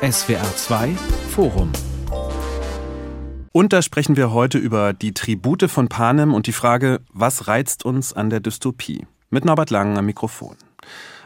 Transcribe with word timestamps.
SWR 0.00 0.54
2 0.54 0.94
Forum. 1.30 1.72
Und 3.50 3.72
da 3.72 3.82
sprechen 3.82 4.16
wir 4.16 4.32
heute 4.32 4.56
über 4.56 4.92
die 4.92 5.12
Tribute 5.12 5.68
von 5.68 5.88
Panem 5.88 6.34
und 6.34 6.46
die 6.46 6.52
Frage, 6.52 7.00
was 7.12 7.48
reizt 7.48 7.84
uns 7.84 8.12
an 8.12 8.30
der 8.30 8.38
Dystopie? 8.38 9.08
Mit 9.30 9.44
Norbert 9.44 9.70
Langen 9.70 9.98
am 9.98 10.06
Mikrofon. 10.06 10.54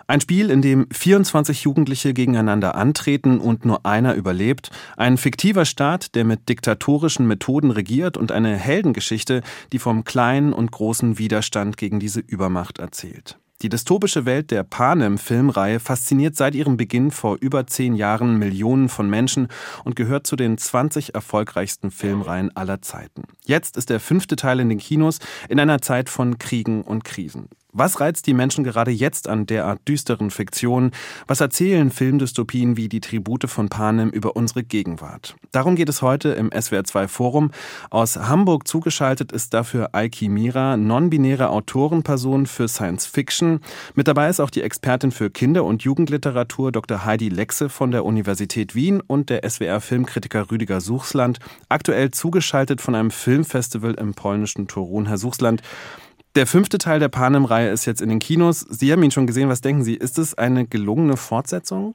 Ein 0.06 0.22
Spiel, 0.22 0.50
in 0.50 0.62
dem 0.62 0.87
24 0.90 1.64
Jugendliche 1.64 2.14
gegeneinander 2.14 2.74
antreten 2.74 3.40
und 3.40 3.66
nur 3.66 3.85
einer 3.85 4.14
überlebt. 4.14 4.71
Ein 4.96 5.18
fiktiver 5.18 5.66
Staat, 5.66 6.14
der 6.14 6.24
mit 6.24 6.48
diktatorischen 6.48 7.26
Methoden 7.26 7.72
regiert 7.72 8.16
und 8.16 8.32
eine 8.32 8.56
Heldengeschichte, 8.56 9.42
die 9.74 9.80
vom 9.80 10.04
kleinen 10.04 10.54
und 10.54 10.72
großen 10.72 11.18
Widerstand 11.18 11.76
gegen 11.76 12.00
diese 12.00 12.20
Übermacht 12.20 12.78
erzählt. 12.78 13.36
Die 13.63 13.69
dystopische 13.69 14.26
Welt 14.26 14.51
der 14.51 14.65
Panem-Filmreihe 14.65 15.78
fasziniert 15.78 16.34
seit 16.34 16.56
ihrem 16.56 16.77
Beginn 16.77 17.12
vor 17.12 17.37
über 17.41 17.65
zehn 17.69 17.95
Jahren 17.95 18.37
Millionen 18.37 18.88
von 18.88 19.09
Menschen 19.09 19.46
und 19.84 19.95
gehört 19.95 20.27
zu 20.27 20.34
den 20.34 20.59
20 20.59 21.14
erfolgreichsten 21.14 21.92
Filmreihen 21.92 22.56
aller 22.56 22.83
Zeiten. 22.83 23.22
Jetzt 23.45 23.77
ist 23.77 23.88
der 23.88 24.00
fünfte 24.00 24.34
Teil 24.34 24.59
in 24.59 24.69
den 24.69 24.78
Kinos 24.78 25.20
in 25.48 25.60
einer 25.60 25.80
Zeit 25.80 26.09
von 26.09 26.38
Kriegen 26.38 26.83
und 26.83 27.05
Krisen. 27.05 27.48
Was 27.74 28.00
reizt 28.00 28.26
die 28.26 28.34
Menschen 28.34 28.64
gerade 28.64 28.90
jetzt 28.90 29.30
an 29.30 29.46
derart 29.46 29.80
düsteren 29.88 30.30
Fiktionen? 30.30 30.90
Was 31.26 31.40
erzählen 31.40 31.90
Filmdystopien 31.90 32.76
wie 32.76 32.90
die 32.90 33.00
Tribute 33.00 33.48
von 33.48 33.70
Panem 33.70 34.10
über 34.10 34.36
unsere 34.36 34.62
Gegenwart? 34.62 35.36
Darum 35.52 35.74
geht 35.74 35.88
es 35.88 36.02
heute 36.02 36.32
im 36.32 36.50
SWR2 36.50 37.08
Forum. 37.08 37.50
Aus 37.88 38.16
Hamburg 38.16 38.68
zugeschaltet 38.68 39.32
ist 39.32 39.54
dafür 39.54 39.94
Aiki 39.94 40.28
Mira, 40.28 40.77
non-binäre 40.77 41.48
Autorenperson 41.48 42.44
für 42.44 42.68
Science 42.68 43.06
Fiction. 43.06 43.60
Mit 43.94 44.06
dabei 44.06 44.28
ist 44.28 44.41
auch 44.41 44.50
die 44.50 44.60
Expertin 44.60 45.10
für 45.10 45.30
Kinder- 45.30 45.64
und 45.64 45.82
Jugendliteratur 45.82 46.72
Dr. 46.72 47.06
Heidi 47.06 47.30
Lexe 47.30 47.70
von 47.70 47.91
der 47.91 48.04
Universität 48.04 48.74
Wien 48.74 49.00
und 49.00 49.30
der 49.30 49.48
SWR-Filmkritiker 49.48 50.50
Rüdiger 50.50 50.82
Suchsland. 50.82 51.38
Aktuell 51.70 52.10
zugeschaltet 52.10 52.82
von 52.82 52.94
einem 52.94 53.10
Filmfestival 53.10 53.94
im 53.94 54.12
polnischen 54.12 54.69
Torun. 54.69 55.06
Herr 55.06 55.16
Suchsland, 55.16 55.62
der 56.34 56.47
fünfte 56.47 56.78
Teil 56.78 56.98
der 56.98 57.08
Panem-Reihe 57.08 57.70
ist 57.70 57.86
jetzt 57.86 58.00
in 58.00 58.08
den 58.08 58.19
Kinos. 58.19 58.61
Sie 58.61 58.92
haben 58.92 59.02
ihn 59.02 59.11
schon 59.11 59.27
gesehen. 59.27 59.48
Was 59.48 59.61
denken 59.61 59.83
Sie? 59.83 59.94
Ist 59.94 60.19
es 60.19 60.36
eine 60.36 60.66
gelungene 60.66 61.16
Fortsetzung? 61.16 61.94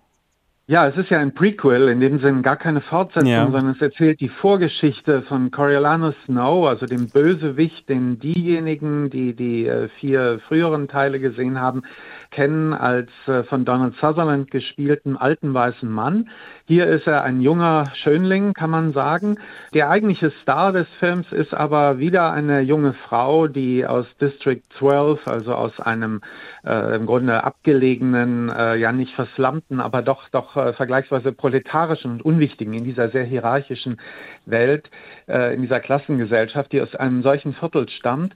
Ja, 0.69 0.85
es 0.85 0.97
ist 0.97 1.09
ja 1.09 1.19
ein 1.19 1.33
Prequel, 1.33 1.87
in 1.87 2.01
dem 2.01 2.19
Sinne 2.19 2.41
gar 2.41 2.57
keine 2.57 2.81
Fortsetzung, 2.81 3.29
ja. 3.29 3.45
sondern 3.45 3.69
es 3.69 3.81
erzählt 3.81 4.19
die 4.19 4.27
Vorgeschichte 4.27 5.21
von 5.21 5.49
Coriolanus 5.49 6.13
Snow, 6.25 6.67
also 6.67 6.85
dem 6.85 7.07
Bösewicht, 7.07 7.87
den 7.87 8.19
diejenigen, 8.19 9.09
die 9.09 9.33
die 9.33 9.65
äh, 9.65 9.87
vier 9.97 10.41
früheren 10.45 10.89
Teile 10.89 11.21
gesehen 11.21 11.61
haben, 11.61 11.83
kennen 12.31 12.73
als 12.73 13.09
äh, 13.27 13.43
von 13.43 13.65
Donald 13.65 13.95
Sutherland 13.95 14.51
gespielten 14.51 15.17
alten 15.17 15.53
weißen 15.53 15.89
Mann. 15.89 16.29
Hier 16.65 16.87
ist 16.87 17.07
er 17.07 17.23
ein 17.23 17.41
junger 17.41 17.85
Schönling, 17.95 18.53
kann 18.53 18.69
man 18.69 18.93
sagen. 18.93 19.37
Der 19.73 19.89
eigentliche 19.89 20.31
Star 20.41 20.71
des 20.73 20.87
Films 20.99 21.31
ist 21.31 21.53
aber 21.53 21.99
wieder 21.99 22.31
eine 22.31 22.61
junge 22.61 22.93
Frau, 22.93 23.47
die 23.47 23.85
aus 23.85 24.05
District 24.19 24.61
12, 24.77 25.27
also 25.27 25.53
aus 25.53 25.79
einem 25.79 26.21
äh, 26.65 26.95
im 26.95 27.05
Grunde 27.05 27.43
abgelegenen, 27.43 28.49
äh, 28.49 28.75
ja 28.75 28.91
nicht 28.91 29.13
verslammten, 29.13 29.79
aber 29.79 30.01
doch 30.01 30.29
doch 30.29 30.55
äh, 30.57 30.73
vergleichsweise 30.73 31.31
proletarischen 31.31 32.11
und 32.11 32.21
unwichtigen 32.25 32.73
in 32.73 32.83
dieser 32.83 33.09
sehr 33.09 33.23
hierarchischen 33.23 33.97
Welt, 34.45 34.89
äh, 35.27 35.53
in 35.53 35.61
dieser 35.61 35.79
Klassengesellschaft, 35.79 36.71
die 36.71 36.81
aus 36.81 36.95
einem 36.95 37.23
solchen 37.23 37.53
Viertel 37.53 37.89
stammt. 37.89 38.35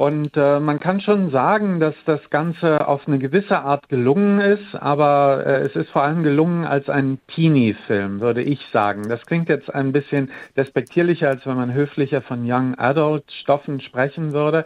Und 0.00 0.34
äh, 0.34 0.60
man 0.60 0.80
kann 0.80 1.02
schon 1.02 1.30
sagen, 1.30 1.78
dass 1.78 1.94
das 2.06 2.30
Ganze 2.30 2.88
auf 2.88 3.06
eine 3.06 3.18
gewisse 3.18 3.58
Art 3.58 3.90
gelungen 3.90 4.40
ist, 4.40 4.74
aber 4.74 5.44
äh, 5.44 5.60
es 5.60 5.76
ist 5.76 5.90
vor 5.90 6.02
allem 6.02 6.22
gelungen 6.22 6.64
als 6.64 6.88
ein 6.88 7.18
Teenie-Film, 7.26 8.22
würde 8.22 8.40
ich 8.40 8.66
sagen. 8.72 9.10
Das 9.10 9.26
klingt 9.26 9.50
jetzt 9.50 9.68
ein 9.74 9.92
bisschen 9.92 10.30
despektierlicher, 10.56 11.28
als 11.28 11.44
wenn 11.44 11.58
man 11.58 11.74
höflicher 11.74 12.22
von 12.22 12.50
Young 12.50 12.78
Adult 12.78 13.30
Stoffen 13.30 13.82
sprechen 13.82 14.32
würde. 14.32 14.64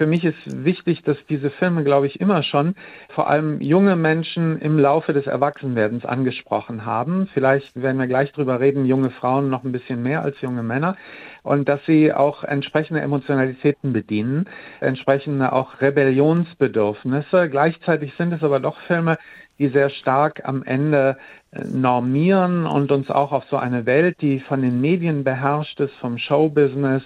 Für 0.00 0.06
mich 0.06 0.24
ist 0.24 0.64
wichtig, 0.64 1.02
dass 1.02 1.18
diese 1.28 1.50
Filme, 1.50 1.84
glaube 1.84 2.06
ich, 2.06 2.22
immer 2.22 2.42
schon 2.42 2.74
vor 3.10 3.28
allem 3.28 3.60
junge 3.60 3.96
Menschen 3.96 4.58
im 4.58 4.78
Laufe 4.78 5.12
des 5.12 5.26
Erwachsenwerdens 5.26 6.06
angesprochen 6.06 6.86
haben. 6.86 7.28
Vielleicht 7.34 7.82
werden 7.82 7.98
wir 7.98 8.06
gleich 8.06 8.32
drüber 8.32 8.60
reden, 8.60 8.86
junge 8.86 9.10
Frauen 9.10 9.50
noch 9.50 9.62
ein 9.62 9.72
bisschen 9.72 10.02
mehr 10.02 10.22
als 10.22 10.40
junge 10.40 10.62
Männer 10.62 10.96
und 11.42 11.68
dass 11.68 11.84
sie 11.84 12.14
auch 12.14 12.44
entsprechende 12.44 13.02
Emotionalitäten 13.02 13.92
bedienen, 13.92 14.46
entsprechende 14.80 15.52
auch 15.52 15.82
Rebellionsbedürfnisse. 15.82 17.50
Gleichzeitig 17.50 18.14
sind 18.16 18.32
es 18.32 18.42
aber 18.42 18.58
doch 18.58 18.80
Filme, 18.86 19.18
die 19.58 19.68
sehr 19.68 19.90
stark 19.90 20.48
am 20.48 20.62
Ende 20.62 21.18
äh, 21.52 21.62
normieren 21.64 22.64
und 22.64 22.90
uns 22.90 23.10
auch 23.10 23.32
auf 23.32 23.44
so 23.50 23.58
eine 23.58 23.84
Welt, 23.84 24.16
die 24.22 24.40
von 24.40 24.62
den 24.62 24.80
Medien 24.80 25.22
beherrscht 25.22 25.78
ist, 25.80 25.94
vom 25.96 26.16
Showbusiness, 26.16 27.02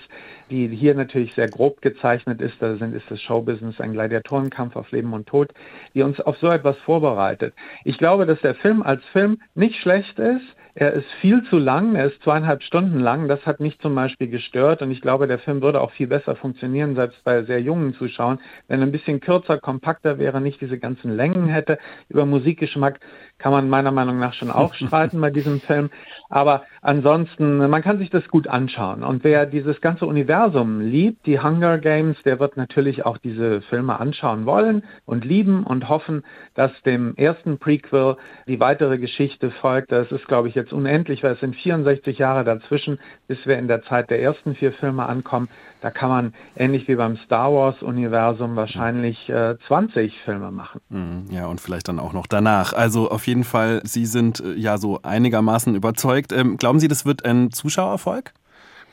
die 0.50 0.68
hier 0.68 0.94
natürlich 0.94 1.34
sehr 1.34 1.48
grob 1.48 1.80
gezeichnet 1.80 2.40
ist, 2.40 2.60
da 2.60 2.76
sind, 2.76 2.94
ist 2.94 3.10
das 3.10 3.20
Showbusiness 3.22 3.80
ein 3.80 3.92
Gladiatorenkampf 3.92 4.76
auf 4.76 4.90
Leben 4.90 5.12
und 5.12 5.26
Tod, 5.26 5.52
die 5.94 6.02
uns 6.02 6.20
auf 6.20 6.36
so 6.38 6.48
etwas 6.48 6.76
vorbereitet. 6.78 7.54
Ich 7.84 7.98
glaube, 7.98 8.26
dass 8.26 8.40
der 8.40 8.54
Film 8.54 8.82
als 8.82 9.04
Film 9.12 9.38
nicht 9.54 9.76
schlecht 9.80 10.18
ist, 10.18 10.44
er 10.76 10.92
ist 10.92 11.06
viel 11.20 11.44
zu 11.44 11.58
lang, 11.58 11.94
er 11.94 12.06
ist 12.06 12.20
zweieinhalb 12.24 12.60
Stunden 12.64 12.98
lang. 12.98 13.28
Das 13.28 13.46
hat 13.46 13.60
mich 13.60 13.78
zum 13.78 13.94
Beispiel 13.94 14.26
gestört 14.26 14.82
und 14.82 14.90
ich 14.90 15.00
glaube, 15.00 15.28
der 15.28 15.38
Film 15.38 15.62
würde 15.62 15.80
auch 15.80 15.92
viel 15.92 16.08
besser 16.08 16.34
funktionieren, 16.34 16.96
selbst 16.96 17.22
bei 17.22 17.44
sehr 17.44 17.60
jungen 17.60 17.94
Zuschauern, 17.94 18.40
wenn 18.66 18.80
er 18.80 18.86
ein 18.86 18.90
bisschen 18.90 19.20
kürzer, 19.20 19.58
kompakter 19.58 20.18
wäre, 20.18 20.40
nicht 20.40 20.60
diese 20.60 20.76
ganzen 20.76 21.14
Längen 21.14 21.46
hätte. 21.46 21.78
Über 22.08 22.26
Musikgeschmack 22.26 22.98
kann 23.38 23.52
man 23.52 23.68
meiner 23.68 23.92
Meinung 23.92 24.18
nach 24.18 24.34
schon 24.34 24.50
auch 24.50 24.74
streiten 24.74 25.20
bei 25.20 25.30
diesem 25.30 25.60
Film. 25.60 25.90
Aber 26.28 26.64
ansonsten, 26.82 27.58
man 27.58 27.82
kann 27.82 27.98
sich 27.98 28.10
das 28.10 28.26
gut 28.26 28.48
anschauen. 28.48 29.04
Und 29.04 29.22
wer 29.22 29.46
dieses 29.46 29.80
ganze 29.80 30.06
Universum 30.06 30.33
liebt, 30.80 31.26
die 31.26 31.40
Hunger 31.40 31.78
Games, 31.78 32.16
der 32.24 32.40
wird 32.40 32.56
natürlich 32.56 33.04
auch 33.04 33.18
diese 33.18 33.62
Filme 33.62 34.00
anschauen 34.00 34.46
wollen 34.46 34.82
und 35.04 35.24
lieben 35.24 35.64
und 35.64 35.88
hoffen, 35.88 36.24
dass 36.54 36.70
dem 36.82 37.14
ersten 37.16 37.58
Prequel 37.58 38.16
die 38.46 38.58
weitere 38.60 38.98
Geschichte 38.98 39.50
folgt. 39.50 39.92
Das 39.92 40.10
ist, 40.12 40.26
glaube 40.26 40.48
ich, 40.48 40.54
jetzt 40.54 40.72
unendlich, 40.72 41.22
weil 41.22 41.32
es 41.32 41.40
sind 41.40 41.56
64 41.56 42.18
Jahre 42.18 42.44
dazwischen, 42.44 42.98
bis 43.28 43.46
wir 43.46 43.58
in 43.58 43.68
der 43.68 43.82
Zeit 43.82 44.10
der 44.10 44.20
ersten 44.20 44.54
vier 44.54 44.72
Filme 44.72 45.06
ankommen. 45.06 45.48
Da 45.80 45.90
kann 45.90 46.08
man 46.08 46.34
ähnlich 46.56 46.88
wie 46.88 46.96
beim 46.96 47.16
Star 47.18 47.52
Wars 47.52 47.82
Universum 47.82 48.56
wahrscheinlich 48.56 49.28
äh, 49.28 49.56
20 49.66 50.18
Filme 50.24 50.50
machen. 50.50 50.80
Mhm, 50.88 51.26
ja, 51.30 51.46
und 51.46 51.60
vielleicht 51.60 51.88
dann 51.88 51.98
auch 51.98 52.12
noch 52.12 52.26
danach. 52.26 52.72
Also 52.72 53.10
auf 53.10 53.26
jeden 53.26 53.44
Fall, 53.44 53.82
Sie 53.84 54.06
sind 54.06 54.40
äh, 54.40 54.54
ja 54.54 54.78
so 54.78 55.00
einigermaßen 55.02 55.74
überzeugt. 55.74 56.32
Ähm, 56.32 56.56
glauben 56.56 56.80
Sie, 56.80 56.88
das 56.88 57.04
wird 57.04 57.24
ein 57.24 57.50
Zuschauererfolg? 57.50 58.32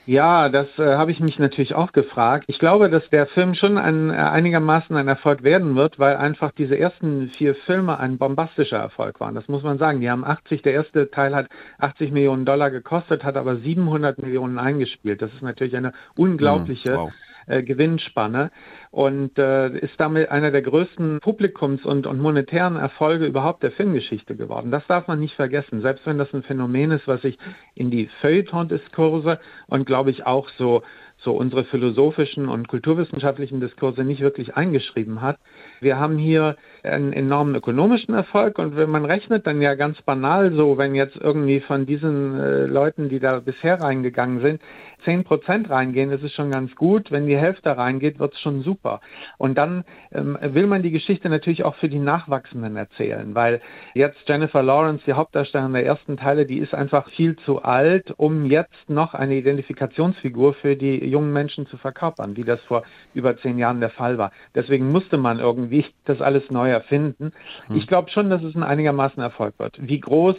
Ja, 0.08 0.50
das 0.50 0.68
äh, 0.80 0.96
habe 0.96 1.12
ich 1.12 1.20
mich 1.20 1.38
natürlich 1.38 1.76
auch 1.76 1.92
gefragt. 1.92 2.46
Ich 2.48 2.58
glaube, 2.58 2.90
dass 2.90 3.08
der 3.10 3.28
Film 3.28 3.54
schon 3.54 3.78
ein, 3.78 4.10
äh, 4.10 4.14
einigermaßen 4.14 4.96
ein 4.96 5.08
Erfolg 5.08 5.44
werden 5.44 5.76
wird, 5.76 6.00
weil 6.00 6.16
einfach 6.16 6.52
diese 6.52 6.78
ersten 6.78 7.30
vier 7.30 7.54
Filme 7.54 8.00
ein 8.00 8.18
bombastischer 8.18 8.78
Erfolg 8.78 9.20
waren. 9.20 9.36
Das 9.36 9.48
muss 9.48 9.62
man 9.62 9.78
sagen. 9.78 10.02
Die 10.02 10.10
haben 10.10 10.26
80, 10.26 10.64
der 10.64 10.74
erste 10.74 11.12
Teil 11.12 11.36
hat 11.36 11.48
80 11.78 12.12
Millionen 12.12 12.46
Dollar 12.46 12.72
gekostet, 12.72 13.24
hat 13.24 13.38
aber 13.38 13.58
700 13.58 14.18
Millionen 14.22 14.58
eingespielt. 14.58 15.22
Das 15.22 15.32
ist 15.34 15.44
natürlich 15.44 15.78
eine 15.78 15.94
unglaubliche 16.16 16.94
mm, 16.94 16.98
wow. 16.98 17.12
Äh, 17.48 17.64
Gewinnspanne 17.64 18.52
und 18.92 19.38
äh, 19.38 19.70
ist 19.78 20.00
damit 20.00 20.30
einer 20.30 20.52
der 20.52 20.62
größten 20.62 21.20
Publikums- 21.20 21.86
und, 21.86 22.08
und 22.08 22.20
monetären 22.20 22.76
Erfolge 22.76 23.26
überhaupt 23.26 23.64
der 23.64 23.72
Filmgeschichte 23.72 24.36
geworden. 24.36 24.72
Das 24.72 24.86
darf 24.88 25.08
man 25.08 25.20
nicht 25.20 25.36
vergessen, 25.36 25.82
selbst 25.82 26.06
wenn 26.06 26.18
das 26.18 26.34
ein 26.34 26.44
Phänomen 26.44 26.92
ist, 26.92 27.08
was 27.08 27.22
sich 27.22 27.38
in 27.76 27.92
die 27.92 28.10
Feuilleton-Diskurse 28.22 29.40
und 29.68 29.86
glaube 29.86 30.12
ich 30.12 30.26
auch 30.26 30.50
so 30.58 30.84
so 31.24 31.34
unsere 31.34 31.64
philosophischen 31.66 32.50
und 32.50 32.68
kulturwissenschaftlichen 32.68 33.60
Diskurse 33.60 34.04
nicht 34.04 34.22
wirklich 34.22 34.56
eingeschrieben 34.56 35.22
hat. 35.22 35.38
Wir 35.80 36.00
haben 36.00 36.18
hier 36.18 36.56
einen 36.84 37.14
enormen 37.14 37.54
ökonomischen 37.56 38.16
Erfolg 38.16 38.58
und 38.58 38.76
wenn 38.76 38.90
man 38.90 39.06
rechnet, 39.06 39.46
dann 39.46 39.62
ja 39.62 39.76
ganz 39.76 40.02
banal 40.02 40.52
so, 40.54 40.78
wenn 40.78 40.96
jetzt 40.96 41.16
irgendwie 41.16 41.60
von 41.60 41.86
diesen 41.86 42.40
äh, 42.40 42.66
Leuten, 42.66 43.10
die 43.10 43.20
da 43.20 43.40
bisher 43.40 43.80
reingegangen 43.80 44.42
sind, 44.42 44.62
zehn 45.04 45.24
Prozent 45.24 45.70
reingehen, 45.70 46.12
ist 46.12 46.24
es 46.24 46.34
schon 46.34 46.52
ganz 46.52 46.76
gut. 46.76 47.12
Wenn 47.12 47.28
die 47.28 47.38
Hälfte 47.38 47.78
reingeht, 47.78 48.20
wird 48.20 48.34
es 48.34 48.40
schon 48.40 48.62
super. 48.62 49.02
Und 49.38 49.58
dann 49.58 49.84
ähm, 50.12 50.38
will 50.42 50.68
man 50.68 50.84
die 50.84 50.92
Geschichte 50.92 51.30
natürlich 51.30 51.64
auch 51.64 51.76
für 51.76 51.90
die 51.90 52.00
Nachwachsenden 52.00 52.76
erzählen, 52.76 53.36
weil 53.36 53.62
jetzt 53.94 54.18
Jennifer 54.28 54.64
Lawrence, 54.64 55.04
die 55.06 55.14
Hauptdarstellerin 55.14 55.74
der 55.74 55.86
ersten 55.86 56.18
Teile, 56.18 56.46
die 56.46 56.60
ist 56.60 56.74
einfach 56.74 57.10
viel 57.12 57.36
zu 57.38 57.62
alt, 57.64 58.14
um 58.18 58.46
jetzt 58.46 58.90
noch 58.90 59.14
eine 59.14 59.36
Identifikationsfigur 59.36 60.54
für 60.56 60.76
die 60.76 61.06
jungen 61.06 61.34
Menschen 61.34 61.68
zu 61.68 61.78
verkörpern, 61.78 62.36
wie 62.38 62.44
das 62.44 62.62
vor 62.64 62.84
über 63.14 63.38
zehn 63.38 63.58
Jahren 63.58 63.80
der 63.80 63.90
Fall 63.90 64.18
war. 64.18 64.32
Deswegen 64.56 64.92
musste 64.92 65.18
man 65.18 65.40
irgendwie 65.40 65.86
das 66.06 66.22
alles 66.22 66.50
neu 66.50 66.70
erfinden. 66.70 67.34
Hm. 67.68 67.76
Ich 67.76 67.88
glaube 67.88 68.10
schon, 68.10 68.30
dass 68.30 68.44
es 68.44 68.56
ein 68.56 68.64
einigermaßen 68.64 69.22
Erfolg 69.22 69.58
wird. 69.60 69.78
Wie 69.80 70.00
groß 70.00 70.36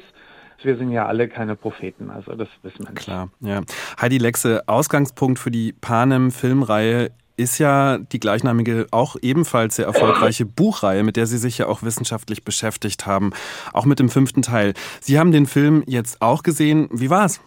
wir 0.63 0.77
sind 0.77 0.91
ja 0.91 1.07
alle 1.07 1.29
keine 1.29 1.57
Propheten, 1.57 2.11
also 2.11 2.35
das 2.35 2.49
wissen 2.63 2.81
wir 2.81 2.91
nicht. 2.91 3.03
Klar, 3.03 3.29
ja. 3.41 3.63
Heidi 4.01 4.19
Lexe, 4.19 4.63
Ausgangspunkt 4.67 5.39
für 5.39 5.51
die 5.51 5.73
Panem-Filmreihe 5.73 7.11
ist 7.37 7.59
ja 7.59 7.99
die 7.99 8.21
gleichnamige, 8.21 8.87
auch 8.91 9.17
ebenfalls 9.21 9.77
sehr 9.77 9.87
erfolgreiche 9.87 10.45
Buchreihe, 10.45 11.03
mit 11.03 11.17
der 11.17 11.27
Sie 11.27 11.39
sich 11.39 11.59
ja 11.59 11.67
auch 11.67 11.83
wissenschaftlich 11.83 12.45
beschäftigt 12.45 13.07
haben, 13.07 13.33
auch 13.73 13.85
mit 13.85 13.99
dem 13.99 14.09
fünften 14.09 14.43
Teil. 14.43 14.75
Sie 15.01 15.19
haben 15.19 15.33
den 15.33 15.47
Film 15.47 15.83
jetzt 15.87 16.21
auch 16.21 16.43
gesehen. 16.43 16.89
Wie 16.93 17.11
war's? 17.11 17.41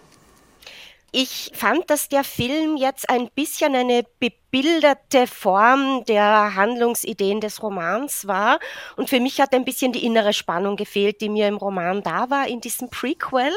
Ich 1.17 1.51
fand, 1.53 1.89
dass 1.89 2.09
der 2.09 2.25
Film 2.25 2.75
jetzt 2.75 3.09
ein 3.09 3.29
bisschen 3.35 3.73
eine 3.73 4.03
bebilderte 4.19 5.27
Form 5.27 6.03
der 6.03 6.55
Handlungsideen 6.55 7.39
des 7.39 7.63
Romans 7.63 8.27
war. 8.27 8.59
Und 8.97 9.09
für 9.09 9.21
mich 9.21 9.39
hat 9.39 9.53
ein 9.53 9.63
bisschen 9.63 9.93
die 9.93 10.05
innere 10.05 10.33
Spannung 10.33 10.75
gefehlt, 10.75 11.21
die 11.21 11.29
mir 11.29 11.47
im 11.47 11.55
Roman 11.55 12.03
da 12.03 12.29
war, 12.29 12.49
in 12.49 12.59
diesem 12.59 12.89
Prequel. 12.89 13.53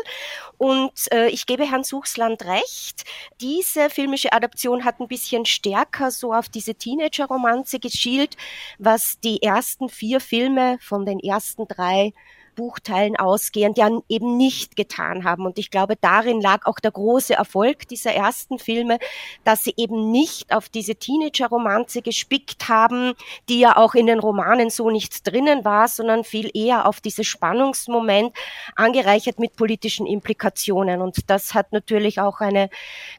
Und 0.56 0.93
äh, 1.10 1.31
ich 1.31 1.46
gebe 1.46 1.69
Herrn 1.69 1.82
Suchsland 1.82 2.44
recht. 2.44 3.02
Diese 3.40 3.90
filmische 3.90 4.32
Adaption 4.32 4.84
hat 4.84 5.00
ein 5.00 5.08
bisschen 5.08 5.44
stärker 5.44 6.12
so 6.12 6.32
auf 6.32 6.49
diese 6.49 6.76
Teenager-Romanze 6.76 7.81
geschielt, 7.81 8.37
was 8.78 9.19
die 9.19 9.43
ersten 9.43 9.88
vier 9.88 10.20
Filme 10.20 10.78
von 10.81 11.04
den 11.04 11.19
ersten 11.19 11.66
drei 11.66 12.12
Buchteilen 12.58 13.14
ausgehend 13.14 13.78
ja 13.78 13.88
eben 14.08 14.37
nicht 14.37 14.75
getan 14.75 15.22
haben. 15.22 15.46
Und 15.46 15.58
ich 15.58 15.70
glaube, 15.70 15.94
darin 15.94 16.40
lag 16.40 16.66
auch 16.66 16.81
der 16.81 16.90
große 16.90 17.32
Erfolg 17.32 17.87
dieser 17.87 18.12
ersten 18.12 18.58
Filme, 18.58 18.99
dass 19.44 19.62
sie 19.62 19.75
eben 19.76 20.10
nicht 20.10 20.52
auf 20.52 20.69
diese 20.69 20.96
Teenager-Romanze 20.96 22.02
gespickt 22.02 22.69
haben, 22.69 23.14
die 23.49 23.60
ja 23.60 23.76
auch 23.76 23.94
in 23.94 24.08
den 24.08 24.19
Romanen 24.19 24.70
so 24.70 24.90
nicht 24.90 25.25
drinnen 25.25 25.64
war, 25.64 25.87
sondern 25.87 26.25
viel 26.25 26.50
eher 26.52 26.87
auf 26.88 27.00
dieses 27.00 27.28
Spannungsmoment 27.28 28.37
angereichert 28.75 29.38
mit 29.38 29.54
politischen 29.54 30.08
Implikationen. 30.08 31.00
Und 31.00 31.31
das 31.31 31.54
hat 31.54 31.70
natürlich 31.70 32.19
auch 32.20 32.40
eine 32.40 32.70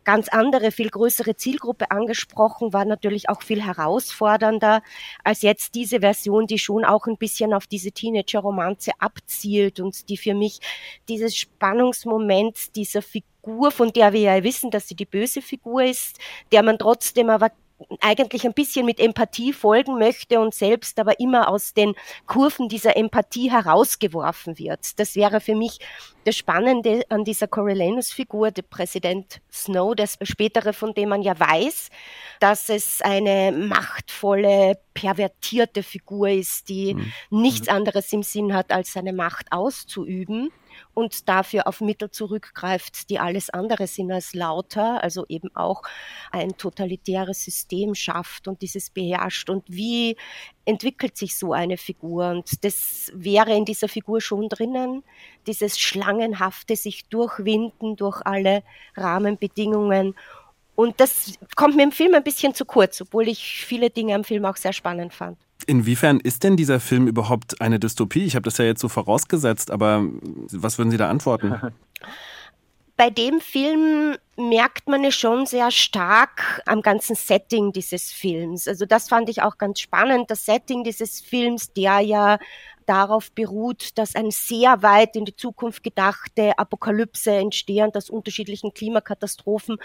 ganz 0.04 0.28
andere, 0.28 0.72
viel 0.72 0.90
größere 0.90 1.38
Zielgruppe 1.38 1.92
angesprochen, 1.92 2.74
war 2.74 2.84
natürlich 2.84 3.30
auch 3.30 3.42
viel 3.42 3.64
herausfordernder 3.64 4.82
als 5.24 5.44
jetzt 5.44 5.76
diese 5.76 6.02
Version, 6.02 6.46
die 6.46 6.60
schon 6.60 6.84
auch 6.84 7.08
ein 7.08 7.18
bisschen 7.18 7.54
auf 7.54 7.68
diese 7.68 7.94
Teenager-Romanze 7.94 8.92
abzielt 9.00 9.29
abzielt 9.30 9.80
und 9.80 10.10
die 10.10 10.18
für 10.18 10.34
mich 10.34 10.60
dieses 11.08 11.36
Spannungsmoment 11.36 12.76
dieser 12.76 13.02
Figur, 13.02 13.72
von 13.72 13.94
der 13.94 14.12
wir 14.14 14.22
ja 14.22 14.44
wissen, 14.44 14.72
dass 14.72 14.88
sie 14.88 14.96
die 14.96 15.06
böse 15.06 15.42
Figur 15.42 15.84
ist, 15.84 16.18
der 16.52 16.64
man 16.64 16.80
trotzdem 16.80 17.30
aber 17.30 17.52
eigentlich 18.02 18.46
ein 18.46 18.54
bisschen 18.54 18.86
mit 18.86 19.00
Empathie 19.00 19.54
folgen 19.54 19.98
möchte 19.98 20.40
und 20.40 20.54
selbst 20.54 21.00
aber 21.00 21.20
immer 21.20 21.50
aus 21.50 21.74
den 21.74 21.96
Kurven 22.26 22.70
dieser 22.70 22.98
Empathie 22.98 23.52
herausgeworfen 23.52 24.58
wird. 24.60 25.00
Das 25.00 25.16
wäre 25.16 25.40
für 25.40 25.56
mich 25.56 25.80
das 26.26 26.36
Spannende 26.36 27.04
an 27.10 27.24
dieser 27.24 27.48
Coriolanus-Figur, 27.48 28.52
der 28.52 28.64
Präsident 28.64 29.42
Snow, 29.52 29.96
das 29.96 30.18
spätere, 30.22 30.74
von 30.74 30.94
dem 30.94 31.10
man 31.10 31.22
ja 31.22 31.40
weiß, 31.40 31.90
dass 32.40 32.70
es 32.70 33.02
eine 33.02 33.52
machtvolle, 33.52 34.78
pervertierte 34.94 35.82
Figur 35.82 36.30
ist, 36.30 36.70
die 36.70 36.96
mhm. 36.96 37.12
nichts 37.30 37.70
anderes 37.70 38.12
im 38.12 38.24
Sinn 38.24 38.54
hat, 38.54 38.72
als 38.72 38.94
seine 38.94 39.14
Macht 39.14 39.52
auszuüben 39.52 40.52
und 40.94 41.28
dafür 41.30 41.68
auf 41.68 41.82
Mittel 41.82 42.12
zurückgreift, 42.12 43.10
die 43.10 43.20
alles 43.20 43.50
andere 43.50 43.88
sind 43.88 44.12
als 44.12 44.34
lauter, 44.34 45.04
also 45.04 45.26
eben 45.30 45.56
auch 45.56 45.84
ein 46.32 46.58
totalitäres 46.58 47.44
System 47.44 47.96
schafft 47.96 48.48
und 48.48 48.62
dieses 48.62 48.90
beherrscht. 48.90 49.50
Und 49.50 49.64
wie 49.68 50.18
entwickelt 50.66 51.18
sich 51.18 51.38
so 51.38 51.54
eine 51.54 51.78
Figur? 51.78 52.30
Und 52.30 52.64
das 52.64 53.12
wäre 53.14 53.56
in 53.56 53.66
dieser 53.66 53.88
Figur 53.88 54.22
schon 54.22 54.50
drinnen, 54.50 55.04
dieses 55.48 55.80
Schlangenhafte, 55.80 56.76
sich 56.76 57.06
durchwinden 57.08 57.96
durch 57.96 58.22
alle 58.26 58.64
Rahmenbedingungen. 58.96 60.16
Und 60.76 61.00
das 61.00 61.34
kommt 61.56 61.76
mir 61.76 61.84
im 61.84 61.92
Film 61.92 62.14
ein 62.14 62.24
bisschen 62.24 62.54
zu 62.54 62.66
kurz, 62.66 63.02
obwohl 63.02 63.28
ich 63.28 63.66
viele 63.66 63.90
Dinge 63.90 64.16
am 64.16 64.24
Film 64.24 64.46
auch 64.46 64.56
sehr 64.56 64.74
spannend 64.74 65.14
fand. 65.14 65.38
Inwiefern 65.68 66.20
ist 66.20 66.44
denn 66.44 66.58
dieser 66.58 66.80
Film 66.80 67.08
überhaupt 67.08 67.62
eine 67.62 67.80
Dystopie? 67.80 68.26
Ich 68.26 68.36
habe 68.36 68.44
das 68.44 68.58
ja 68.58 68.66
jetzt 68.66 68.82
so 68.82 68.90
vorausgesetzt, 68.90 69.72
aber 69.72 70.04
was 70.52 70.78
würden 70.78 70.92
Sie 70.92 70.98
da 70.98 71.10
antworten? 71.10 71.56
Bei 73.00 73.10
dem 73.10 73.40
Film 73.40 74.18
merkt 74.36 74.90
man 74.90 75.06
es 75.06 75.16
schon 75.16 75.46
sehr 75.46 75.72
stark 75.72 76.62
am 76.66 76.82
ganzen 76.82 77.16
Setting 77.16 77.72
dieses 77.72 78.12
Films. 78.12 78.68
Also 78.68 78.86
das 78.86 79.08
fand 79.08 79.30
ich 79.30 79.42
auch 79.42 79.58
ganz 79.58 79.80
spannend. 79.80 80.30
Das 80.30 80.44
Setting 80.46 80.84
dieses 80.84 81.22
Films, 81.22 81.72
der 81.72 82.00
ja 82.02 82.40
darauf 82.90 83.32
beruht, 83.32 83.98
dass 84.00 84.16
eine 84.16 84.32
sehr 84.32 84.82
weit 84.82 85.16
in 85.16 85.24
die 85.24 85.36
Zukunft 85.36 85.84
gedachte 85.84 86.58
Apokalypse 86.58 87.32
entstehend 87.32 87.96
aus 87.96 88.10
unterschiedlichen 88.10 88.74
Klimakatastrophen 88.74 89.78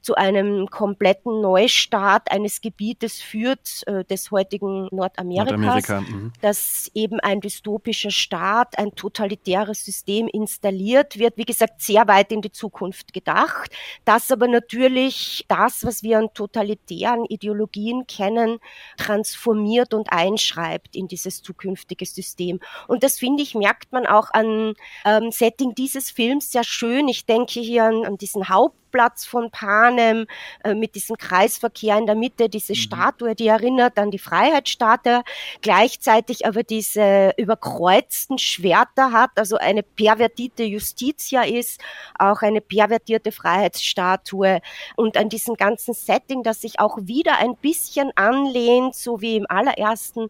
zu 0.00 0.16
einem 0.16 0.66
kompletten 0.66 1.40
Neustart 1.40 2.32
eines 2.32 2.60
Gebietes 2.60 3.20
führt, 3.20 3.86
äh, 3.86 4.04
des 4.04 4.32
heutigen 4.32 4.88
Nordamerikas, 4.90 5.52
Nordamerika, 5.52 6.00
mhm. 6.00 6.32
dass 6.40 6.90
eben 6.94 7.20
ein 7.20 7.40
dystopischer 7.40 8.10
Staat, 8.10 8.76
ein 8.76 8.92
totalitäres 8.94 9.84
System 9.84 10.26
installiert 10.26 11.18
wird, 11.18 11.36
wie 11.36 11.44
gesagt, 11.44 11.80
sehr 11.80 12.08
weit 12.08 12.32
in 12.32 12.42
die 12.42 12.50
Zukunft 12.50 13.12
gedacht, 13.12 13.70
das 14.04 14.32
aber 14.32 14.48
natürlich 14.48 15.44
das, 15.46 15.84
was 15.84 16.02
wir 16.02 16.18
an 16.18 16.30
totalitären 16.34 17.24
Ideologien 17.26 18.06
kennen, 18.08 18.58
transformiert 18.96 19.94
und 19.94 20.10
einschreibt 20.10 20.96
in 20.96 21.06
dieses 21.06 21.42
zukünftige 21.42 22.04
System. 22.04 22.47
System. 22.48 22.60
Und 22.86 23.02
das 23.02 23.18
finde 23.18 23.42
ich, 23.42 23.54
merkt 23.54 23.92
man 23.92 24.06
auch 24.06 24.30
an 24.32 24.74
ähm, 25.04 25.30
Setting 25.30 25.74
dieses 25.74 26.10
Films 26.10 26.50
sehr 26.50 26.64
schön. 26.64 27.08
Ich 27.08 27.26
denke 27.26 27.60
hier 27.60 27.84
an, 27.84 28.04
an 28.04 28.16
diesen 28.16 28.48
Haupt 28.48 28.76
Parkplatz 28.88 29.24
von 29.24 29.50
Panem 29.50 30.26
äh, 30.64 30.74
mit 30.74 30.94
diesem 30.94 31.16
Kreisverkehr 31.16 31.98
in 31.98 32.06
der 32.06 32.14
Mitte, 32.14 32.48
diese 32.48 32.72
mhm. 32.72 32.76
Statue, 32.76 33.34
die 33.34 33.48
erinnert 33.48 33.98
an 33.98 34.10
die 34.10 34.18
Freiheitsstatue, 34.18 35.22
gleichzeitig 35.60 36.46
aber 36.46 36.62
diese 36.62 37.32
überkreuzten 37.36 38.38
Schwerter 38.38 39.12
hat, 39.12 39.30
also 39.36 39.56
eine 39.56 39.82
pervertierte 39.82 40.64
Justitia 40.64 41.42
ist, 41.42 41.80
auch 42.18 42.42
eine 42.42 42.60
pervertierte 42.60 43.32
Freiheitsstatue 43.32 44.60
und 44.96 45.16
an 45.16 45.28
diesem 45.28 45.54
ganzen 45.54 45.94
Setting, 45.94 46.42
das 46.42 46.60
sich 46.60 46.80
auch 46.80 46.98
wieder 47.00 47.38
ein 47.38 47.56
bisschen 47.56 48.10
anlehnt, 48.16 48.94
so 48.94 49.20
wie 49.20 49.36
im 49.36 49.46
allerersten 49.48 50.28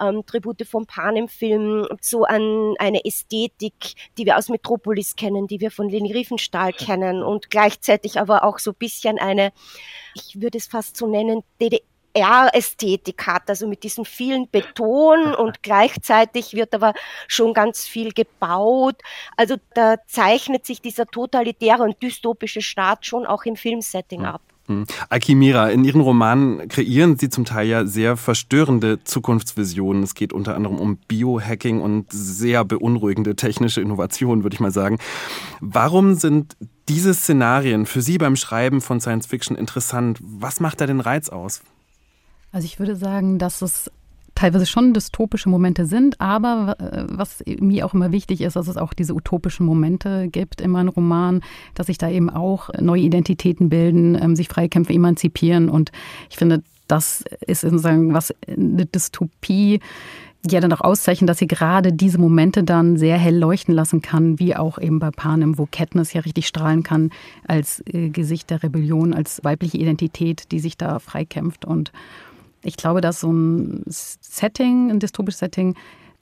ähm, 0.00 0.24
Tribute 0.26 0.66
von 0.66 0.86
Panem-Film, 0.86 1.86
so 2.00 2.24
an 2.24 2.74
eine 2.78 3.04
Ästhetik, 3.04 3.94
die 4.18 4.26
wir 4.26 4.38
aus 4.38 4.48
Metropolis 4.48 5.16
kennen, 5.16 5.46
die 5.46 5.60
wir 5.60 5.70
von 5.70 5.88
Leni 5.88 6.12
Riefenstahl 6.12 6.72
kennen 6.90 7.22
und 7.22 7.50
gleichzeitig 7.50 7.99
gleichzeitig 8.00 8.20
aber 8.20 8.44
auch 8.44 8.58
so 8.58 8.72
ein 8.72 8.76
bisschen 8.78 9.18
eine, 9.18 9.52
ich 10.14 10.40
würde 10.40 10.58
es 10.58 10.66
fast 10.66 10.96
so 10.96 11.06
nennen, 11.06 11.42
DDR-Ästhetik 11.60 13.26
hat, 13.26 13.48
also 13.48 13.66
mit 13.66 13.82
diesem 13.82 14.04
vielen 14.04 14.48
Beton 14.48 15.34
und 15.38 15.62
gleichzeitig 15.62 16.54
wird 16.54 16.74
aber 16.74 16.94
schon 17.28 17.54
ganz 17.54 17.86
viel 17.86 18.12
gebaut. 18.12 18.96
Also 19.36 19.56
da 19.74 19.96
zeichnet 20.06 20.66
sich 20.66 20.80
dieser 20.80 21.06
totalitäre 21.06 21.82
und 21.82 22.02
dystopische 22.02 22.62
Staat 22.62 23.06
schon 23.06 23.26
auch 23.26 23.44
im 23.44 23.56
Filmsetting 23.56 24.24
ab. 24.24 24.42
Alkimira, 25.08 25.70
in 25.70 25.84
Ihren 25.84 26.00
Romanen 26.00 26.68
kreieren 26.68 27.18
Sie 27.18 27.28
zum 27.28 27.44
Teil 27.44 27.68
ja 27.68 27.86
sehr 27.86 28.16
verstörende 28.16 29.02
Zukunftsvisionen. 29.04 30.02
Es 30.02 30.14
geht 30.14 30.32
unter 30.32 30.56
anderem 30.56 30.78
um 30.78 30.96
Biohacking 31.08 31.80
und 31.80 32.06
sehr 32.10 32.64
beunruhigende 32.64 33.36
technische 33.36 33.80
Innovationen, 33.80 34.42
würde 34.42 34.54
ich 34.54 34.60
mal 34.60 34.72
sagen. 34.72 34.98
Warum 35.60 36.14
sind 36.14 36.56
diese 36.88 37.14
Szenarien 37.14 37.86
für 37.86 38.02
Sie 38.02 38.18
beim 38.18 38.36
Schreiben 38.36 38.80
von 38.80 39.00
Science 39.00 39.26
Fiction 39.26 39.56
interessant? 39.56 40.18
Was 40.20 40.60
macht 40.60 40.80
da 40.80 40.86
den 40.86 41.00
Reiz 41.00 41.28
aus? 41.28 41.62
Also 42.52 42.64
ich 42.64 42.78
würde 42.78 42.96
sagen, 42.96 43.38
dass 43.38 43.62
es 43.62 43.90
teilweise 44.40 44.64
schon 44.64 44.94
dystopische 44.94 45.50
Momente 45.50 45.84
sind, 45.84 46.18
aber 46.18 46.74
äh, 46.78 47.04
was 47.08 47.44
mir 47.60 47.84
auch 47.84 47.92
immer 47.92 48.10
wichtig 48.10 48.40
ist, 48.40 48.56
dass 48.56 48.68
es 48.68 48.78
auch 48.78 48.94
diese 48.94 49.14
utopischen 49.14 49.66
Momente 49.66 50.28
gibt 50.28 50.62
in 50.62 50.70
meinem 50.70 50.88
Roman, 50.88 51.42
dass 51.74 51.88
sich 51.88 51.98
da 51.98 52.08
eben 52.08 52.30
auch 52.30 52.70
neue 52.80 53.02
Identitäten 53.02 53.68
bilden, 53.68 54.14
ähm, 54.14 54.36
sich 54.36 54.48
Freikämpfe 54.48 54.94
emanzipieren. 54.94 55.68
Und 55.68 55.92
ich 56.30 56.38
finde, 56.38 56.62
das 56.88 57.22
ist 57.46 57.60
sozusagen 57.60 58.14
was 58.14 58.34
eine 58.48 58.86
Dystopie 58.86 59.80
ja 60.50 60.60
dann 60.60 60.72
auch 60.72 60.80
auszeichnet, 60.80 61.28
dass 61.28 61.36
sie 61.36 61.46
gerade 61.46 61.92
diese 61.92 62.18
Momente 62.18 62.64
dann 62.64 62.96
sehr 62.96 63.18
hell 63.18 63.36
leuchten 63.36 63.74
lassen 63.74 64.00
kann, 64.00 64.38
wie 64.38 64.56
auch 64.56 64.78
eben 64.78 64.98
bei 64.98 65.10
Panem, 65.10 65.58
wo 65.58 65.68
Katniss 65.70 66.14
ja 66.14 66.22
richtig 66.22 66.46
strahlen 66.46 66.82
kann 66.82 67.10
als 67.46 67.82
äh, 67.92 68.08
Gesicht 68.08 68.48
der 68.48 68.62
Rebellion, 68.62 69.12
als 69.12 69.44
weibliche 69.44 69.76
Identität, 69.76 70.50
die 70.50 70.60
sich 70.60 70.78
da 70.78 70.98
freikämpft 70.98 71.66
und 71.66 71.92
ich 72.62 72.76
glaube, 72.76 73.00
dass 73.00 73.20
so 73.20 73.32
ein 73.32 73.82
Setting, 73.86 74.90
ein 74.90 75.00
dystopisches 75.00 75.38
Setting, 75.38 75.76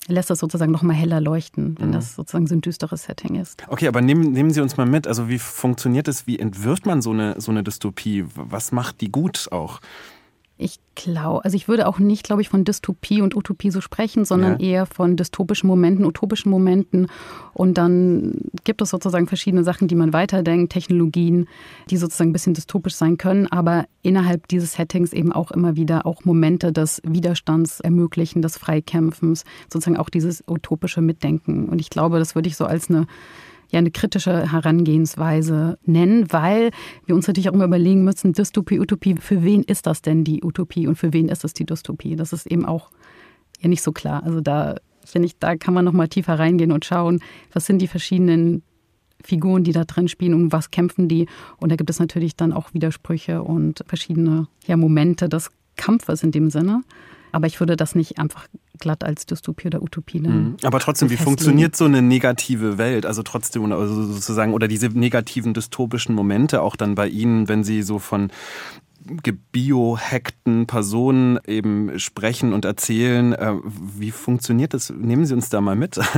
lässt 0.07 0.31
das 0.31 0.39
sozusagen 0.39 0.73
noch 0.73 0.83
mal 0.83 0.95
heller 0.95 1.21
leuchten, 1.21 1.77
wenn 1.79 1.89
mhm. 1.89 1.93
das 1.93 2.15
sozusagen 2.15 2.47
so 2.47 2.55
ein 2.55 2.61
düsteres 2.61 3.05
Setting 3.05 3.35
ist. 3.35 3.63
Okay, 3.69 3.89
aber 3.89 4.01
nehmen, 4.01 4.33
nehmen 4.33 4.51
Sie 4.51 4.61
uns 4.61 4.77
mal 4.77 4.87
mit. 4.87 5.07
Also 5.07 5.29
wie 5.29 5.39
funktioniert 5.39 6.09
es? 6.09 6.27
Wie 6.27 6.39
entwirft 6.39 6.87
man 6.87 7.03
so 7.03 7.11
eine, 7.11 7.41
so 7.41 7.51
eine 7.51 7.63
Dystopie? 7.63 8.25
Was 8.35 8.73
macht 8.73 9.01
die 9.01 9.11
gut 9.11 9.49
auch? 9.51 9.81
Ich 10.61 10.81
glaube, 10.97 11.45
also 11.45 11.57
ich 11.57 11.69
würde 11.69 11.87
auch 11.87 12.01
nicht, 12.01 12.25
glaube 12.25 12.43
ich, 12.43 12.49
von 12.49 12.65
Dystopie 12.65 13.23
und 13.23 13.37
Utopie 13.37 13.71
so 13.71 13.81
sprechen, 13.81 14.25
sondern 14.25 14.59
ja. 14.59 14.71
eher 14.71 14.87
von 14.87 15.17
dystopischen 15.17 15.69
Momenten, 15.69 16.05
utopischen 16.05 16.51
Momenten. 16.51 17.07
Und 17.55 17.79
dann 17.79 18.35
gibt 18.65 18.83
es 18.83 18.91
sozusagen 18.91 19.29
verschiedene 19.29 19.63
Sachen, 19.63 19.87
die 19.87 19.95
man 19.95 20.13
weiterdenkt, 20.13 20.73
Technologien, 20.73 21.47
die 21.91 21.97
sozusagen 21.97 22.31
ein 22.31 22.33
bisschen 22.33 22.55
dystopisch 22.55 22.97
sein 22.97 23.19
können, 23.19 23.47
aber 23.47 23.87
innerhalb 24.03 24.49
dieses 24.49 24.73
Settings 24.73 25.13
eben 25.13 25.33
auch 25.33 25.53
immer 25.53 25.77
wieder 25.77 26.07
auch 26.07 26.25
Momente 26.25 26.73
des 26.73 27.01
Widerstands 27.05 27.79
ermöglichen, 27.79 28.43
des 28.43 28.59
Freikämpfens, 28.59 29.45
sozusagen 29.73 29.97
auch 29.97 30.11
dieses 30.11 30.43
utopische 30.49 31.03
Mitdenken. 31.03 31.69
Und 31.69 31.81
ich 31.81 31.89
glaube, 31.89 32.19
das 32.19 32.35
würde 32.35 32.49
ich 32.49 32.57
so 32.57 32.65
als 32.65 32.91
eine 32.91 33.07
ja 33.71 33.79
eine 33.79 33.91
kritische 33.91 34.51
Herangehensweise 34.51 35.79
nennen, 35.85 36.27
weil 36.31 36.71
wir 37.07 37.15
uns 37.15 37.27
natürlich 37.27 37.51
auch 37.51 37.55
immer 37.55 37.67
überlegen 37.67 38.05
müssen, 38.05 38.33
Dystopie, 38.33 38.81
Utopie, 38.81 39.17
für 39.17 39.43
wen 39.43 39.63
ist 39.63 39.87
das 39.87 40.03
denn 40.03 40.25
die 40.25 40.43
Utopie 40.43 40.87
und 40.87 40.97
für 40.97 41.13
wen 41.13 41.29
ist 41.29 41.45
es 41.45 41.53
die 41.53 41.67
Dystopie? 41.67 42.17
Das 42.17 42.33
ist 42.33 42.47
eben 42.47 42.65
auch 42.65 42.91
ja 43.61 43.69
nicht 43.69 43.83
so 43.83 43.93
klar. 43.93 44.23
Also 44.25 44.41
da 44.41 44.77
finde 45.05 45.27
ich, 45.27 45.39
da 45.39 45.57
kann 45.57 45.75
man 45.75 45.85
noch 45.85 45.93
mal 45.93 46.09
tiefer 46.09 46.39
reingehen 46.39 46.73
und 46.73 46.85
schauen, 46.85 47.21
was 47.53 47.67
sind 47.67 47.81
die 47.81 47.89
verschiedenen 47.89 48.63
Figuren, 49.23 49.65
die 49.65 49.73
da 49.73 49.85
drin 49.85 50.09
spielen 50.09 50.35
und 50.35 50.53
was 50.53 50.71
kämpfen 50.71 51.09
die. 51.09 51.27
Und 51.57 51.73
da 51.73 51.77
gibt 51.77 51.91
es 51.91 51.99
natürlich 51.99 52.37
dann 52.37 52.53
auch 52.53 52.73
Widersprüche 52.73 53.43
und 53.43 53.85
verschiedene 53.87 54.47
ja, 54.67 54.77
Momente 54.77 55.29
des 55.29 55.51
Kampfes 55.77 56.23
in 56.23 56.31
dem 56.31 56.51
Sinne. 56.51 56.83
Aber 57.33 57.47
ich 57.47 57.61
würde 57.61 57.77
das 57.77 57.95
nicht 57.95 58.19
einfach 58.19 58.47
glatt 58.79 59.05
als 59.05 59.27
Dystopie 59.27 59.69
oder 59.69 59.83
Utopie 59.83 60.21
nennen. 60.21 60.51
Mhm. 60.51 60.57
Aber 60.63 60.81
trotzdem, 60.81 61.11
wie 61.11 61.17
funktioniert 61.17 61.77
so 61.77 61.85
eine 61.85 62.03
negative 62.03 62.79
Welt? 62.79 63.07
Also 63.07 63.23
trotzdem, 63.23 63.71
also 63.73 64.05
sozusagen, 64.05 64.55
oder 64.55 64.69
diese 64.69 64.89
negativen 64.89 65.55
dystopischen 65.55 66.15
Momente 66.15 66.63
auch 66.63 66.77
dann 66.77 66.95
bei 66.95 67.09
Ihnen, 67.09 67.49
wenn 67.49 67.65
Sie 67.65 67.83
so 67.83 67.99
von 67.99 68.31
gebiohackten 69.23 70.67
Personen 70.67 71.39
eben 71.47 71.99
sprechen 71.99 72.53
und 72.53 72.65
erzählen. 72.65 73.33
Äh, 73.33 73.55
wie 73.65 74.11
funktioniert 74.11 74.75
das? 74.75 74.91
Nehmen 74.91 75.25
Sie 75.25 75.35
uns 75.35 75.49
da 75.49 75.61
mal 75.61 75.77
mit. 75.77 75.99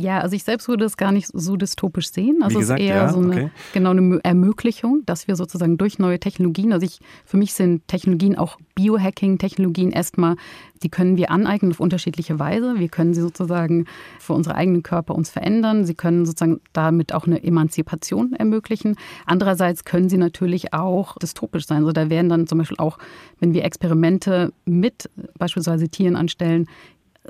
Ja, 0.00 0.20
also 0.20 0.36
ich 0.36 0.44
selbst 0.44 0.68
würde 0.68 0.84
es 0.84 0.96
gar 0.96 1.10
nicht 1.10 1.28
so 1.32 1.56
dystopisch 1.56 2.12
sehen. 2.12 2.40
Also 2.40 2.60
gesagt, 2.60 2.78
es 2.78 2.86
ist 2.86 2.90
eher 2.90 3.02
ja, 3.02 3.08
so 3.12 3.18
eine, 3.18 3.30
okay. 3.30 3.50
genau 3.72 3.90
eine 3.90 4.20
Ermöglichung, 4.22 5.02
dass 5.06 5.26
wir 5.26 5.34
sozusagen 5.34 5.76
durch 5.76 5.98
neue 5.98 6.20
Technologien, 6.20 6.72
also 6.72 6.86
ich, 6.86 7.00
für 7.24 7.36
mich 7.36 7.52
sind 7.52 7.86
Technologien 7.88 8.38
auch 8.38 8.58
Biohacking-Technologien 8.76 9.90
erstmal, 9.90 10.36
die 10.84 10.88
können 10.88 11.16
wir 11.16 11.32
aneignen 11.32 11.72
auf 11.72 11.80
unterschiedliche 11.80 12.38
Weise. 12.38 12.78
Wir 12.78 12.88
können 12.88 13.12
sie 13.12 13.20
sozusagen 13.20 13.86
für 14.20 14.34
unsere 14.34 14.54
eigenen 14.54 14.84
Körper 14.84 15.16
uns 15.16 15.30
verändern. 15.30 15.84
Sie 15.84 15.94
können 15.94 16.24
sozusagen 16.26 16.60
damit 16.72 17.12
auch 17.12 17.26
eine 17.26 17.42
Emanzipation 17.42 18.34
ermöglichen. 18.34 18.94
Andererseits 19.26 19.84
können 19.84 20.08
sie 20.08 20.18
natürlich 20.18 20.72
auch 20.74 21.16
dystopisch 21.18 21.66
sein. 21.66 21.78
Also 21.78 21.90
da 21.90 22.08
werden 22.08 22.28
dann 22.28 22.46
zum 22.46 22.58
Beispiel 22.58 22.78
auch, 22.78 22.98
wenn 23.40 23.52
wir 23.52 23.64
Experimente 23.64 24.52
mit 24.64 25.10
beispielsweise 25.36 25.88
Tieren 25.88 26.14
anstellen, 26.14 26.68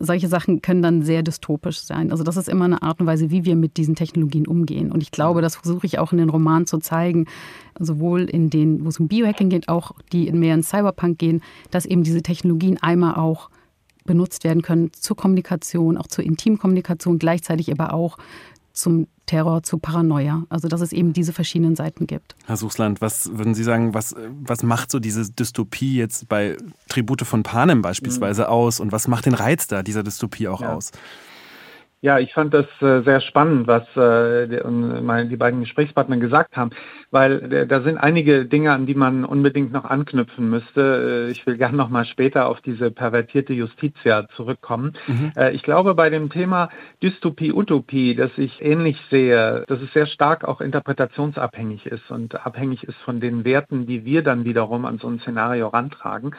solche 0.01 0.29
Sachen 0.29 0.63
können 0.63 0.83
dann 0.83 1.03
sehr 1.03 1.23
dystopisch 1.23 1.81
sein. 1.81 2.11
Also 2.11 2.25
das 2.25 2.37
ist 2.37 2.49
immer 2.49 2.65
eine 2.65 2.83
Art 2.83 3.01
und 3.01 3.07
Weise, 3.07 3.31
wie 3.31 3.45
wir 3.45 3.57
mit 3.57 3.77
diesen 3.77 3.95
Technologien 3.95 4.47
umgehen. 4.47 4.93
Und 4.93 5.03
ich 5.03 5.11
glaube, 5.11 5.43
das 5.43 5.57
versuche 5.57 5.87
ich 5.87 5.99
auch 5.99 6.13
in 6.13 6.19
den 6.19 6.29
Romanen 6.29 6.67
zu 6.67 6.79
zeigen, 6.79 7.27
sowohl 7.79 8.25
in 8.25 8.51
denen, 8.51 8.85
wo 8.85 8.89
es 8.89 9.01
um 9.01 9.09
Biohacking 9.09 9.49
geht, 9.51 9.69
auch 9.69 9.93
die 10.13 10.29
in 10.29 10.39
mehr 10.39 10.55
in 10.55 10.63
Cyberpunk 10.63 11.19
gehen, 11.19 11.43
dass 11.71 11.87
eben 11.87 12.03
diese 12.03 12.23
Technologien 12.23 12.79
einmal 12.81 13.15
auch 13.15 13.51
benutzt 14.05 14.43
werden 14.43 14.63
können 14.63 14.91
zur 14.93 15.17
Kommunikation, 15.17 15.97
auch 15.97 16.07
zur 16.07 16.25
Intimkommunikation, 16.25 17.19
gleichzeitig 17.19 17.71
aber 17.71 17.93
auch 17.93 18.19
zum 18.79 19.07
Terror, 19.27 19.63
zu 19.63 19.79
Paranoia. 19.79 20.45
Also 20.49 20.69
dass 20.69 20.81
es 20.81 20.93
eben 20.93 21.13
diese 21.13 21.33
verschiedenen 21.33 21.77
Seiten 21.77 22.07
gibt. 22.07 22.35
Herr 22.47 22.57
Suchsland, 22.57 23.01
was 23.01 23.31
würden 23.37 23.55
Sie 23.55 23.63
sagen, 23.63 23.95
was, 23.95 24.15
was 24.43 24.63
macht 24.63 24.91
so 24.91 24.99
diese 24.99 25.31
Dystopie 25.31 25.97
jetzt 25.97 26.29
bei 26.29 26.57
Tribute 26.89 27.23
von 27.23 27.43
Panem 27.43 27.83
beispielsweise 27.83 28.43
mhm. 28.43 28.49
aus 28.49 28.81
und 28.81 28.93
was 28.93 29.09
macht 29.09 29.27
den 29.27 29.35
Reiz 29.35 29.67
da 29.67 29.83
dieser 29.83 30.03
Dystopie 30.03 30.49
auch 30.49 30.63
ja. 30.63 30.75
aus? 30.75 30.93
Ja, 32.01 32.21
ich 32.21 32.33
fand 32.33 32.55
das 32.55 32.67
äh, 32.81 33.03
sehr 33.03 33.21
spannend, 33.21 33.67
was 33.67 33.83
äh, 33.97 34.47
die 34.47 35.37
beiden 35.37 35.61
Gesprächspartner 35.61 36.19
gesagt 36.19 36.57
haben, 36.57 36.71
weil 37.11 37.53
äh, 37.53 37.67
da 37.67 37.81
sind 37.81 37.99
einige 37.99 38.45
Dinge, 38.45 38.71
an 38.71 38.87
die 38.87 38.95
man 38.95 39.25
unbedingt 39.25 39.73
noch 39.73 39.85
anknüpfen 39.85 40.49
müsste. 40.49 41.29
ich 41.33 41.45
will 41.45 41.57
gern 41.57 41.75
noch 41.75 41.89
mal 41.89 42.05
später 42.05 42.47
auf 42.47 42.61
diese 42.61 42.93
pervertierte 42.93 43.53
Justitia 43.53 44.29
zurückkommen. 44.37 44.93
Mhm. 45.07 45.33
ich 45.53 45.63
glaube, 45.63 45.95
bei 45.95 46.11
dem 46.11 46.31
Thema 46.31 46.71
Dystopie, 47.03 47.53
Utopie, 47.53 48.15
das 48.15 48.31
ich 48.37 48.63
ähnlich 48.63 48.97
sehe, 49.11 49.65
dass 49.67 49.81
es 49.81 49.93
sehr 49.93 50.07
stark 50.07 50.45
auch 50.45 50.61
interpretationsabhängig 50.61 51.87
ist 51.87 52.11
und 52.11 52.35
abhängig 52.47 52.85
ist 52.85 52.99
von 52.99 53.21
den 53.21 53.45
Werten, 53.45 53.87
die 53.87 54.05
wir 54.05 54.23
dann 54.23 54.45
wiederum 54.45 54.85
an 54.85 54.99
so 54.99 55.09
ein 55.09 55.19
Szenario 55.21 55.69
rantragen. 55.69 56.35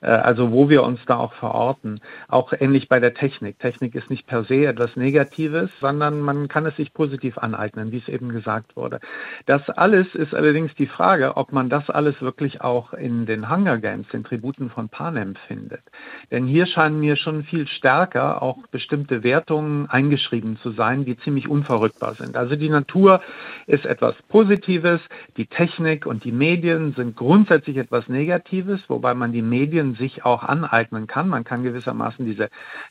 Äh, 0.00 0.10
also 0.10 0.52
wo 0.52 0.68
wir 0.68 0.82
uns 0.82 1.00
da 1.06 1.16
auch 1.16 1.32
verorten. 1.34 2.00
Auch 2.28 2.52
ähnlich 2.58 2.88
bei 2.88 3.00
der 3.00 3.14
Technik. 3.14 3.58
Technik 3.58 3.94
ist 3.94 4.10
nicht 4.10 4.26
per 4.26 4.44
se 4.44 4.66
etwas 4.66 4.96
Negatives, 4.96 5.70
sondern 5.80 6.20
man 6.20 6.48
kann 6.48 6.66
es 6.66 6.76
sich 6.76 6.92
positiv 6.92 7.38
aneignen, 7.38 7.92
wie 7.92 7.98
es 7.98 8.08
eben 8.08 8.30
gesagt 8.30 8.76
wurde. 8.76 9.00
Das 9.46 9.68
alles 9.70 10.14
ist 10.14 10.34
allerdings 10.34 10.74
die 10.74 10.86
Frage, 10.86 11.36
ob 11.36 11.52
man 11.52 11.68
das 11.68 11.90
alles 11.90 12.20
wirklich 12.22 12.60
auch 12.60 12.92
in 12.92 13.26
den 13.26 13.50
Hunger 13.50 13.78
Games, 13.78 14.08
den 14.08 14.24
Tributen 14.24 14.70
von 14.70 14.88
Panem 14.88 15.34
findet. 15.46 15.82
Denn 16.30 16.46
hier 16.46 16.66
scheinen 16.66 17.00
mir 17.00 17.16
schon 17.16 17.44
viel 17.44 17.66
stärker 17.66 18.42
auch 18.42 18.58
bestimmte 18.70 19.22
Wertungen 19.22 19.88
eingeschrieben 19.88 20.58
zu 20.62 20.72
sein, 20.72 21.04
die 21.04 21.16
ziemlich 21.18 21.48
unverrückbar 21.48 22.14
sind. 22.14 22.36
Also 22.36 22.56
die 22.56 22.68
Natur 22.68 23.20
ist 23.66 23.86
etwas 23.86 24.14
Positives, 24.28 25.00
die 25.36 25.46
Technik 25.46 26.06
und 26.06 26.24
die 26.24 26.32
Medien 26.32 26.92
sind 26.94 27.16
grundsätzlich 27.16 27.76
etwas 27.76 28.08
Negatives, 28.08 28.80
wobei 28.88 29.14
man 29.14 29.32
die 29.32 29.42
Medien 29.42 29.87
Medien 29.88 29.94
sich 29.94 30.24
auch 30.24 30.42
aneignen 30.42 31.06
kann. 31.06 31.28
Man 31.28 31.44
kann 31.44 31.62
gewissermaßen 31.62 32.24
diese, 32.24 32.50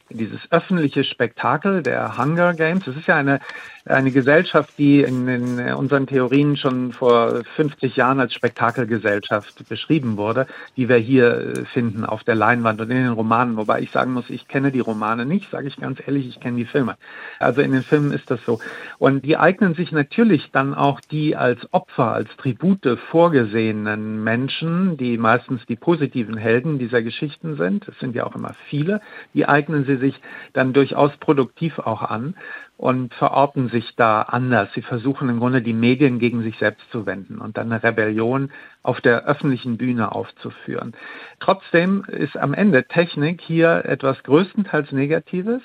dieses 0.09 0.39
öffentliche 0.51 1.03
Spektakel 1.03 1.83
der 1.83 2.17
Hunger 2.17 2.53
Games, 2.53 2.85
das 2.85 2.95
ist 2.95 3.07
ja 3.07 3.15
eine, 3.15 3.39
eine 3.85 4.11
Gesellschaft, 4.11 4.77
die 4.77 5.01
in, 5.01 5.27
in 5.27 5.73
unseren 5.73 6.07
Theorien 6.07 6.57
schon 6.57 6.91
vor 6.91 7.43
50 7.55 7.95
Jahren 7.95 8.19
als 8.19 8.33
Spektakelgesellschaft 8.33 9.67
beschrieben 9.69 10.17
wurde, 10.17 10.47
die 10.75 10.89
wir 10.89 10.97
hier 10.97 11.37
äh, 11.37 11.65
finden 11.65 12.05
auf 12.05 12.23
der 12.23 12.35
Leinwand 12.35 12.81
und 12.81 12.89
in 12.89 12.97
den 12.97 13.11
Romanen. 13.11 13.57
Wobei 13.57 13.81
ich 13.81 13.91
sagen 13.91 14.13
muss, 14.13 14.29
ich 14.29 14.47
kenne 14.47 14.71
die 14.71 14.79
Romane 14.79 15.25
nicht, 15.25 15.49
sage 15.51 15.67
ich 15.67 15.77
ganz 15.77 15.99
ehrlich, 16.05 16.27
ich 16.27 16.39
kenne 16.39 16.57
die 16.57 16.65
Filme. 16.65 16.95
Also 17.39 17.61
in 17.61 17.71
den 17.71 17.83
Filmen 17.83 18.11
ist 18.11 18.29
das 18.29 18.43
so. 18.45 18.59
Und 18.97 19.25
die 19.25 19.37
eignen 19.37 19.73
sich 19.75 19.91
natürlich 19.91 20.51
dann 20.51 20.73
auch 20.73 20.99
die 20.99 21.35
als 21.35 21.71
Opfer, 21.71 22.11
als 22.11 22.29
Tribute 22.37 22.97
vorgesehenen 23.09 24.23
Menschen, 24.23 24.97
die 24.97 25.17
meistens 25.17 25.65
die 25.65 25.75
positiven 25.75 26.37
Helden, 26.37 26.79
die 26.79 26.86
dieser 26.87 27.01
Geschichten 27.01 27.57
sind, 27.57 27.87
es 27.87 27.99
sind 27.99 28.15
ja 28.15 28.25
auch 28.25 28.35
immer 28.35 28.53
viele, 28.69 29.01
die 29.33 29.45
eignen 29.45 29.85
sie 29.85 29.97
sich 29.97 30.19
dann 30.53 30.71
durchaus 30.73 31.15
produktiv 31.17 31.79
auch 31.79 32.01
an 32.01 32.35
und 32.77 33.13
verorten 33.13 33.69
sich 33.69 33.95
da 33.95 34.21
anders. 34.21 34.69
Sie 34.73 34.81
versuchen 34.81 35.27
im 35.29 35.39
Grunde 35.39 35.61
die 35.61 35.73
Medien 35.73 36.17
gegen 36.19 36.43
sich 36.43 36.57
selbst 36.57 36.89
zu 36.91 37.05
wenden 37.05 37.39
und 37.39 37.57
dann 37.57 37.71
eine 37.71 37.83
Rebellion 37.83 38.51
auf 38.83 39.01
der 39.01 39.25
öffentlichen 39.25 39.77
Bühne 39.77 40.13
aufzuführen. 40.13 40.93
Trotzdem 41.39 42.05
ist 42.05 42.37
am 42.37 42.53
Ende 42.53 42.85
Technik 42.85 43.41
hier 43.41 43.83
etwas 43.85 44.23
größtenteils 44.23 44.91
Negatives 44.93 45.61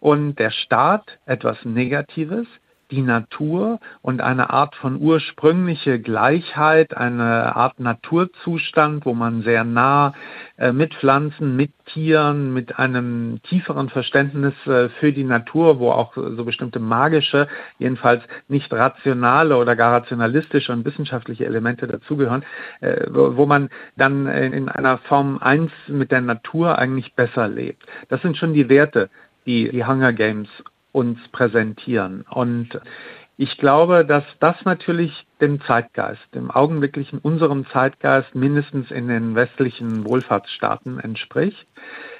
und 0.00 0.38
der 0.38 0.50
Staat 0.50 1.18
etwas 1.26 1.64
Negatives 1.64 2.46
die 2.90 3.02
Natur 3.02 3.80
und 4.02 4.20
eine 4.20 4.50
Art 4.50 4.74
von 4.76 5.00
ursprüngliche 5.00 6.00
Gleichheit, 6.00 6.96
eine 6.96 7.54
Art 7.56 7.80
Naturzustand, 7.80 9.04
wo 9.04 9.14
man 9.14 9.42
sehr 9.42 9.64
nah 9.64 10.14
äh, 10.56 10.72
mit 10.72 10.94
Pflanzen, 10.94 11.56
mit 11.56 11.72
Tieren, 11.86 12.52
mit 12.52 12.78
einem 12.78 13.40
tieferen 13.42 13.88
Verständnis 13.88 14.54
äh, 14.66 14.88
für 15.00 15.12
die 15.12 15.24
Natur, 15.24 15.78
wo 15.78 15.90
auch 15.90 16.14
so 16.14 16.44
bestimmte 16.44 16.80
magische, 16.80 17.48
jedenfalls 17.78 18.22
nicht 18.48 18.72
rationale 18.72 19.56
oder 19.56 19.76
gar 19.76 19.92
rationalistische 19.92 20.72
und 20.72 20.84
wissenschaftliche 20.84 21.46
Elemente 21.46 21.86
dazugehören, 21.86 22.44
äh, 22.80 23.06
wo 23.08 23.46
man 23.46 23.68
dann 23.96 24.26
in 24.26 24.68
einer 24.68 24.98
Form 24.98 25.38
eins 25.38 25.72
mit 25.88 26.10
der 26.10 26.20
Natur 26.20 26.78
eigentlich 26.78 27.14
besser 27.14 27.48
lebt. 27.48 27.84
Das 28.08 28.22
sind 28.22 28.36
schon 28.36 28.52
die 28.52 28.68
Werte, 28.68 29.10
die 29.46 29.70
die 29.70 29.84
Hunger 29.84 30.12
Games 30.12 30.48
uns 30.92 31.18
präsentieren. 31.32 32.24
Und 32.30 32.80
ich 33.36 33.56
glaube, 33.56 34.04
dass 34.04 34.24
das 34.40 34.56
natürlich 34.64 35.12
dem 35.40 35.60
Zeitgeist, 35.62 36.22
dem 36.34 36.50
augenblicklichen 36.50 37.20
unserem 37.20 37.66
Zeitgeist 37.68 38.34
mindestens 38.34 38.90
in 38.90 39.06
den 39.06 39.36
westlichen 39.36 40.04
Wohlfahrtsstaaten 40.04 40.98
entspricht. 40.98 41.66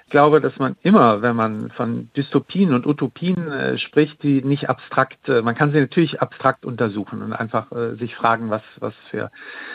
Ich 0.09 0.11
glaube, 0.11 0.41
dass 0.41 0.59
man 0.59 0.75
immer, 0.83 1.21
wenn 1.21 1.37
man 1.37 1.69
von 1.73 2.09
Dystopien 2.17 2.73
und 2.73 2.87
Utopien 2.87 3.47
äh, 3.53 3.77
spricht, 3.77 4.23
die 4.23 4.43
nicht 4.43 4.71
abstrakt, 4.71 5.29
äh, 5.29 5.43
man 5.43 5.55
kann 5.55 5.71
sie 5.71 5.81
natürlich 5.81 6.23
abstrakt 6.23 6.65
untersuchen 6.65 7.21
und 7.21 7.35
einfach 7.35 7.71
äh, 7.73 7.95
sich 7.97 8.17
fragen, 8.17 8.49
was, 8.49 8.63
was 8.81 8.95
für, 9.11 9.31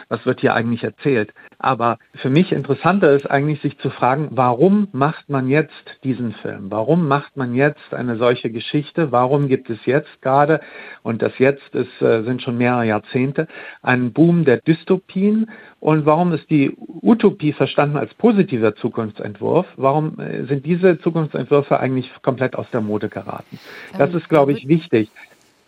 was 0.10 0.26
wird 0.26 0.42
hier 0.42 0.56
eigentlich 0.56 0.84
erzählt. 0.84 1.36
Aber 1.60 2.00
für 2.16 2.32
mich 2.32 2.52
interessanter 2.52 3.12
ist 3.12 3.30
eigentlich, 3.30 3.62
sich 3.62 3.78
zu 3.78 3.92
fragen, 3.92 4.30
warum 4.32 4.88
macht 4.92 5.30
man 5.30 5.50
jetzt 5.50 6.00
diesen 6.04 6.34
Film? 6.34 6.72
Warum 6.72 7.08
macht 7.08 7.38
man 7.38 7.54
jetzt 7.54 7.94
eine 7.94 8.18
solche 8.18 8.50
Geschichte? 8.50 9.12
Warum 9.12 9.48
gibt 9.48 9.70
es 9.70 9.86
jetzt 9.86 10.20
gerade, 10.24 10.62
und 11.04 11.22
das 11.22 11.38
jetzt 11.38 11.76
ist, 11.76 12.02
äh, 12.02 12.24
sind 12.24 12.42
schon 12.42 12.58
mehrere 12.58 12.88
Jahrzehnte, 12.88 13.48
einen 13.84 14.14
Boom 14.14 14.46
der 14.46 14.58
Dystopien? 14.58 15.52
Und 15.84 16.06
warum 16.06 16.32
ist 16.32 16.50
die 16.50 16.72
Utopie 17.02 17.52
verstanden 17.52 17.98
als 17.98 18.14
positiver 18.14 18.74
Zukunftsentwurf? 18.74 19.66
Warum 19.76 20.18
äh, 20.18 20.46
sind 20.46 20.66
diese 20.66 20.98
Zukunftsentwürfe 21.00 21.78
eigentlich 21.78 22.10
komplett 22.22 22.56
aus 22.56 22.68
der 22.72 22.80
Mode 22.80 23.10
geraten? 23.10 23.60
Das 23.98 24.14
ist, 24.14 24.30
glaube 24.30 24.54
ich, 24.54 24.66
wichtig. 24.70 25.10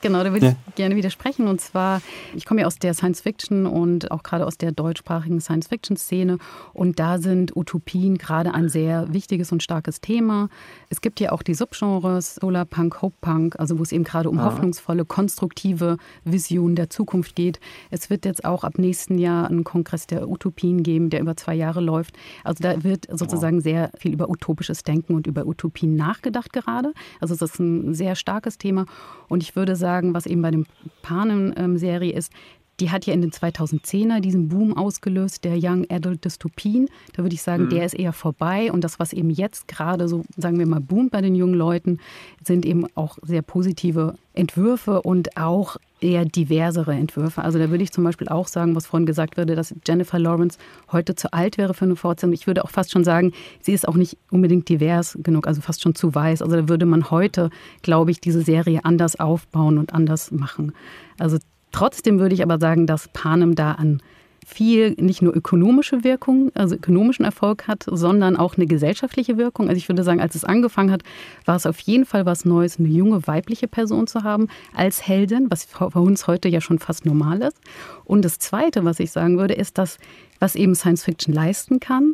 Genau, 0.06 0.24
da 0.24 0.32
würde 0.32 0.46
ja. 0.46 0.56
ich 0.68 0.76
gerne 0.76 0.96
widersprechen. 0.96 1.48
Und 1.48 1.60
zwar, 1.62 2.00
ich 2.36 2.46
komme 2.46 2.62
ja 2.62 2.68
aus 2.68 2.78
der 2.78 2.94
Science-Fiction 2.94 3.66
und 3.66 4.12
auch 4.12 4.22
gerade 4.22 4.46
aus 4.46 4.56
der 4.56 4.72
deutschsprachigen 4.72 5.42
Science-Fiction-Szene. 5.42 6.38
Und 6.74 7.00
da 7.00 7.18
sind 7.18 7.58
Utopien 7.58 8.20
gerade 8.20 8.54
ein 8.54 8.70
sehr 8.70 9.12
wichtiges 9.12 9.52
und 9.52 9.64
starkes 9.64 10.02
Thema. 10.02 10.50
Es 10.92 11.02
gibt 11.02 11.20
ja 11.20 11.32
auch 11.32 11.42
die 11.42 11.56
Subgenres 11.56 12.36
Solarpunk, 12.36 13.02
Hope-Punk, 13.02 13.60
also 13.60 13.80
wo 13.80 13.82
es 13.82 13.92
eben 13.92 14.04
gerade 14.04 14.30
um 14.30 14.38
ah. 14.38 14.46
hoffnungsvolle, 14.46 15.06
konstruktive 15.06 15.98
Visionen 16.24 16.76
der 16.76 16.92
Zukunft 16.92 17.36
geht. 17.36 17.60
Es 17.90 18.12
wird 18.12 18.26
jetzt 18.26 18.46
auch 18.46 18.64
ab 18.64 18.78
nächsten 18.78 19.18
Jahr 19.18 19.50
einen 19.50 19.64
Kongress 19.64 20.06
der 20.06 20.30
Utopien 20.30 20.84
geben, 20.84 21.10
der 21.10 21.22
über 21.22 21.36
zwei 21.36 21.56
Jahre 21.56 21.82
läuft. 21.82 22.16
Also 22.44 22.62
da 22.62 22.84
wird 22.84 23.08
sozusagen 23.12 23.60
sehr 23.60 23.90
viel 23.98 24.14
über 24.14 24.30
utopisches 24.30 24.84
Denken 24.84 25.16
und 25.16 25.26
über 25.26 25.48
Utopien 25.48 25.96
nachgedacht 25.96 26.54
gerade. 26.54 26.94
Also 27.20 27.36
das 27.36 27.54
ist 27.54 27.60
ein 27.60 27.96
sehr 27.96 28.14
starkes 28.14 28.60
Thema. 28.60 28.86
Und 29.30 29.42
ich 29.42 29.56
würde 29.56 29.76
sagen, 29.76 29.95
sagen, 29.96 30.14
was 30.14 30.26
eben 30.26 30.42
bei 30.42 30.52
dem 30.52 30.66
Panem-Serie 31.02 32.14
ist, 32.14 32.32
die 32.80 32.92
hat 32.92 33.06
ja 33.06 33.14
in 33.14 33.22
den 33.22 33.32
2010er 33.32 34.20
diesen 34.20 34.50
Boom 34.50 34.76
ausgelöst, 34.76 35.44
der 35.44 35.58
Young 35.62 35.86
Adult 35.90 36.26
Dystopien. 36.26 36.90
Da 37.14 37.24
würde 37.24 37.36
ich 37.36 37.42
sagen, 37.42 37.66
mhm. 37.66 37.70
der 37.70 37.86
ist 37.86 37.94
eher 37.94 38.14
vorbei. 38.14 38.72
Und 38.72 38.84
das, 38.84 39.00
was 39.00 39.14
eben 39.14 39.30
jetzt 39.30 39.68
gerade 39.68 40.08
so, 40.08 40.24
sagen 40.36 40.60
wir 40.60 40.68
mal, 40.68 40.82
boomt 40.82 41.12
bei 41.12 41.22
den 41.22 41.36
jungen 41.36 41.54
Leuten, 41.54 42.00
sind 42.44 42.66
eben 42.66 42.86
auch 42.96 43.18
sehr 43.22 43.42
positive 43.42 44.16
Entwürfe 44.34 45.02
und 45.02 45.38
auch 45.38 45.78
eher 46.02 46.26
diversere 46.26 46.94
Entwürfe. 46.94 47.42
Also 47.42 47.58
da 47.58 47.70
würde 47.70 47.84
ich 47.84 47.92
zum 47.92 48.04
Beispiel 48.04 48.28
auch 48.28 48.48
sagen, 48.48 48.76
was 48.76 48.86
vorhin 48.86 49.06
gesagt 49.06 49.38
wurde, 49.38 49.56
dass 49.56 49.74
Jennifer 49.88 50.20
Lawrence 50.20 50.60
heute 50.92 51.16
zu 51.16 51.32
alt 51.34 51.58
wäre 51.58 51.74
für 51.74 51.86
eine 51.86 51.96
Fortsetzung. 51.96 52.34
Ich 52.34 52.46
würde 52.46 52.64
auch 52.66 52.70
fast 52.70 52.92
schon 52.92 53.06
sagen, 53.06 53.32
sie 53.62 53.72
ist 53.72 53.88
auch 53.88 53.96
nicht 53.96 54.18
unbedingt 54.30 54.68
divers 54.68 55.18
genug, 55.22 55.48
also 55.48 55.62
fast 55.62 55.82
schon 55.82 55.96
zu 55.96 56.14
weiß. 56.14 56.42
Also 56.42 56.56
da 56.58 56.70
würde 56.70 56.86
man 56.86 57.10
heute, 57.10 57.50
glaube 57.82 58.12
ich, 58.12 58.20
diese 58.20 58.42
Serie 58.42 58.84
anders 58.84 59.20
aufbauen 59.20 59.78
und 59.78 59.94
anders 59.94 60.32
machen. 60.32 60.74
Also 61.18 61.38
Trotzdem 61.76 62.20
würde 62.20 62.34
ich 62.34 62.42
aber 62.42 62.58
sagen, 62.58 62.88
dass 62.88 63.10
Panem 63.10 63.54
da 63.54 63.74
an 63.74 64.02
viel 64.46 64.92
nicht 64.92 65.22
nur 65.22 65.36
ökonomische 65.36 66.06
Wirkung, 66.06 66.50
also 66.54 66.76
ökonomischen 66.76 67.26
Erfolg 67.26 67.68
hat, 67.68 67.84
sondern 67.86 68.38
auch 68.38 68.56
eine 68.56 68.66
gesellschaftliche 68.66 69.38
Wirkung. 69.38 69.68
Also 69.68 69.78
ich 69.78 69.90
würde 69.90 70.04
sagen, 70.04 70.22
als 70.22 70.36
es 70.36 70.46
angefangen 70.46 70.90
hat, 70.90 71.04
war 71.44 71.58
es 71.58 71.66
auf 71.66 71.78
jeden 71.80 72.06
Fall 72.06 72.26
was 72.26 72.46
Neues, 72.46 72.80
eine 72.80 72.88
junge 72.88 73.28
weibliche 73.28 73.68
Person 73.68 74.08
zu 74.08 74.24
haben 74.24 74.48
als 74.74 75.06
Heldin, 75.06 75.52
was 75.52 75.66
für 75.66 76.00
uns 76.00 76.28
heute 76.28 76.48
ja 76.48 76.62
schon 76.62 76.80
fast 76.80 77.06
normal 77.06 77.42
ist. 77.42 77.60
Und 78.06 78.24
das 78.24 78.40
Zweite, 78.40 78.86
was 78.86 79.02
ich 79.02 79.12
sagen 79.12 79.38
würde, 79.38 79.56
ist, 79.56 79.78
dass 79.78 79.98
was 80.40 80.56
eben 80.56 80.76
Science 80.76 81.04
Fiction 81.04 81.34
leisten 81.34 81.82
kann, 81.82 82.14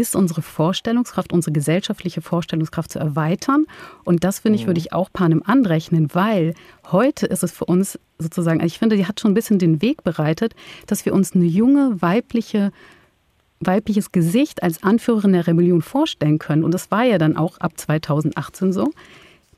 ist 0.00 0.16
unsere 0.16 0.42
Vorstellungskraft, 0.42 1.32
unsere 1.32 1.52
gesellschaftliche 1.52 2.20
Vorstellungskraft 2.20 2.92
zu 2.92 2.98
erweitern. 2.98 3.66
Und 4.04 4.24
das, 4.24 4.40
finde 4.40 4.56
ich, 4.56 4.64
mhm. 4.64 4.68
würde 4.68 4.80
ich 4.80 4.92
auch 4.92 5.10
Panem 5.12 5.42
anrechnen, 5.44 6.08
weil 6.12 6.54
heute 6.90 7.26
ist 7.26 7.42
es 7.42 7.52
für 7.52 7.64
uns 7.64 7.98
sozusagen, 8.18 8.60
also 8.60 8.66
ich 8.72 8.78
finde, 8.78 8.96
die 8.96 9.06
hat 9.06 9.20
schon 9.20 9.32
ein 9.32 9.34
bisschen 9.34 9.58
den 9.58 9.82
Weg 9.82 10.04
bereitet, 10.04 10.54
dass 10.86 11.04
wir 11.04 11.14
uns 11.14 11.34
eine 11.34 11.44
junge, 11.44 12.00
weibliche 12.00 12.72
weibliches 13.60 14.12
Gesicht 14.12 14.62
als 14.62 14.82
Anführerin 14.82 15.32
der 15.32 15.46
Rebellion 15.46 15.80
vorstellen 15.80 16.38
können. 16.38 16.62
Und 16.62 16.74
das 16.74 16.90
war 16.90 17.04
ja 17.04 17.16
dann 17.16 17.38
auch 17.38 17.58
ab 17.58 17.72
2018 17.76 18.72
so. 18.72 18.90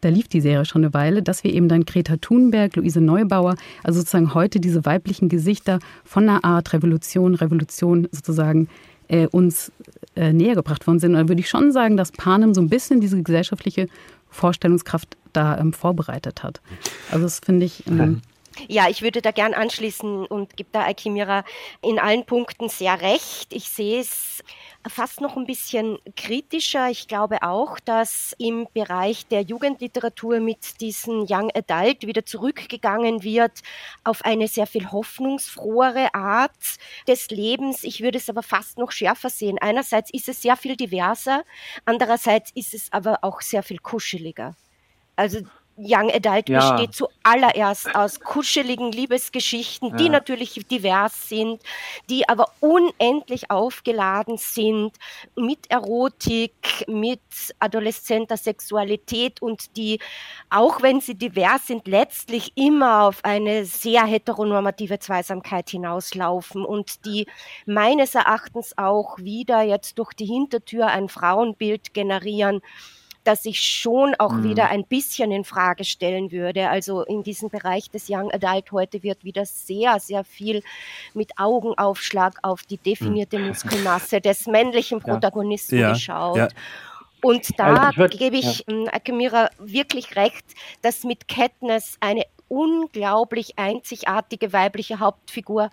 Da 0.00 0.08
lief 0.08 0.28
die 0.28 0.40
Serie 0.40 0.64
schon 0.64 0.84
eine 0.84 0.94
Weile, 0.94 1.22
dass 1.22 1.42
wir 1.42 1.52
eben 1.52 1.68
dann 1.68 1.84
Greta 1.84 2.16
Thunberg, 2.18 2.76
Luise 2.76 3.00
Neubauer, 3.00 3.56
also 3.82 3.98
sozusagen 3.98 4.34
heute 4.34 4.60
diese 4.60 4.84
weiblichen 4.84 5.28
Gesichter 5.28 5.80
von 6.04 6.28
einer 6.28 6.44
Art 6.44 6.72
Revolution, 6.72 7.34
Revolution 7.34 8.06
sozusagen 8.12 8.68
äh, 9.08 9.26
uns 9.26 9.72
äh, 10.16 10.32
näher 10.32 10.54
gebracht 10.54 10.86
worden 10.86 10.98
sind. 10.98 11.14
Und 11.14 11.22
da 11.22 11.28
würde 11.28 11.40
ich 11.40 11.48
schon 11.48 11.72
sagen, 11.72 11.96
dass 11.96 12.12
Panem 12.12 12.54
so 12.54 12.60
ein 12.60 12.68
bisschen 12.68 13.00
diese 13.00 13.22
gesellschaftliche 13.22 13.88
Vorstellungskraft 14.30 15.16
da 15.32 15.58
ähm, 15.58 15.72
vorbereitet 15.72 16.42
hat. 16.42 16.60
Also 17.10 17.24
das 17.24 17.40
finde 17.40 17.66
ich. 17.66 17.86
Ähm, 17.86 18.22
ja, 18.66 18.88
ich 18.88 19.02
würde 19.02 19.22
da 19.22 19.30
gern 19.30 19.54
anschließen 19.54 20.26
und 20.26 20.56
gebe 20.56 20.70
da 20.72 20.84
Aikimira 20.84 21.44
in 21.82 21.98
allen 21.98 22.26
Punkten 22.26 22.68
sehr 22.68 23.00
recht. 23.00 23.52
Ich 23.52 23.68
sehe 23.68 24.00
es 24.00 24.42
fast 24.86 25.20
noch 25.20 25.36
ein 25.36 25.46
bisschen 25.46 25.98
kritischer. 26.16 26.88
Ich 26.90 27.08
glaube 27.08 27.42
auch, 27.42 27.78
dass 27.80 28.34
im 28.38 28.68
Bereich 28.72 29.26
der 29.26 29.42
Jugendliteratur 29.42 30.40
mit 30.40 30.80
diesem 30.80 31.26
Young 31.28 31.50
Adult 31.54 32.06
wieder 32.06 32.24
zurückgegangen 32.24 33.22
wird 33.22 33.60
auf 34.04 34.24
eine 34.24 34.48
sehr 34.48 34.66
viel 34.66 34.90
hoffnungsfrohere 34.90 36.14
Art 36.14 36.52
des 37.06 37.28
Lebens. 37.30 37.84
Ich 37.84 38.00
würde 38.02 38.18
es 38.18 38.30
aber 38.30 38.42
fast 38.42 38.78
noch 38.78 38.92
schärfer 38.92 39.30
sehen. 39.30 39.58
Einerseits 39.60 40.10
ist 40.10 40.28
es 40.28 40.42
sehr 40.42 40.56
viel 40.56 40.76
diverser, 40.76 41.44
andererseits 41.84 42.50
ist 42.54 42.74
es 42.74 42.92
aber 42.92 43.18
auch 43.22 43.40
sehr 43.40 43.62
viel 43.62 43.78
kuscheliger. 43.78 44.54
Also 45.16 45.40
Young 45.78 46.10
Adult 46.10 46.48
ja. 46.48 46.72
besteht 46.72 46.94
zuallererst 46.94 47.94
aus 47.94 48.20
kuscheligen 48.20 48.90
Liebesgeschichten, 48.90 49.96
die 49.96 50.06
ja. 50.06 50.10
natürlich 50.10 50.54
divers 50.68 51.28
sind, 51.28 51.62
die 52.10 52.28
aber 52.28 52.50
unendlich 52.60 53.50
aufgeladen 53.50 54.38
sind 54.38 54.92
mit 55.36 55.70
Erotik, 55.70 56.84
mit 56.88 57.20
adoleszenter 57.60 58.36
Sexualität 58.36 59.40
und 59.40 59.76
die, 59.76 60.00
auch 60.50 60.82
wenn 60.82 61.00
sie 61.00 61.14
divers 61.14 61.68
sind, 61.68 61.86
letztlich 61.86 62.52
immer 62.56 63.04
auf 63.04 63.24
eine 63.24 63.64
sehr 63.64 64.04
heteronormative 64.04 64.98
Zweisamkeit 64.98 65.70
hinauslaufen 65.70 66.64
und 66.64 67.04
die 67.04 67.26
meines 67.66 68.14
Erachtens 68.14 68.76
auch 68.76 69.18
wieder 69.18 69.62
jetzt 69.62 69.98
durch 69.98 70.12
die 70.12 70.26
Hintertür 70.26 70.88
ein 70.88 71.08
Frauenbild 71.08 71.94
generieren, 71.94 72.62
dass 73.24 73.44
ich 73.44 73.60
schon 73.60 74.14
auch 74.18 74.32
mhm. 74.32 74.44
wieder 74.44 74.68
ein 74.70 74.84
bisschen 74.84 75.32
in 75.32 75.44
Frage 75.44 75.84
stellen 75.84 76.32
würde. 76.32 76.70
Also 76.70 77.02
in 77.02 77.22
diesem 77.22 77.50
Bereich 77.50 77.90
des 77.90 78.06
Young 78.08 78.30
Adult 78.32 78.72
heute 78.72 79.02
wird 79.02 79.24
wieder 79.24 79.44
sehr, 79.44 80.00
sehr 80.00 80.24
viel 80.24 80.62
mit 81.14 81.32
Augenaufschlag 81.36 82.38
auf 82.42 82.62
die 82.62 82.78
definierte 82.78 83.38
mhm. 83.38 83.48
Muskelmasse 83.48 84.20
des 84.20 84.46
männlichen 84.46 85.00
Protagonisten 85.00 85.78
ja. 85.78 85.92
geschaut. 85.92 86.36
Ja. 86.36 86.48
Und 87.22 87.58
da 87.58 87.88
also 87.88 88.04
ich 88.04 88.18
gebe 88.18 88.36
ich 88.36 88.58
ja. 88.58 88.64
Ähm, 88.68 88.88
Akemira 88.92 89.50
wirklich 89.58 90.16
recht, 90.16 90.44
dass 90.82 91.04
mit 91.04 91.26
Katniss 91.28 91.96
eine 92.00 92.24
unglaublich 92.48 93.58
einzigartige 93.58 94.52
weibliche 94.52 95.00
Hauptfigur 95.00 95.70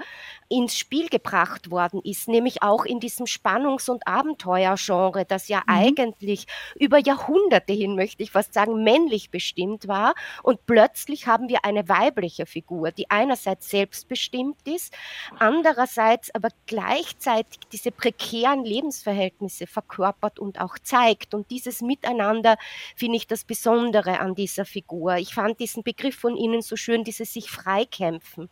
ins 0.50 0.78
Spiel 0.78 1.08
gebracht 1.10 1.72
worden 1.72 2.02
ist, 2.04 2.28
nämlich 2.28 2.62
auch 2.62 2.86
in 2.86 3.00
diesem 3.00 3.26
Spannungs- 3.26 3.90
und 3.90 4.08
Abenteuergenre, 4.08 5.26
das 5.26 5.48
ja 5.48 5.60
mhm. 5.60 5.64
eigentlich 5.74 6.46
über 6.76 7.00
Jahrhunderte 7.00 7.74
hin, 7.74 7.96
möchte 7.96 8.22
ich 8.24 8.32
fast 8.32 8.54
sagen, 8.54 8.84
männlich 8.84 9.32
bestimmt 9.32 9.88
war. 9.88 10.14
Und 10.44 10.66
plötzlich 10.66 11.28
haben 11.28 11.50
wir 11.50 11.66
eine 11.66 11.90
weibliche 11.90 12.46
Figur, 12.46 12.92
die 12.92 13.10
einerseits 13.10 13.70
selbstbestimmt 13.70 14.68
ist, 14.68 14.94
andererseits 15.40 16.34
aber 16.36 16.50
gleichzeitig 16.68 17.60
diese 17.72 17.92
prekären 17.92 18.64
Lebensverhältnisse 18.64 19.66
verkörpert 19.66 20.40
und 20.40 20.60
auch 20.60 20.78
zeigt. 20.80 21.34
Und 21.34 21.50
dieses 21.50 21.82
Miteinander 21.82 22.58
finde 22.96 23.18
ich 23.18 23.28
das 23.28 23.46
Besondere 23.46 24.20
an 24.20 24.36
dieser 24.36 24.66
Figur. 24.66 25.16
Ich 25.16 25.34
fand 25.34 25.60
diesen 25.60 25.84
Begriff 25.84 26.16
von 26.16 26.36
Ihnen 26.36 26.62
so 26.68 26.76
schön, 26.76 27.04
dieses 27.04 27.34
sich 27.34 27.50
freikämpfen. 27.50 28.50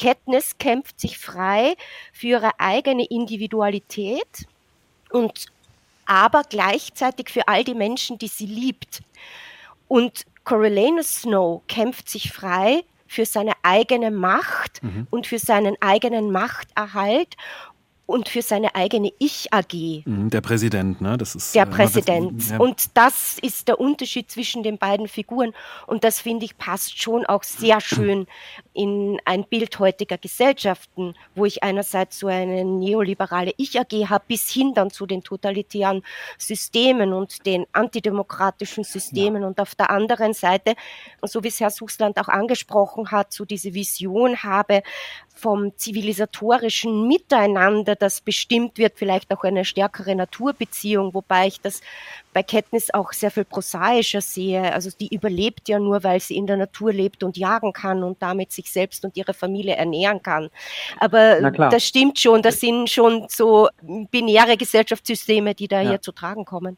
Katniss 0.00 0.58
kämpft 0.58 1.00
sich 1.00 1.18
frei 1.18 1.76
für 2.12 2.28
ihre 2.28 2.58
eigene 2.58 3.04
Individualität 3.04 4.46
und 5.10 5.46
aber 6.06 6.42
gleichzeitig 6.42 7.28
für 7.30 7.46
all 7.46 7.62
die 7.62 7.74
Menschen, 7.74 8.18
die 8.18 8.28
sie 8.28 8.46
liebt. 8.46 9.02
Und 9.86 10.24
Coriolanus 10.44 11.22
Snow 11.22 11.62
kämpft 11.68 12.08
sich 12.08 12.32
frei 12.32 12.84
für 13.06 13.26
seine 13.26 13.52
eigene 13.62 14.10
Macht 14.10 14.82
mhm. 14.82 15.06
und 15.10 15.26
für 15.26 15.38
seinen 15.38 15.76
eigenen 15.80 16.30
Machterhalt 16.30 17.36
und 18.10 18.28
für 18.28 18.42
seine 18.42 18.74
eigene 18.74 19.12
Ich-AG. 19.18 20.02
Mhm, 20.04 20.30
der 20.30 20.40
Präsident, 20.40 21.00
ne? 21.00 21.16
Das 21.16 21.34
ist 21.34 21.54
der 21.54 21.62
äh, 21.62 21.66
Präsident. 21.66 22.50
Ja. 22.50 22.58
Und 22.58 22.96
das 22.96 23.38
ist 23.40 23.68
der 23.68 23.78
Unterschied 23.80 24.30
zwischen 24.30 24.62
den 24.62 24.78
beiden 24.78 25.08
Figuren. 25.08 25.54
Und 25.86 26.04
das 26.04 26.20
finde 26.20 26.44
ich 26.44 26.58
passt 26.58 27.00
schon 27.00 27.24
auch 27.24 27.44
sehr 27.44 27.80
schön 27.80 28.26
in 28.72 29.20
ein 29.24 29.44
Bild 29.44 29.78
heutiger 29.78 30.18
Gesellschaften, 30.18 31.14
wo 31.34 31.44
ich 31.44 31.62
einerseits 31.62 32.18
so 32.18 32.26
eine 32.26 32.64
neoliberale 32.64 33.52
Ich-AG 33.56 34.08
habe, 34.08 34.24
bis 34.26 34.50
hin 34.50 34.74
dann 34.74 34.90
zu 34.90 35.06
den 35.06 35.22
totalitären 35.22 36.02
Systemen 36.36 37.12
und 37.12 37.46
den 37.46 37.66
antidemokratischen 37.72 38.84
Systemen. 38.84 39.42
Ja. 39.42 39.48
Und 39.48 39.60
auf 39.60 39.74
der 39.74 39.90
anderen 39.90 40.34
Seite, 40.34 40.74
so 41.22 41.44
wie 41.44 41.48
es 41.48 41.60
Herr 41.60 41.70
Suchsland 41.70 42.18
auch 42.18 42.28
angesprochen 42.28 43.10
hat, 43.10 43.32
so 43.32 43.44
diese 43.44 43.72
Vision 43.72 44.42
habe, 44.42 44.82
vom 45.40 45.76
zivilisatorischen 45.76 47.08
Miteinander, 47.08 47.96
das 48.00 48.20
bestimmt 48.20 48.78
wird, 48.78 48.94
vielleicht 48.96 49.32
auch 49.32 49.44
eine 49.44 49.64
stärkere 49.64 50.14
Naturbeziehung, 50.14 51.14
wobei 51.14 51.46
ich 51.46 51.60
das 51.60 51.80
bei 52.32 52.42
Katniss 52.42 52.92
auch 52.92 53.12
sehr 53.12 53.30
viel 53.30 53.44
prosaischer 53.44 54.20
sehe. 54.20 54.72
Also 54.72 54.90
die 54.98 55.14
überlebt 55.14 55.68
ja 55.68 55.78
nur, 55.78 56.02
weil 56.04 56.20
sie 56.20 56.36
in 56.36 56.46
der 56.46 56.56
Natur 56.56 56.92
lebt 56.92 57.22
und 57.22 57.36
jagen 57.36 57.72
kann 57.72 58.02
und 58.02 58.22
damit 58.22 58.52
sich 58.52 58.70
selbst 58.70 59.04
und 59.04 59.16
ihre 59.16 59.34
Familie 59.34 59.76
ernähren 59.76 60.22
kann. 60.22 60.50
Aber 60.98 61.40
das 61.50 61.84
stimmt 61.84 62.18
schon, 62.18 62.42
das 62.42 62.60
sind 62.60 62.88
schon 62.88 63.26
so 63.28 63.68
binäre 64.10 64.56
Gesellschaftssysteme, 64.56 65.54
die 65.54 65.68
da 65.68 65.80
ja. 65.80 65.90
hier 65.90 66.02
zu 66.02 66.12
tragen 66.12 66.44
kommen. 66.44 66.76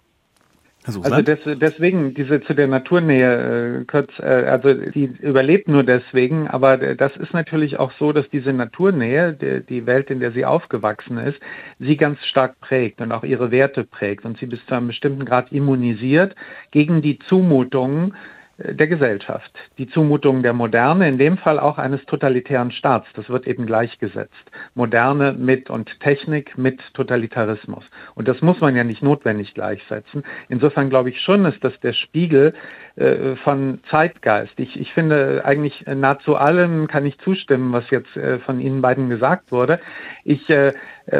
Also 0.84 1.22
des, 1.22 1.38
deswegen 1.44 2.12
diese 2.14 2.40
zu 2.40 2.54
der 2.54 2.66
Naturnähe, 2.66 3.82
äh, 3.82 3.84
kurz, 3.84 4.10
äh, 4.18 4.24
also 4.24 4.74
die 4.74 5.04
überlebt 5.20 5.68
nur 5.68 5.84
deswegen, 5.84 6.48
aber 6.48 6.76
das 6.76 7.16
ist 7.16 7.32
natürlich 7.32 7.78
auch 7.78 7.92
so, 8.00 8.12
dass 8.12 8.28
diese 8.30 8.52
Naturnähe, 8.52 9.32
die, 9.32 9.64
die 9.64 9.86
Welt, 9.86 10.10
in 10.10 10.18
der 10.18 10.32
sie 10.32 10.44
aufgewachsen 10.44 11.18
ist, 11.18 11.38
sie 11.78 11.96
ganz 11.96 12.18
stark 12.24 12.58
prägt 12.60 13.00
und 13.00 13.12
auch 13.12 13.22
ihre 13.22 13.52
Werte 13.52 13.84
prägt 13.84 14.24
und 14.24 14.38
sie 14.38 14.46
bis 14.46 14.64
zu 14.66 14.74
einem 14.74 14.88
bestimmten 14.88 15.24
Grad 15.24 15.52
immunisiert 15.52 16.34
gegen 16.72 17.00
die 17.00 17.20
Zumutungen 17.20 18.14
der 18.58 18.86
Gesellschaft. 18.86 19.50
Die 19.78 19.88
Zumutung 19.88 20.42
der 20.42 20.52
Moderne, 20.52 21.08
in 21.08 21.18
dem 21.18 21.38
Fall 21.38 21.58
auch 21.58 21.78
eines 21.78 22.04
totalitären 22.06 22.70
Staats, 22.70 23.06
das 23.14 23.28
wird 23.28 23.46
eben 23.46 23.66
gleichgesetzt. 23.66 24.50
Moderne 24.74 25.32
mit 25.32 25.70
und 25.70 26.00
Technik 26.00 26.56
mit 26.58 26.80
Totalitarismus. 26.94 27.84
Und 28.14 28.28
das 28.28 28.40
muss 28.42 28.60
man 28.60 28.76
ja 28.76 28.84
nicht 28.84 29.02
notwendig 29.02 29.54
gleichsetzen. 29.54 30.22
Insofern 30.48 30.90
glaube 30.90 31.10
ich 31.10 31.20
schon, 31.20 31.44
ist 31.44 31.62
das 31.64 31.78
der 31.80 31.92
Spiegel 31.92 32.54
äh, 32.96 33.36
von 33.36 33.80
Zeitgeist. 33.90 34.52
Ich, 34.58 34.78
ich 34.78 34.92
finde 34.92 35.42
eigentlich 35.44 35.84
nahezu 35.86 36.36
allem 36.36 36.88
kann 36.88 37.06
ich 37.06 37.18
zustimmen, 37.18 37.72
was 37.72 37.88
jetzt 37.90 38.16
äh, 38.16 38.38
von 38.38 38.60
Ihnen 38.60 38.82
beiden 38.82 39.08
gesagt 39.08 39.50
wurde. 39.50 39.80
Ich 40.24 40.48
äh, 40.50 40.68
äh, 40.68 40.74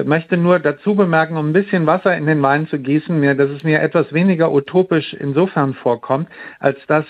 möchte 0.05 0.37
nur 0.37 0.59
dazu 0.59 0.95
bemerken, 0.95 1.37
um 1.37 1.51
ein 1.51 1.53
bisschen 1.53 1.87
Wasser 1.87 2.17
in 2.17 2.27
den 2.27 2.43
Wein 2.43 2.69
zu 2.69 2.79
gießen, 2.79 3.19
mir, 3.19 3.35
dass 3.35 3.51
es 3.51 3.65
mir 3.65 3.81
etwas 3.81 4.13
weniger 4.13 4.53
utopisch 4.53 5.13
insofern 5.15 5.75
vorkommt, 5.75 6.29
als 6.61 6.79
dass 6.87 7.05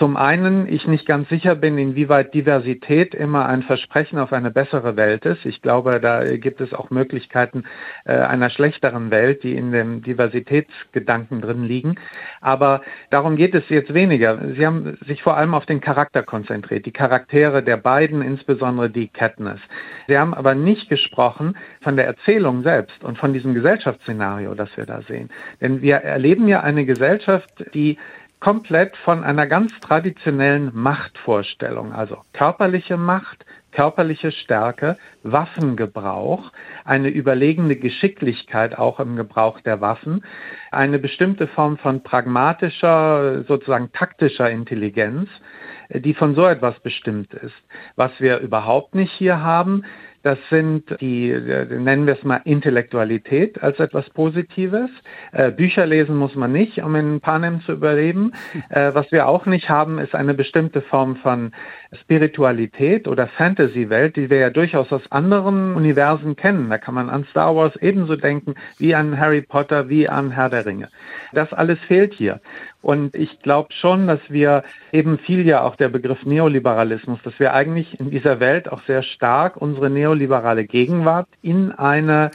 zum 0.00 0.16
einen 0.16 0.66
ich 0.66 0.86
nicht 0.86 1.04
ganz 1.04 1.28
sicher 1.28 1.54
bin, 1.54 1.76
inwieweit 1.76 2.32
Diversität 2.32 3.14
immer 3.14 3.44
ein 3.44 3.62
Versprechen 3.62 4.18
auf 4.18 4.32
eine 4.32 4.50
bessere 4.50 4.96
Welt 4.96 5.26
ist. 5.26 5.44
Ich 5.44 5.60
glaube, 5.60 6.00
da 6.00 6.24
gibt 6.38 6.62
es 6.62 6.72
auch 6.72 6.88
Möglichkeiten 6.88 7.64
äh, 8.06 8.14
einer 8.14 8.48
schlechteren 8.48 9.10
Welt, 9.10 9.42
die 9.42 9.54
in 9.54 9.72
dem 9.72 10.00
Diversitätsgedanken 10.00 11.42
drin 11.42 11.64
liegen. 11.64 11.96
Aber 12.40 12.80
darum 13.10 13.36
geht 13.36 13.54
es 13.54 13.68
jetzt 13.68 13.92
weniger. 13.92 14.38
Sie 14.56 14.66
haben 14.66 14.96
sich 15.06 15.22
vor 15.22 15.36
allem 15.36 15.52
auf 15.52 15.66
den 15.66 15.82
Charakter 15.82 16.22
konzentriert, 16.22 16.86
die 16.86 16.92
Charaktere 16.92 17.62
der 17.62 17.76
beiden, 17.76 18.22
insbesondere 18.22 18.88
die 18.88 19.08
Katniss. 19.08 19.60
Sie 20.08 20.16
haben 20.16 20.32
aber 20.32 20.54
nicht 20.54 20.88
gesprochen 20.88 21.58
von 21.82 21.96
der 21.96 22.06
Erzählung 22.06 22.62
selbst 22.62 23.04
und 23.04 23.18
von 23.18 23.34
diesem 23.34 23.52
Gesellschaftsszenario, 23.52 24.54
das 24.54 24.74
wir 24.78 24.86
da 24.86 25.02
sehen. 25.02 25.28
Denn 25.60 25.82
wir 25.82 25.96
erleben 25.96 26.48
ja 26.48 26.60
eine 26.60 26.86
Gesellschaft, 26.86 27.66
die 27.74 27.98
komplett 28.40 28.96
von 28.96 29.22
einer 29.22 29.46
ganz 29.46 29.78
traditionellen 29.80 30.70
Machtvorstellung, 30.72 31.92
also 31.92 32.18
körperliche 32.32 32.96
Macht, 32.96 33.44
körperliche 33.70 34.32
Stärke, 34.32 34.96
Waffengebrauch, 35.22 36.50
eine 36.84 37.08
überlegene 37.08 37.76
Geschicklichkeit 37.76 38.76
auch 38.76 38.98
im 38.98 39.14
Gebrauch 39.16 39.60
der 39.60 39.80
Waffen, 39.80 40.24
eine 40.72 40.98
bestimmte 40.98 41.46
Form 41.46 41.76
von 41.76 42.02
pragmatischer, 42.02 43.44
sozusagen 43.44 43.92
taktischer 43.92 44.50
Intelligenz, 44.50 45.28
die 45.90 46.14
von 46.14 46.34
so 46.34 46.46
etwas 46.46 46.80
bestimmt 46.80 47.34
ist. 47.34 47.54
Was 47.96 48.12
wir 48.18 48.38
überhaupt 48.38 48.94
nicht 48.94 49.12
hier 49.12 49.42
haben, 49.42 49.84
das 50.22 50.38
sind 50.50 51.00
die, 51.00 51.30
nennen 51.30 52.06
wir 52.06 52.14
es 52.14 52.24
mal 52.24 52.40
Intellektualität 52.44 53.62
als 53.62 53.78
etwas 53.78 54.08
Positives. 54.10 54.90
Äh, 55.32 55.50
Bücher 55.50 55.86
lesen 55.86 56.16
muss 56.16 56.34
man 56.34 56.52
nicht, 56.52 56.82
um 56.82 56.94
in 56.94 57.20
Panem 57.20 57.60
zu 57.62 57.72
überleben. 57.72 58.32
Äh, 58.68 58.94
was 58.94 59.10
wir 59.10 59.26
auch 59.26 59.46
nicht 59.46 59.68
haben, 59.68 59.98
ist 59.98 60.14
eine 60.14 60.34
bestimmte 60.34 60.80
Form 60.82 61.16
von 61.16 61.52
Spiritualität 61.92 63.08
oder 63.08 63.26
Fantasy-Welt, 63.26 64.16
die 64.16 64.30
wir 64.30 64.38
ja 64.38 64.50
durchaus 64.50 64.92
aus 64.92 65.10
anderen 65.10 65.74
Universen 65.74 66.36
kennen. 66.36 66.70
Da 66.70 66.78
kann 66.78 66.94
man 66.94 67.10
an 67.10 67.24
Star 67.30 67.56
Wars 67.56 67.74
ebenso 67.76 68.14
denken 68.16 68.54
wie 68.78 68.94
an 68.94 69.18
Harry 69.18 69.42
Potter, 69.42 69.88
wie 69.88 70.08
an 70.08 70.30
Herr 70.30 70.50
der 70.50 70.66
Ringe. 70.66 70.88
Das 71.32 71.52
alles 71.52 71.78
fehlt 71.80 72.14
hier. 72.14 72.40
Und 72.80 73.14
ich 73.16 73.40
glaube 73.40 73.72
schon, 73.72 74.06
dass 74.06 74.20
wir 74.28 74.62
eben 74.92 75.18
viel 75.18 75.46
ja 75.46 75.62
auch 75.62 75.76
der 75.76 75.88
Begriff 75.88 76.24
Neoliberalismus, 76.24 77.18
dass 77.24 77.38
wir 77.40 77.54
eigentlich 77.54 77.98
in 77.98 78.10
dieser 78.10 78.38
Welt 78.40 78.70
auch 78.70 78.82
sehr 78.84 79.02
stark 79.02 79.56
unsere 79.56 79.90
neoliberale 79.90 80.64
Gegenwart 80.64 81.26
in 81.42 81.72
eine 81.72 82.30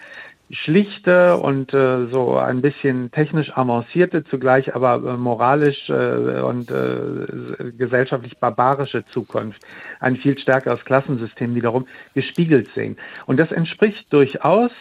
schlichte 0.51 1.37
und 1.37 1.73
äh, 1.73 2.07
so 2.07 2.37
ein 2.37 2.61
bisschen 2.61 3.11
technisch 3.11 3.51
avancierte, 3.57 4.23
zugleich 4.25 4.75
aber 4.75 4.95
äh, 4.95 5.17
moralisch 5.17 5.89
äh, 5.89 6.41
und 6.41 6.69
äh, 6.69 7.71
gesellschaftlich 7.77 8.37
barbarische 8.37 9.05
Zukunft, 9.07 9.61
ein 9.99 10.17
viel 10.17 10.37
stärkeres 10.37 10.85
Klassensystem 10.85 11.55
wiederum 11.55 11.87
gespiegelt 12.13 12.69
sehen. 12.75 12.97
Und 13.25 13.37
das 13.37 13.51
entspricht 13.51 14.11
durchaus 14.13 14.71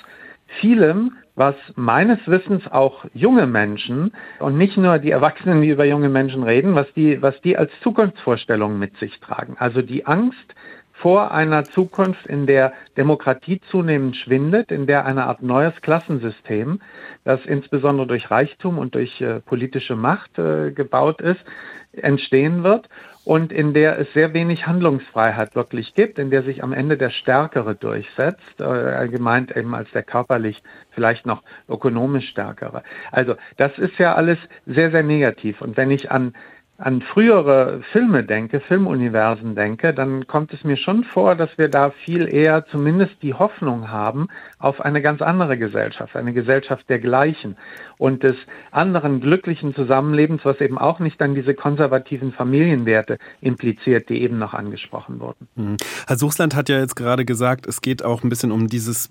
vielem, 0.61 1.13
was 1.37 1.57
meines 1.75 2.19
Wissens 2.27 2.71
auch 2.71 3.05
junge 3.13 3.47
Menschen 3.47 4.13
und 4.39 4.57
nicht 4.57 4.77
nur 4.77 4.99
die 4.99 5.11
Erwachsenen, 5.11 5.63
die 5.63 5.71
über 5.71 5.85
junge 5.85 6.09
Menschen 6.09 6.45
reden, 6.45 6.75
was 6.75 6.93
die, 6.95 7.21
was 7.23 7.41
die 7.41 7.57
als 7.57 7.73
Zukunftsvorstellungen 7.83 8.79
mit 8.79 8.97
sich 8.99 9.19
tragen. 9.21 9.57
Also 9.59 9.83
die 9.83 10.07
Angst 10.07 10.55
vor 10.95 11.33
einer 11.33 11.65
Zukunft, 11.65 12.25
in 12.27 12.47
der 12.47 12.73
Demokratie 12.97 13.61
zunehmend 13.71 14.17
schwindet, 14.17 14.71
in 14.71 14.87
der 14.87 15.05
eine 15.05 15.25
Art 15.25 15.43
neues 15.43 15.75
Klassensystem, 15.83 16.81
das 17.25 17.45
insbesondere 17.45 18.07
durch 18.07 18.31
Reichtum 18.31 18.79
und 18.79 18.95
durch 18.95 19.21
äh, 19.21 19.41
politische 19.41 19.97
Macht 19.97 20.39
äh, 20.39 20.71
gebaut 20.71 21.21
ist, 21.21 21.45
entstehen 21.93 22.63
wird 22.63 22.89
und 23.25 23.53
in 23.53 23.75
der 23.75 23.99
es 23.99 24.13
sehr 24.13 24.35
wenig 24.35 24.67
Handlungsfreiheit 24.67 25.55
wirklich 25.57 25.95
gibt, 25.95 26.19
in 26.19 26.31
der 26.31 26.43
sich 26.43 26.63
am 26.63 26.73
Ende 26.73 26.97
der 26.97 27.11
Stärkere 27.11 27.75
durchsetzt, 27.75 28.61
äh, 28.61 29.09
gemeint 29.09 29.57
eben 29.57 29.75
als 29.75 29.91
der 29.93 30.03
körperlich 30.03 30.63
vielleicht 30.91 31.27
noch 31.27 31.43
ökonomisch 31.69 32.29
Stärkere. 32.29 32.83
Also 33.11 33.35
das 33.57 33.77
ist 33.79 33.99
ja 33.99 34.15
alles 34.15 34.39
sehr, 34.67 34.91
sehr 34.91 35.03
negativ. 35.03 35.61
Und 35.61 35.77
wenn 35.77 35.91
ich 35.91 36.11
an 36.11 36.35
an 36.77 37.03
frühere 37.03 37.83
Filme 37.93 38.25
denke, 38.25 38.59
Filmuniversen 38.59 39.55
denke, 39.55 39.95
dann 39.95 40.27
kommt 40.27 40.53
es 40.53 40.65
mir 40.65 40.77
schon 40.77 41.05
vor, 41.05 41.37
dass 41.37 41.57
wir 41.57 41.69
da 41.69 41.91
viel 41.91 42.33
eher 42.33 42.67
zumindest 42.67 43.15
die 43.23 43.33
Hoffnung 43.33 43.91
haben 43.91 44.27
auf 44.59 44.81
eine 44.81 45.01
ganz 45.01 45.23
andere 45.23 45.57
Gesellschaft, 45.57 46.17
eine 46.17 46.33
Gesellschaft 46.33 46.89
der 46.89 46.99
Gleichen 46.99 47.57
und 47.97 48.25
des 48.25 48.35
anderen 48.73 49.21
glücklichen 49.21 49.73
Zusammenlebens, 49.75 50.45
was 50.45 50.61
eben 50.61 50.77
auch 50.77 50.99
nicht 50.99 51.21
dann 51.21 51.37
diese 51.37 51.55
konservativen 51.55 52.33
Familienwerte 52.33 53.19
impliziert, 53.41 54.09
die 54.09 54.23
eben 54.23 54.39
noch 54.39 54.53
angesprochen 54.53 55.21
wurden. 55.21 55.47
Mhm. 55.55 55.77
Herr 56.09 56.17
Suchsland 56.17 56.57
hat 56.57 56.69
ja 56.69 56.81
jetzt 56.81 56.97
gerade 56.97 57.25
gesagt, 57.25 57.67
es 57.69 57.83
geht 57.83 58.05
auch 58.05 58.25
ein 58.25 58.29
bisschen 58.29 58.51
um 58.51 58.67
dieses, 58.67 59.11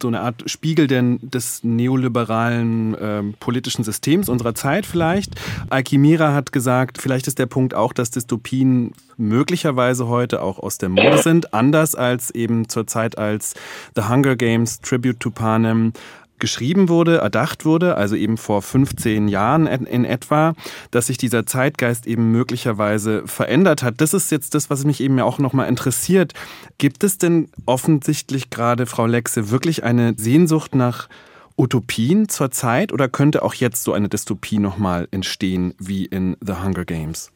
so 0.00 0.08
eine 0.08 0.20
Art 0.20 0.42
Spiegel 0.50 0.88
denn 0.88 1.18
des 1.22 1.64
neoliberalen 1.64 2.94
äh, 2.94 3.22
politischen 3.40 3.82
Systems 3.82 4.28
unserer 4.28 4.54
Zeit 4.54 4.84
vielleicht. 4.84 5.40
Alkimira 5.70 6.34
hat 6.34 6.52
gesagt, 6.52 6.81
vielleicht 6.96 7.26
ist 7.26 7.38
der 7.38 7.46
Punkt 7.46 7.74
auch, 7.74 7.92
dass 7.92 8.10
Dystopien 8.10 8.92
möglicherweise 9.16 10.08
heute 10.08 10.42
auch 10.42 10.58
aus 10.58 10.78
der 10.78 10.88
Mode 10.88 11.18
sind, 11.18 11.54
anders 11.54 11.94
als 11.94 12.30
eben 12.30 12.68
zur 12.68 12.86
Zeit 12.86 13.18
als 13.18 13.54
The 13.94 14.02
Hunger 14.08 14.36
Games, 14.36 14.80
Tribute 14.80 15.20
to 15.20 15.30
Panem 15.30 15.92
geschrieben 16.38 16.88
wurde, 16.88 17.18
erdacht 17.18 17.64
wurde, 17.64 17.96
also 17.96 18.16
eben 18.16 18.36
vor 18.36 18.62
15 18.62 19.28
Jahren 19.28 19.68
in 19.68 20.04
etwa, 20.04 20.54
dass 20.90 21.06
sich 21.06 21.16
dieser 21.16 21.46
Zeitgeist 21.46 22.04
eben 22.08 22.32
möglicherweise 22.32 23.22
verändert 23.26 23.84
hat. 23.84 24.00
Das 24.00 24.12
ist 24.12 24.32
jetzt 24.32 24.56
das, 24.56 24.68
was 24.68 24.84
mich 24.84 25.00
eben 25.00 25.20
auch 25.20 25.38
nochmal 25.38 25.68
interessiert. 25.68 26.34
Gibt 26.78 27.04
es 27.04 27.16
denn 27.16 27.48
offensichtlich 27.64 28.50
gerade, 28.50 28.86
Frau 28.86 29.06
Lexe, 29.06 29.50
wirklich 29.50 29.84
eine 29.84 30.14
Sehnsucht 30.16 30.74
nach 30.74 31.08
Utopien 31.56 32.28
zur 32.28 32.50
Zeit 32.50 32.92
oder 32.92 33.08
könnte 33.08 33.42
auch 33.42 33.54
jetzt 33.54 33.84
so 33.84 33.92
eine 33.92 34.08
Dystopie 34.08 34.58
nochmal 34.58 35.08
entstehen 35.10 35.74
wie 35.78 36.06
in 36.06 36.36
The 36.40 36.54
Hunger 36.54 36.84
Games? 36.84 37.30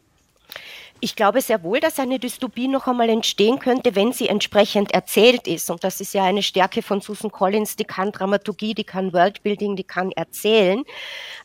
Ich 1.00 1.14
glaube 1.14 1.42
sehr 1.42 1.62
wohl, 1.62 1.78
dass 1.78 1.98
eine 1.98 2.18
Dystopie 2.18 2.68
noch 2.68 2.86
einmal 2.86 3.10
entstehen 3.10 3.58
könnte, 3.58 3.94
wenn 3.94 4.12
sie 4.12 4.28
entsprechend 4.28 4.92
erzählt 4.92 5.46
ist. 5.46 5.70
Und 5.70 5.84
das 5.84 6.00
ist 6.00 6.14
ja 6.14 6.24
eine 6.24 6.42
Stärke 6.42 6.80
von 6.80 7.02
Susan 7.02 7.30
Collins, 7.30 7.76
die 7.76 7.84
kann 7.84 8.12
Dramaturgie, 8.12 8.74
die 8.74 8.84
kann 8.84 9.12
Worldbuilding, 9.12 9.76
die 9.76 9.84
kann 9.84 10.10
erzählen. 10.12 10.84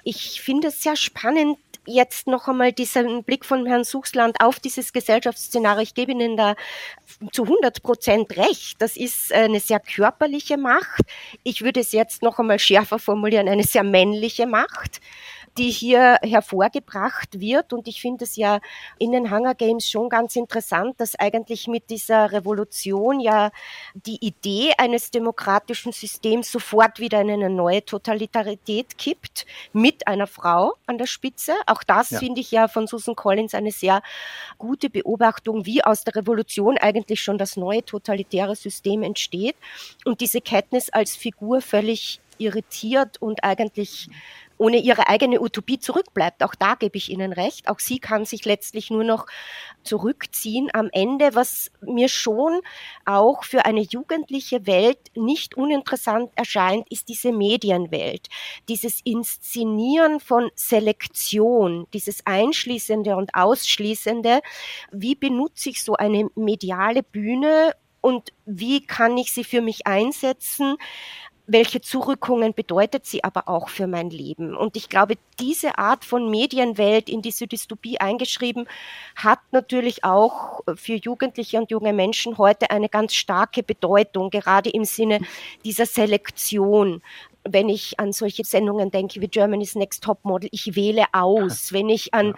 Ich 0.03 0.41
finde 0.41 0.69
es 0.69 0.81
sehr 0.81 0.95
spannend, 0.95 1.57
jetzt 1.85 2.27
noch 2.27 2.47
einmal 2.47 2.71
diesen 2.71 3.23
Blick 3.23 3.45
von 3.45 3.65
Herrn 3.65 3.83
Suchsland 3.83 4.39
auf 4.39 4.59
dieses 4.59 4.93
Gesellschaftsszenario. 4.93 5.81
Ich 5.81 5.93
gebe 5.93 6.11
Ihnen 6.11 6.37
da 6.37 6.55
zu 7.31 7.43
100 7.43 7.81
Prozent 7.81 8.37
recht. 8.37 8.81
Das 8.81 8.95
ist 8.95 9.33
eine 9.33 9.59
sehr 9.59 9.79
körperliche 9.79 10.57
Macht. 10.57 11.01
Ich 11.43 11.61
würde 11.61 11.79
es 11.79 11.91
jetzt 11.91 12.21
noch 12.21 12.39
einmal 12.39 12.59
schärfer 12.59 12.99
formulieren, 12.99 13.47
eine 13.47 13.63
sehr 13.63 13.83
männliche 13.83 14.47
Macht 14.47 15.01
die 15.57 15.69
hier 15.69 16.17
hervorgebracht 16.21 17.39
wird. 17.39 17.73
Und 17.73 17.87
ich 17.87 18.01
finde 18.01 18.23
es 18.23 18.35
ja 18.35 18.59
in 18.97 19.11
den 19.11 19.31
Hunger 19.31 19.55
Games 19.55 19.89
schon 19.89 20.09
ganz 20.09 20.35
interessant, 20.35 20.99
dass 20.99 21.15
eigentlich 21.19 21.67
mit 21.67 21.89
dieser 21.89 22.31
Revolution 22.31 23.19
ja 23.19 23.51
die 23.93 24.17
Idee 24.25 24.71
eines 24.77 25.11
demokratischen 25.11 25.91
Systems 25.91 26.51
sofort 26.51 26.99
wieder 26.99 27.21
in 27.21 27.31
eine 27.31 27.49
neue 27.49 27.83
Totalitarität 27.83 28.97
kippt, 28.97 29.45
mit 29.73 30.07
einer 30.07 30.27
Frau 30.27 30.73
an 30.85 30.97
der 30.97 31.07
Spitze. 31.07 31.53
Auch 31.65 31.83
das 31.83 32.11
ja. 32.11 32.19
finde 32.19 32.41
ich 32.41 32.51
ja 32.51 32.67
von 32.67 32.87
Susan 32.87 33.15
Collins 33.15 33.53
eine 33.53 33.71
sehr 33.71 34.01
gute 34.57 34.89
Beobachtung, 34.89 35.65
wie 35.65 35.83
aus 35.83 36.03
der 36.03 36.15
Revolution 36.15 36.77
eigentlich 36.77 37.21
schon 37.21 37.37
das 37.37 37.57
neue 37.57 37.83
totalitäre 37.83 38.55
System 38.55 39.03
entsteht. 39.03 39.55
Und 40.05 40.21
diese 40.21 40.41
Katniss 40.41 40.89
als 40.89 41.15
Figur 41.15 41.61
völlig 41.61 42.19
irritiert 42.37 43.21
und 43.21 43.43
eigentlich 43.43 44.09
ohne 44.61 44.77
ihre 44.77 45.07
eigene 45.07 45.41
Utopie 45.41 45.79
zurückbleibt. 45.79 46.43
Auch 46.43 46.53
da 46.53 46.75
gebe 46.75 46.95
ich 46.95 47.09
Ihnen 47.09 47.33
recht. 47.33 47.67
Auch 47.67 47.79
sie 47.79 47.97
kann 47.97 48.25
sich 48.25 48.45
letztlich 48.45 48.91
nur 48.91 49.03
noch 49.03 49.25
zurückziehen 49.81 50.69
am 50.71 50.89
Ende, 50.93 51.33
was 51.33 51.71
mir 51.81 52.07
schon 52.07 52.61
auch 53.03 53.43
für 53.43 53.65
eine 53.65 53.81
jugendliche 53.81 54.67
Welt 54.67 54.99
nicht 55.15 55.57
uninteressant 55.57 56.29
erscheint, 56.35 56.85
ist 56.91 57.09
diese 57.09 57.31
Medienwelt. 57.31 58.27
Dieses 58.69 59.01
Inszenieren 59.03 60.19
von 60.19 60.51
Selektion, 60.53 61.87
dieses 61.95 62.23
Einschließende 62.27 63.15
und 63.15 63.33
Ausschließende. 63.33 64.41
Wie 64.91 65.15
benutze 65.15 65.69
ich 65.69 65.83
so 65.83 65.95
eine 65.95 66.29
mediale 66.35 67.01
Bühne 67.01 67.73
und 67.99 68.31
wie 68.45 68.85
kann 68.85 69.17
ich 69.17 69.31
sie 69.31 69.43
für 69.43 69.61
mich 69.61 69.87
einsetzen? 69.87 70.75
Welche 71.51 71.81
Zurückungen 71.81 72.53
bedeutet 72.53 73.05
sie 73.05 73.23
aber 73.23 73.49
auch 73.49 73.67
für 73.67 73.87
mein 73.87 74.09
Leben. 74.09 74.55
Und 74.55 74.77
ich 74.77 74.87
glaube, 74.87 75.15
diese 75.39 75.77
Art 75.77 76.05
von 76.05 76.29
Medienwelt 76.29 77.09
in 77.09 77.21
diese 77.21 77.45
Dystopie 77.45 77.99
eingeschrieben, 77.99 78.67
hat 79.15 79.39
natürlich 79.51 80.03
auch 80.03 80.61
für 80.75 80.95
Jugendliche 80.95 81.57
und 81.57 81.69
junge 81.69 81.91
Menschen 81.93 82.37
heute 82.37 82.71
eine 82.71 82.89
ganz 82.89 83.13
starke 83.15 83.63
Bedeutung, 83.63 84.29
gerade 84.29 84.69
im 84.69 84.85
Sinne 84.85 85.19
dieser 85.65 85.85
Selektion 85.85 87.01
wenn 87.43 87.69
ich 87.69 87.99
an 87.99 88.11
solche 88.11 88.43
Sendungen 88.43 88.91
denke 88.91 89.21
wie 89.21 89.27
Germany's 89.27 89.75
Next 89.75 90.03
Top 90.03 90.23
Model, 90.23 90.49
ich 90.51 90.75
wähle 90.75 91.05
aus. 91.13 91.71
Wenn 91.73 91.89
ich 91.89 92.13
an 92.13 92.35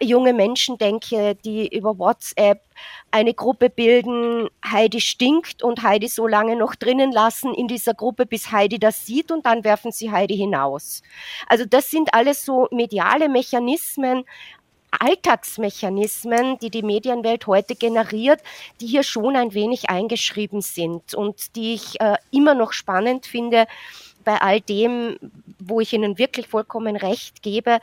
junge 0.00 0.32
Menschen 0.32 0.78
denke, 0.78 1.34
die 1.34 1.68
über 1.68 1.98
WhatsApp 1.98 2.62
eine 3.10 3.34
Gruppe 3.34 3.70
bilden, 3.70 4.48
Heidi 4.64 5.00
stinkt 5.00 5.62
und 5.62 5.82
Heidi 5.82 6.08
so 6.08 6.26
lange 6.26 6.56
noch 6.56 6.74
drinnen 6.74 7.12
lassen 7.12 7.54
in 7.54 7.68
dieser 7.68 7.94
Gruppe, 7.94 8.26
bis 8.26 8.50
Heidi 8.50 8.78
das 8.78 9.06
sieht 9.06 9.30
und 9.30 9.46
dann 9.46 9.64
werfen 9.64 9.92
sie 9.92 10.10
Heidi 10.10 10.36
hinaus. 10.36 11.02
Also 11.46 11.64
das 11.64 11.90
sind 11.90 12.14
alles 12.14 12.44
so 12.44 12.66
mediale 12.70 13.28
Mechanismen, 13.28 14.24
Alltagsmechanismen, 14.98 16.58
die 16.58 16.70
die 16.70 16.82
Medienwelt 16.82 17.46
heute 17.46 17.76
generiert, 17.76 18.40
die 18.80 18.86
hier 18.86 19.02
schon 19.02 19.36
ein 19.36 19.54
wenig 19.54 19.88
eingeschrieben 19.88 20.62
sind 20.62 21.14
und 21.14 21.54
die 21.54 21.74
ich 21.74 22.00
äh, 22.00 22.16
immer 22.30 22.54
noch 22.54 22.72
spannend 22.72 23.26
finde 23.26 23.66
bei 24.24 24.40
all 24.40 24.60
dem, 24.60 25.18
wo 25.58 25.80
ich 25.80 25.92
Ihnen 25.92 26.18
wirklich 26.18 26.48
vollkommen 26.48 26.96
recht 26.96 27.42
gebe, 27.42 27.78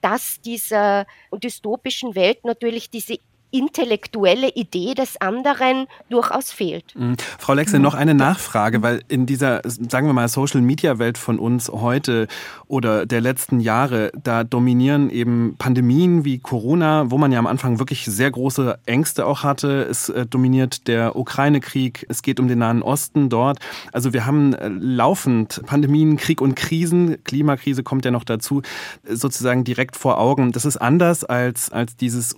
dass 0.00 0.40
dieser 0.40 1.06
dystopischen 1.32 2.14
Welt 2.14 2.44
natürlich 2.44 2.90
diese 2.90 3.18
intellektuelle 3.50 4.50
Idee 4.50 4.94
des 4.94 5.20
anderen 5.20 5.86
durchaus 6.10 6.52
fehlt. 6.52 6.94
Mhm. 6.94 7.16
Frau 7.38 7.54
Lexe, 7.54 7.78
noch 7.78 7.94
eine 7.94 8.14
Nachfrage, 8.14 8.82
weil 8.82 9.02
in 9.08 9.26
dieser, 9.26 9.62
sagen 9.64 10.06
wir 10.06 10.12
mal, 10.12 10.28
Social-Media-Welt 10.28 11.18
von 11.18 11.38
uns 11.38 11.68
heute 11.68 12.26
oder 12.66 13.06
der 13.06 13.20
letzten 13.20 13.60
Jahre, 13.60 14.12
da 14.22 14.44
dominieren 14.44 15.10
eben 15.10 15.56
Pandemien 15.58 16.24
wie 16.24 16.38
Corona, 16.38 17.10
wo 17.10 17.18
man 17.18 17.32
ja 17.32 17.38
am 17.38 17.46
Anfang 17.46 17.78
wirklich 17.78 18.04
sehr 18.04 18.30
große 18.30 18.78
Ängste 18.86 19.26
auch 19.26 19.42
hatte. 19.42 19.82
Es 19.82 20.08
äh, 20.08 20.26
dominiert 20.26 20.86
der 20.88 21.16
Ukraine-Krieg, 21.16 22.06
es 22.08 22.22
geht 22.22 22.40
um 22.40 22.48
den 22.48 22.58
Nahen 22.58 22.82
Osten 22.82 23.28
dort. 23.28 23.58
Also 23.92 24.12
wir 24.12 24.26
haben 24.26 24.54
äh, 24.54 24.68
laufend 24.68 25.62
Pandemien, 25.66 26.16
Krieg 26.16 26.40
und 26.40 26.54
Krisen, 26.54 27.22
Klimakrise 27.24 27.82
kommt 27.82 28.04
ja 28.04 28.10
noch 28.10 28.24
dazu, 28.24 28.62
sozusagen 29.08 29.64
direkt 29.64 29.96
vor 29.96 30.18
Augen. 30.18 30.52
Das 30.52 30.64
ist 30.64 30.76
anders 30.76 31.24
als, 31.24 31.70
als 31.70 31.96
dieses 31.96 32.36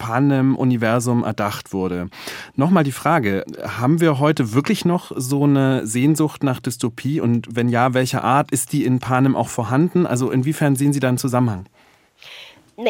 Panem-Universum 0.00 1.22
erdacht 1.22 1.72
wurde. 1.72 2.08
Nochmal 2.56 2.82
die 2.82 2.90
Frage, 2.90 3.44
haben 3.62 4.00
wir 4.00 4.18
heute 4.18 4.52
wirklich 4.52 4.84
noch 4.84 5.12
so 5.14 5.44
eine 5.44 5.86
Sehnsucht 5.86 6.42
nach 6.42 6.58
Dystopie 6.58 7.20
und 7.20 7.54
wenn 7.54 7.68
ja, 7.68 7.94
welcher 7.94 8.24
Art 8.24 8.50
ist 8.50 8.72
die 8.72 8.84
in 8.84 8.98
Panem 8.98 9.36
auch 9.36 9.48
vorhanden? 9.48 10.06
Also 10.06 10.32
inwiefern 10.32 10.74
sehen 10.74 10.92
Sie 10.92 11.00
da 11.00 11.08
einen 11.08 11.18
Zusammenhang? 11.18 11.66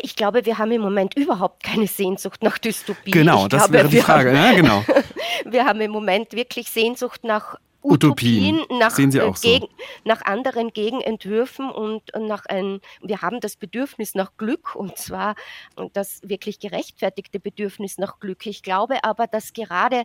Ich 0.02 0.14
glaube, 0.14 0.46
wir 0.46 0.58
haben 0.58 0.70
im 0.70 0.82
Moment 0.82 1.16
überhaupt 1.16 1.64
keine 1.64 1.88
Sehnsucht 1.88 2.44
nach 2.44 2.58
Dystopie. 2.58 3.10
Genau, 3.10 3.42
ich 3.42 3.48
das 3.48 3.64
glaube, 3.64 3.74
wäre 3.74 3.88
die 3.88 3.98
Frage. 3.98 4.30
Haben, 4.30 4.36
ja, 4.36 4.52
genau. 4.52 4.84
wir 5.50 5.64
haben 5.64 5.80
im 5.80 5.90
Moment 5.90 6.32
wirklich 6.32 6.70
Sehnsucht 6.70 7.24
nach 7.24 7.56
Utopien, 7.82 8.60
nach, 8.70 8.90
Sehen 8.90 9.10
Sie 9.10 9.22
auch 9.22 9.36
so. 9.36 9.48
gegen, 9.48 9.66
nach 10.04 10.22
anderen 10.22 10.72
Gegenentwürfen 10.72 11.70
und, 11.70 12.02
nach 12.14 12.44
ein, 12.46 12.80
wir 13.00 13.22
haben 13.22 13.40
das 13.40 13.56
Bedürfnis 13.56 14.14
nach 14.14 14.36
Glück 14.36 14.74
und 14.76 14.98
zwar 14.98 15.34
das 15.94 16.20
wirklich 16.22 16.58
gerechtfertigte 16.58 17.40
Bedürfnis 17.40 17.96
nach 17.96 18.20
Glück. 18.20 18.44
Ich 18.46 18.62
glaube 18.62 19.02
aber, 19.02 19.26
dass 19.26 19.54
gerade 19.54 20.04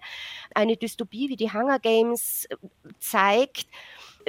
eine 0.54 0.78
Dystopie 0.78 1.28
wie 1.30 1.36
die 1.36 1.52
Hunger 1.52 1.80
Games 1.80 2.46
äh, 2.46 2.56
zeigt, 3.00 3.68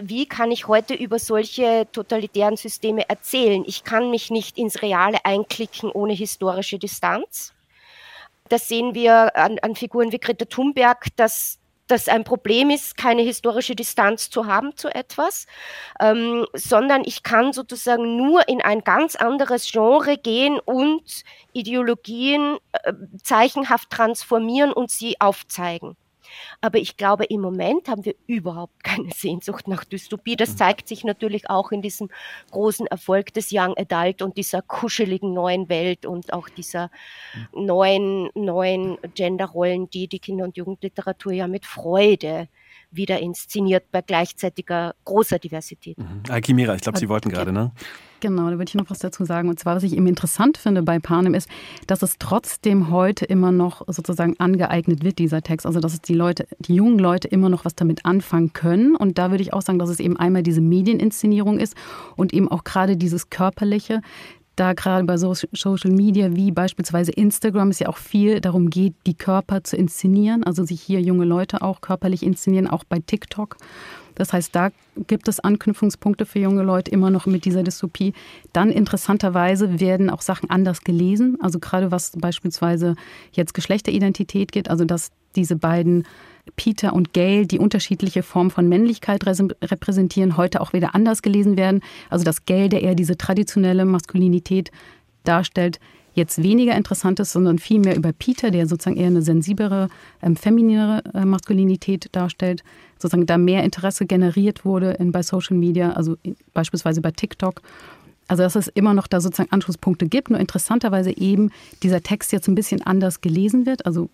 wie 0.01 0.27
kann 0.27 0.51
ich 0.51 0.69
heute 0.69 0.95
über 0.95 1.19
solche 1.19 1.87
totalitären 1.93 2.57
Systeme 2.57 3.09
erzählen? 3.09 3.65
Ich 3.67 3.85
kann 3.85 4.11
mich 4.11 4.31
nicht 4.31 4.59
ins 4.59 4.83
Reale 4.83 5.25
einklicken 5.25 5.91
ohne 5.91 6.13
historische 6.13 6.79
Distanz. 6.79 7.55
Das 8.49 8.69
sehen 8.69 8.95
wir 8.95 9.35
an, 9.37 9.59
an 9.61 9.75
Figuren 9.75 10.13
wie 10.13 10.19
Greta 10.19 10.45
Thunberg, 10.45 11.07
dass 11.17 11.59
das 11.87 12.09
ein 12.09 12.25
Problem 12.25 12.71
ist, 12.71 12.97
keine 12.97 13.23
historische 13.23 13.77
Distanz 13.77 14.31
zu 14.31 14.47
haben 14.47 14.77
zu 14.77 14.89
etwas, 14.95 15.47
ähm, 16.01 16.47
sondern 16.53 17.03
ich 17.05 17.23
kann 17.23 17.53
sozusagen 17.53 18.17
nur 18.17 18.49
in 18.49 18.61
ein 18.61 18.83
ganz 18.83 19.17
anderes 19.17 19.71
Genre 19.71 20.19
gehen 20.19 20.59
und 20.59 21.23
Ideologien 21.53 22.59
äh, 22.73 22.93
zeichenhaft 23.23 23.91
transformieren 23.91 24.73
und 24.73 24.91
sie 24.91 25.21
aufzeigen. 25.21 25.97
Aber 26.61 26.79
ich 26.79 26.97
glaube, 26.97 27.25
im 27.25 27.41
Moment 27.41 27.89
haben 27.89 28.05
wir 28.05 28.15
überhaupt 28.27 28.85
keine 28.85 29.11
Sehnsucht 29.11 29.69
nach 29.69 29.85
Dystopie. 29.85 30.37
Das 30.37 30.53
mhm. 30.53 30.57
zeigt 30.57 30.89
sich 30.89 31.05
natürlich 31.05 31.51
auch 31.51 31.73
in 31.73 31.83
diesem 31.83 32.09
großen 32.51 32.87
Erfolg 32.87 33.33
des 33.35 33.49
Young 33.53 33.77
Adult 33.77 34.23
und 34.23 34.37
dieser 34.37 34.63
kuscheligen 34.63 35.33
neuen 35.33 35.69
Welt 35.69 36.07
und 36.07 36.33
auch 36.33 36.49
dieser 36.49 36.91
mhm. 37.53 37.67
neuen, 37.67 38.31
neuen 38.35 38.99
Genderrollen, 39.15 39.91
die 39.91 40.09
die 40.09 40.19
Kinder- 40.19 40.45
und 40.45 40.57
Jugendliteratur 40.57 41.33
ja 41.33 41.47
mit 41.49 41.67
Freude 41.67 42.49
wieder 42.91 43.21
inszeniert 43.21 43.91
bei 43.91 44.03
gleichzeitiger 44.03 44.95
großer 45.05 45.39
Diversität. 45.39 45.99
Mhm. 45.99 46.23
Alkimira, 46.29 46.75
ich 46.75 46.83
glaube, 46.83 46.99
Sie 46.99 47.09
wollten 47.09 47.31
gerade, 47.31 47.53
ne? 47.53 47.73
Genau, 48.21 48.49
da 48.51 48.53
würde 48.53 48.69
ich 48.69 48.75
noch 48.75 48.89
was 48.89 48.99
dazu 48.99 49.25
sagen. 49.25 49.49
Und 49.49 49.59
zwar, 49.59 49.77
was 49.77 49.83
ich 49.83 49.95
eben 49.95 50.07
interessant 50.07 50.57
finde 50.57 50.83
bei 50.83 50.99
Panem 50.99 51.35
ist, 51.35 51.49
dass 51.87 52.03
es 52.03 52.17
trotzdem 52.19 52.91
heute 52.91 53.27
immer 53.27 53.53
noch 53.53 53.83
sozusagen 53.89 54.39
angeeignet 54.41 55.05
wird, 55.05 55.19
dieser 55.19 55.43
Text. 55.43 55.67
Also, 55.67 55.81
dass 55.81 55.93
es 55.93 56.01
die 56.01 56.15
Leute, 56.15 56.47
die 56.59 56.75
jungen 56.75 56.99
Leute 56.99 57.29
immer 57.29 57.49
noch 57.49 57.65
was 57.65 57.75
damit 57.75 58.05
anfangen 58.05 58.53
können. 58.53 58.97
Und 58.97 59.19
da 59.19 59.31
würde 59.31 59.43
ich 59.43 59.53
auch 59.53 59.63
sagen, 59.63 59.79
dass 59.79 59.91
es 59.91 60.01
eben 60.01 60.17
einmal 60.17 60.43
diese 60.43 60.61
Medieninszenierung 60.61 61.59
ist 61.59 61.77
und 62.17 62.33
eben 62.33 62.51
auch 62.51 62.65
gerade 62.65 62.97
dieses 62.97 63.29
Körperliche, 63.29 64.01
da 64.57 64.73
gerade 64.73 65.05
bei 65.05 65.17
Social 65.17 65.91
Media 65.91 66.35
wie 66.35 66.51
beispielsweise 66.51 67.13
Instagram 67.13 67.69
es 67.69 67.79
ja 67.79 67.89
auch 67.89 67.99
viel 67.99 68.41
darum 68.41 68.71
geht, 68.71 68.95
die 69.07 69.15
Körper 69.15 69.63
zu 69.63 69.77
inszenieren, 69.77 70.45
also 70.45 70.65
sich 70.65 70.81
hier 70.81 71.01
junge 71.01 71.25
Leute 71.25 71.63
auch 71.63 71.81
körperlich 71.81 72.23
inszenieren, 72.23 72.67
auch 72.67 72.85
bei 72.85 72.99
TikTok. 72.99 73.57
Das 74.17 74.33
heißt, 74.33 74.57
da 74.57 74.71
gibt 75.07 75.29
es 75.29 75.41
Anknüpfungspunkte 75.41 76.25
für 76.25 76.39
junge 76.39 76.63
Leute 76.63 76.91
immer 76.91 77.11
noch 77.11 77.27
mit 77.27 77.45
dieser 77.45 77.63
Dystopie. 77.63 78.15
Dann 78.55 78.71
interessanterweise 78.71 79.79
werden 79.79 80.09
auch 80.09 80.23
Sachen 80.23 80.49
anders 80.49 80.81
gelesen. 80.81 81.37
Also 81.41 81.59
gerade 81.59 81.91
was 81.91 82.13
beispielsweise 82.17 82.97
jetzt 83.33 83.53
Geschlechteridentität 83.53 84.53
geht, 84.53 84.71
also 84.71 84.87
dass 84.87 85.11
diese 85.37 85.57
beiden 85.57 86.05
Peter 86.55 86.93
und 86.93 87.13
Gail, 87.13 87.47
die 87.47 87.59
unterschiedliche 87.59 88.23
Formen 88.23 88.51
von 88.51 88.69
Männlichkeit 88.69 89.27
repräsentieren, 89.27 90.37
heute 90.37 90.61
auch 90.61 90.73
wieder 90.73 90.95
anders 90.95 91.23
gelesen 91.23 91.57
werden. 91.57 91.81
Also 92.09 92.25
dass 92.25 92.47
Gail, 92.47 92.69
der 92.69 92.83
eher 92.83 92.95
diese 92.95 93.17
traditionelle 93.17 93.85
Maskulinität 93.85 94.71
darstellt, 95.25 95.81
jetzt 96.17 96.43
weniger 96.43 96.75
interessant 96.75 97.21
ist, 97.21 97.33
sondern 97.33 97.59
vielmehr 97.59 97.95
über 97.95 98.13
Peter, 98.13 98.51
der 98.51 98.67
sozusagen 98.67 98.97
eher 98.97 99.09
eine 99.09 99.23
sensiblere, 99.23 99.89
ähm, 100.23 100.35
femininere 100.35 101.03
äh, 101.15 101.25
Maskulinität 101.25 102.09
darstellt, 102.13 102.65
sozusagen 102.99 103.27
da 103.27 103.37
mehr 103.37 103.63
Interesse 103.65 104.07
generiert 104.07 104.65
wurde 104.65 104.93
in, 104.93 105.13
bei 105.13 105.23
Social 105.23 105.57
Media, 105.57 105.93
also 105.93 106.17
in, 106.23 106.37
beispielsweise 106.55 107.03
bei 107.03 107.11
TikTok. 107.11 107.61
Also 108.29 108.43
dass 108.43 108.57
es 108.57 108.69
immer 108.69 108.95
noch 108.95 109.07
da 109.07 109.21
sozusagen 109.21 109.53
Anschlusspunkte 109.53 110.07
gibt, 110.07 110.31
nur 110.31 110.41
interessanterweise 110.41 111.17
eben 111.17 111.51
dieser 111.83 112.03
Text 112.03 112.33
jetzt 112.33 112.49
ein 112.49 112.57
bisschen 112.57 112.83
anders 112.83 113.21
gelesen 113.21 113.67
wird, 113.67 113.87
also 113.87 114.09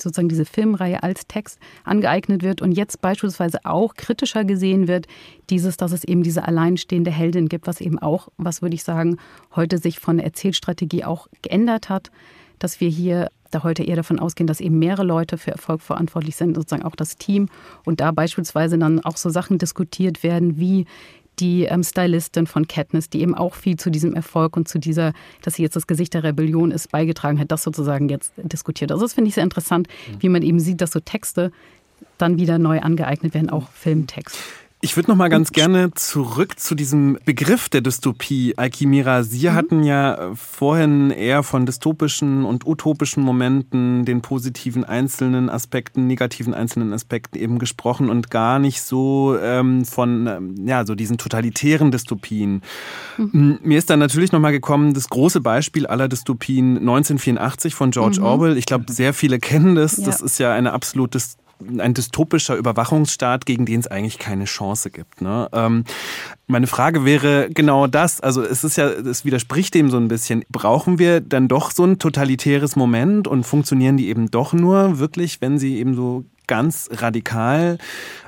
sozusagen 0.00 0.28
diese 0.28 0.44
Filmreihe 0.44 1.02
als 1.02 1.26
Text 1.26 1.58
angeeignet 1.84 2.42
wird 2.42 2.62
und 2.62 2.72
jetzt 2.72 3.00
beispielsweise 3.00 3.58
auch 3.64 3.94
kritischer 3.94 4.44
gesehen 4.44 4.88
wird, 4.88 5.06
dieses, 5.50 5.76
dass 5.76 5.92
es 5.92 6.04
eben 6.04 6.22
diese 6.22 6.46
alleinstehende 6.46 7.10
Heldin 7.10 7.48
gibt, 7.48 7.66
was 7.66 7.80
eben 7.80 7.98
auch, 7.98 8.28
was 8.36 8.62
würde 8.62 8.74
ich 8.74 8.84
sagen, 8.84 9.18
heute 9.54 9.78
sich 9.78 9.98
von 9.98 10.16
der 10.16 10.26
Erzählstrategie 10.26 11.04
auch 11.04 11.28
geändert 11.42 11.88
hat, 11.88 12.10
dass 12.58 12.80
wir 12.80 12.88
hier 12.88 13.28
da 13.50 13.62
heute 13.62 13.82
eher 13.82 13.96
davon 13.96 14.18
ausgehen, 14.18 14.46
dass 14.46 14.60
eben 14.60 14.78
mehrere 14.78 15.04
Leute 15.04 15.36
für 15.36 15.50
Erfolg 15.50 15.82
verantwortlich 15.82 16.36
sind, 16.36 16.54
sozusagen 16.54 16.84
auch 16.84 16.96
das 16.96 17.16
Team 17.16 17.48
und 17.84 18.00
da 18.00 18.10
beispielsweise 18.10 18.78
dann 18.78 19.00
auch 19.00 19.16
so 19.16 19.30
Sachen 19.30 19.58
diskutiert 19.58 20.22
werden 20.22 20.58
wie 20.58 20.86
die 21.42 21.64
ähm, 21.64 21.82
Stylistin 21.82 22.46
von 22.46 22.68
Katniss, 22.68 23.10
die 23.10 23.20
eben 23.20 23.34
auch 23.34 23.54
viel 23.54 23.76
zu 23.76 23.90
diesem 23.90 24.14
Erfolg 24.14 24.56
und 24.56 24.68
zu 24.68 24.78
dieser, 24.78 25.12
dass 25.42 25.54
sie 25.54 25.62
jetzt 25.62 25.74
das 25.74 25.88
Gesicht 25.88 26.14
der 26.14 26.22
Rebellion 26.22 26.70
ist, 26.70 26.92
beigetragen 26.92 27.38
hat, 27.40 27.50
das 27.50 27.64
sozusagen 27.64 28.08
jetzt 28.08 28.32
diskutiert. 28.36 28.92
Also 28.92 29.04
das 29.04 29.12
finde 29.12 29.28
ich 29.28 29.34
sehr 29.34 29.44
interessant, 29.44 29.88
wie 30.20 30.28
man 30.28 30.42
eben 30.42 30.60
sieht, 30.60 30.80
dass 30.80 30.92
so 30.92 31.00
Texte 31.00 31.50
dann 32.16 32.38
wieder 32.38 32.58
neu 32.58 32.80
angeeignet 32.80 33.34
werden, 33.34 33.50
auch 33.50 33.68
Filmtext. 33.70 34.38
Ich 34.84 34.96
würde 34.96 35.10
noch 35.12 35.16
mal 35.16 35.28
ganz 35.28 35.52
gerne 35.52 35.92
zurück 35.94 36.58
zu 36.58 36.74
diesem 36.74 37.16
Begriff 37.24 37.68
der 37.68 37.82
Dystopie. 37.82 38.54
Alkimira, 38.56 39.22
Sie 39.22 39.48
mhm. 39.48 39.54
hatten 39.54 39.82
ja 39.84 40.32
vorhin 40.34 41.12
eher 41.12 41.44
von 41.44 41.66
dystopischen 41.66 42.44
und 42.44 42.66
utopischen 42.66 43.22
Momenten, 43.22 44.04
den 44.04 44.22
positiven 44.22 44.82
einzelnen 44.82 45.50
Aspekten, 45.50 46.08
negativen 46.08 46.52
einzelnen 46.52 46.92
Aspekten 46.92 47.38
eben 47.38 47.60
gesprochen 47.60 48.10
und 48.10 48.32
gar 48.32 48.58
nicht 48.58 48.82
so 48.82 49.38
ähm, 49.40 49.84
von 49.84 50.26
ähm, 50.26 50.66
ja 50.66 50.84
so 50.84 50.96
diesen 50.96 51.16
totalitären 51.16 51.92
Dystopien. 51.92 52.62
Mhm. 53.18 53.60
Mir 53.62 53.78
ist 53.78 53.88
dann 53.88 54.00
natürlich 54.00 54.32
noch 54.32 54.40
mal 54.40 54.50
gekommen 54.50 54.94
das 54.94 55.08
große 55.08 55.40
Beispiel 55.40 55.86
aller 55.86 56.08
Dystopien 56.08 56.78
1984 56.78 57.76
von 57.76 57.92
George 57.92 58.18
mhm. 58.18 58.26
Orwell. 58.26 58.56
Ich 58.58 58.66
glaube, 58.66 58.90
sehr 58.90 59.14
viele 59.14 59.38
kennen 59.38 59.76
das. 59.76 59.98
Ja. 59.98 60.06
Das 60.06 60.20
ist 60.20 60.38
ja 60.38 60.52
eine 60.52 60.72
absolute 60.72 61.20
ein 61.78 61.94
dystopischer 61.94 62.56
Überwachungsstaat, 62.56 63.46
gegen 63.46 63.66
den 63.66 63.80
es 63.80 63.86
eigentlich 63.86 64.18
keine 64.18 64.44
Chance 64.44 64.90
gibt. 64.90 65.20
Ne? 65.20 65.48
Ähm, 65.52 65.84
meine 66.46 66.66
Frage 66.66 67.04
wäre 67.04 67.48
genau 67.50 67.86
das. 67.86 68.20
Also 68.20 68.42
es 68.42 68.64
ist 68.64 68.76
ja, 68.76 68.88
es 68.88 69.24
widerspricht 69.24 69.74
dem 69.74 69.90
so 69.90 69.96
ein 69.96 70.08
bisschen. 70.08 70.44
Brauchen 70.50 70.98
wir 70.98 71.20
dann 71.20 71.48
doch 71.48 71.70
so 71.70 71.84
ein 71.84 71.98
totalitäres 71.98 72.76
Moment 72.76 73.28
und 73.28 73.44
funktionieren 73.44 73.96
die 73.96 74.08
eben 74.08 74.30
doch 74.30 74.52
nur 74.52 74.98
wirklich, 74.98 75.40
wenn 75.40 75.58
sie 75.58 75.78
eben 75.78 75.94
so 75.94 76.24
ganz 76.46 76.88
radikal 76.92 77.78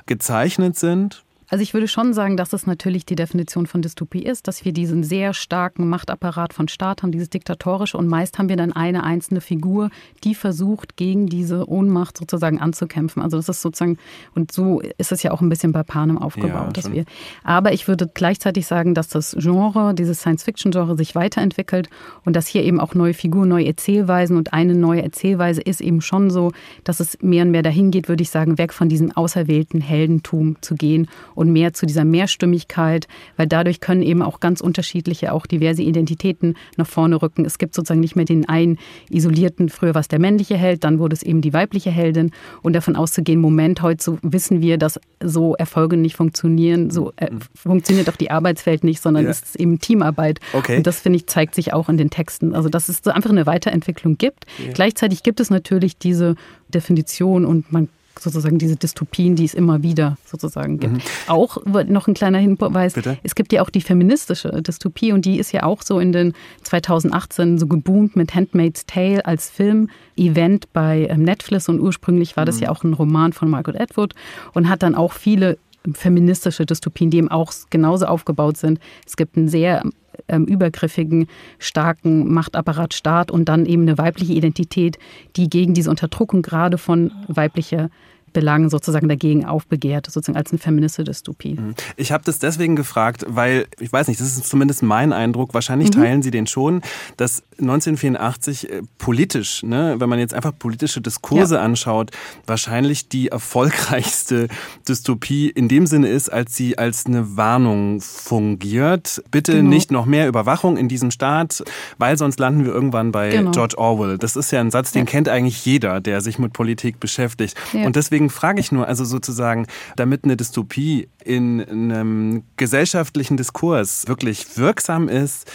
gezeichnet 0.05 0.77
sind? 0.77 1.24
Also 1.55 1.63
ich 1.63 1.73
würde 1.73 1.87
schon 1.87 2.13
sagen, 2.13 2.35
dass 2.35 2.51
es 2.51 2.67
natürlich 2.67 3.05
die 3.05 3.15
Definition 3.15 3.65
von 3.65 3.81
Dystopie 3.81 4.23
ist, 4.23 4.49
dass 4.49 4.65
wir 4.65 4.73
diesen 4.73 5.05
sehr 5.05 5.33
starken 5.33 5.87
Machtapparat 5.87 6.51
von 6.51 6.67
Staat 6.67 7.01
haben, 7.01 7.13
dieses 7.13 7.29
diktatorische 7.29 7.97
und 7.97 8.09
meist 8.09 8.37
haben 8.37 8.49
wir 8.49 8.57
dann 8.57 8.73
eine 8.73 9.05
einzelne 9.05 9.39
Figur, 9.39 9.89
die 10.25 10.35
versucht, 10.35 10.97
gegen 10.97 11.27
diese 11.27 11.69
Ohnmacht 11.69 12.17
sozusagen 12.17 12.59
anzukämpfen. 12.59 13.21
Also 13.21 13.37
das 13.37 13.47
ist 13.47 13.61
sozusagen, 13.61 13.97
und 14.33 14.51
so 14.51 14.81
ist 14.97 15.13
es 15.13 15.23
ja 15.23 15.31
auch 15.31 15.39
ein 15.39 15.47
bisschen 15.47 15.71
bei 15.71 15.83
Panem 15.83 16.17
aufgebaut. 16.17 16.51
Ja, 16.51 16.71
dass 16.73 16.91
wir, 16.91 17.05
aber 17.45 17.71
ich 17.71 17.87
würde 17.87 18.11
gleichzeitig 18.13 18.67
sagen, 18.67 18.93
dass 18.93 19.07
das 19.07 19.33
Genre, 19.39 19.93
dieses 19.93 20.19
Science-Fiction-Genre 20.19 20.97
sich 20.97 21.15
weiterentwickelt 21.15 21.89
und 22.25 22.35
dass 22.35 22.47
hier 22.47 22.63
eben 22.63 22.81
auch 22.81 22.95
neue 22.95 23.13
Figuren, 23.13 23.47
neue 23.47 23.67
Erzählweisen 23.67 24.35
und 24.35 24.51
eine 24.51 24.75
neue 24.75 25.03
Erzählweise 25.03 25.61
ist 25.61 25.79
eben 25.79 26.01
schon 26.01 26.31
so, 26.31 26.51
dass 26.83 26.99
es 26.99 27.17
mehr 27.21 27.45
und 27.45 27.51
mehr 27.51 27.63
dahin 27.63 27.91
geht, 27.91 28.09
würde 28.09 28.23
ich 28.23 28.29
sagen, 28.29 28.57
weg 28.57 28.73
von 28.73 28.89
diesem 28.89 29.13
auserwählten 29.13 29.79
Heldentum 29.79 30.57
zu 30.59 30.75
gehen 30.75 31.07
und 31.33 31.44
mehr 31.51 31.73
zu 31.73 31.85
dieser 31.85 32.05
Mehrstimmigkeit, 32.05 33.07
weil 33.37 33.47
dadurch 33.47 33.79
können 33.79 34.01
eben 34.01 34.21
auch 34.21 34.39
ganz 34.39 34.61
unterschiedliche, 34.61 35.33
auch 35.33 35.45
diverse 35.45 35.81
Identitäten 35.81 36.55
nach 36.77 36.87
vorne 36.87 37.21
rücken. 37.21 37.45
Es 37.45 37.57
gibt 37.57 37.75
sozusagen 37.75 37.99
nicht 37.99 38.15
mehr 38.15 38.25
den 38.25 38.47
einen 38.47 38.77
isolierten, 39.09 39.69
früher 39.69 39.93
war 39.93 40.01
es 40.01 40.07
der 40.07 40.19
männliche 40.19 40.57
Held, 40.57 40.83
dann 40.83 40.99
wurde 40.99 41.15
es 41.15 41.23
eben 41.23 41.41
die 41.41 41.53
weibliche 41.53 41.91
Heldin 41.91 42.31
und 42.61 42.73
davon 42.73 42.95
auszugehen, 42.95 43.39
Moment, 43.39 43.81
heute 43.81 44.03
so 44.03 44.17
wissen 44.21 44.61
wir, 44.61 44.77
dass 44.77 44.99
so 45.23 45.55
Erfolge 45.55 45.97
nicht 45.97 46.15
funktionieren, 46.15 46.89
so 46.89 47.13
äh, 47.17 47.29
funktioniert 47.55 48.09
auch 48.09 48.15
die 48.15 48.31
Arbeitswelt 48.31 48.83
nicht, 48.83 49.01
sondern 49.01 49.25
ja. 49.25 49.31
es 49.31 49.41
ist 49.41 49.55
eben 49.59 49.79
Teamarbeit. 49.79 50.39
Okay. 50.53 50.77
Und 50.77 50.87
das, 50.87 50.99
finde 50.99 51.17
ich, 51.17 51.27
zeigt 51.27 51.55
sich 51.55 51.73
auch 51.73 51.89
in 51.89 51.97
den 51.97 52.09
Texten. 52.09 52.53
Also, 52.53 52.69
dass 52.69 52.89
es 52.89 53.01
so 53.03 53.11
einfach 53.11 53.29
eine 53.29 53.45
Weiterentwicklung 53.45 54.17
gibt. 54.17 54.45
Ja. 54.63 54.73
Gleichzeitig 54.73 55.23
gibt 55.23 55.39
es 55.39 55.49
natürlich 55.49 55.97
diese 55.97 56.35
Definition 56.69 57.45
und 57.45 57.71
man 57.71 57.89
sozusagen 58.19 58.57
diese 58.57 58.75
Dystopien, 58.75 59.35
die 59.35 59.45
es 59.45 59.53
immer 59.53 59.83
wieder 59.83 60.17
sozusagen 60.25 60.79
gibt. 60.79 60.93
Mhm. 60.93 61.01
Auch 61.27 61.57
noch 61.65 62.07
ein 62.07 62.13
kleiner 62.13 62.37
Hinweis, 62.37 62.93
Bitte? 62.93 63.17
es 63.23 63.35
gibt 63.35 63.53
ja 63.53 63.61
auch 63.61 63.69
die 63.69 63.81
feministische 63.81 64.61
Dystopie 64.61 65.11
und 65.11 65.25
die 65.25 65.39
ist 65.39 65.51
ja 65.51 65.63
auch 65.63 65.81
so 65.81 65.99
in 65.99 66.11
den 66.11 66.33
2018 66.63 67.57
so 67.57 67.67
geboomt 67.67 68.15
mit 68.15 68.33
Handmaid's 68.33 68.85
Tale 68.85 69.25
als 69.25 69.49
Film-Event 69.49 70.71
bei 70.73 71.07
ähm, 71.09 71.23
Netflix 71.23 71.69
und 71.69 71.79
ursprünglich 71.79 72.37
war 72.37 72.45
das 72.45 72.57
mhm. 72.57 72.63
ja 72.63 72.69
auch 72.69 72.83
ein 72.83 72.93
Roman 72.93 73.33
von 73.33 73.49
Margaret 73.49 73.79
Atwood 73.79 74.13
und 74.53 74.69
hat 74.69 74.83
dann 74.83 74.95
auch 74.95 75.13
viele 75.13 75.57
feministische 75.93 76.65
Dystopien, 76.65 77.09
die 77.09 77.17
eben 77.17 77.29
auch 77.29 77.51
genauso 77.69 78.05
aufgebaut 78.05 78.57
sind. 78.57 78.79
Es 79.05 79.15
gibt 79.15 79.37
einen 79.37 79.47
sehr 79.47 79.83
ähm, 80.27 80.45
übergriffigen, 80.45 81.27
starken 81.59 82.33
Machtapparat 82.33 82.93
Staat 82.93 83.31
und 83.31 83.49
dann 83.49 83.65
eben 83.65 83.83
eine 83.83 83.97
weibliche 83.97 84.33
Identität, 84.33 84.97
die 85.35 85.49
gegen 85.49 85.73
diese 85.73 85.89
Unterdrückung 85.89 86.41
gerade 86.41 86.77
von 86.77 87.11
weiblicher 87.27 87.89
Belangen 88.35 88.69
sozusagen 88.69 89.07
dagegen 89.07 89.45
aufbegehrt, 89.45 90.07
sozusagen 90.11 90.37
als 90.37 90.51
eine 90.51 90.59
feministische 90.59 91.05
Dystopie. 91.05 91.55
Mhm. 91.55 91.73
Ich 91.95 92.11
habe 92.11 92.23
das 92.25 92.37
deswegen 92.37 92.75
gefragt, 92.75 93.25
weil, 93.27 93.65
ich 93.79 93.91
weiß 93.91 94.09
nicht, 94.09 94.19
das 94.19 94.27
ist 94.27 94.45
zumindest 94.45 94.83
mein 94.83 95.13
Eindruck, 95.13 95.53
wahrscheinlich 95.53 95.89
mhm. 95.89 96.01
teilen 96.01 96.21
Sie 96.21 96.31
den 96.31 96.45
schon, 96.45 96.81
dass 97.17 97.43
1984 97.59 98.69
äh, 98.69 98.81
politisch, 98.97 99.63
ne, 99.63 99.95
wenn 99.97 100.09
man 100.09 100.19
jetzt 100.19 100.33
einfach 100.33 100.51
politische 100.57 100.99
Diskurse 100.99 101.55
ja. 101.55 101.61
anschaut, 101.61 102.11
wahrscheinlich 102.45 103.07
die 103.07 103.29
erfolgreichste 103.29 104.49
Dystopie 104.87 105.49
in 105.49 105.69
dem 105.69 105.87
Sinne 105.87 106.09
ist, 106.09 106.29
als 106.29 106.55
sie 106.55 106.77
als 106.77 107.05
eine 107.05 107.37
Warnung 107.37 108.01
fungiert. 108.01 109.23
Bitte 109.31 109.53
genau. 109.53 109.69
nicht 109.69 109.91
noch 109.91 110.05
mehr 110.05 110.27
Überwachung 110.27 110.75
in 110.75 110.89
diesem 110.89 111.11
Staat, 111.11 111.63
weil 111.97 112.17
sonst 112.17 112.39
landen 112.39 112.65
wir 112.65 112.73
irgendwann 112.73 113.13
bei 113.13 113.29
genau. 113.29 113.51
George 113.51 113.77
Orwell. 113.77 114.17
Das 114.17 114.35
ist 114.35 114.51
ja 114.51 114.59
ein 114.59 114.71
Satz, 114.71 114.91
den 114.91 115.05
ja. 115.05 115.11
kennt 115.11 115.29
eigentlich 115.29 115.65
jeder, 115.65 116.01
der 116.01 116.19
sich 116.19 116.37
mit 116.37 116.51
Politik 116.51 116.99
beschäftigt. 116.99 117.55
Ja. 117.71 117.85
Und 117.85 117.95
deswegen 117.95 118.24
frage 118.29 118.59
ich 118.59 118.71
nur, 118.71 118.87
also 118.87 119.05
sozusagen, 119.05 119.67
damit 119.95 120.23
eine 120.23 120.37
Dystopie 120.37 121.07
in 121.23 121.63
einem 121.63 122.43
gesellschaftlichen 122.57 123.37
Diskurs 123.37 124.07
wirklich 124.07 124.57
wirksam 124.57 125.09
ist, 125.09 125.51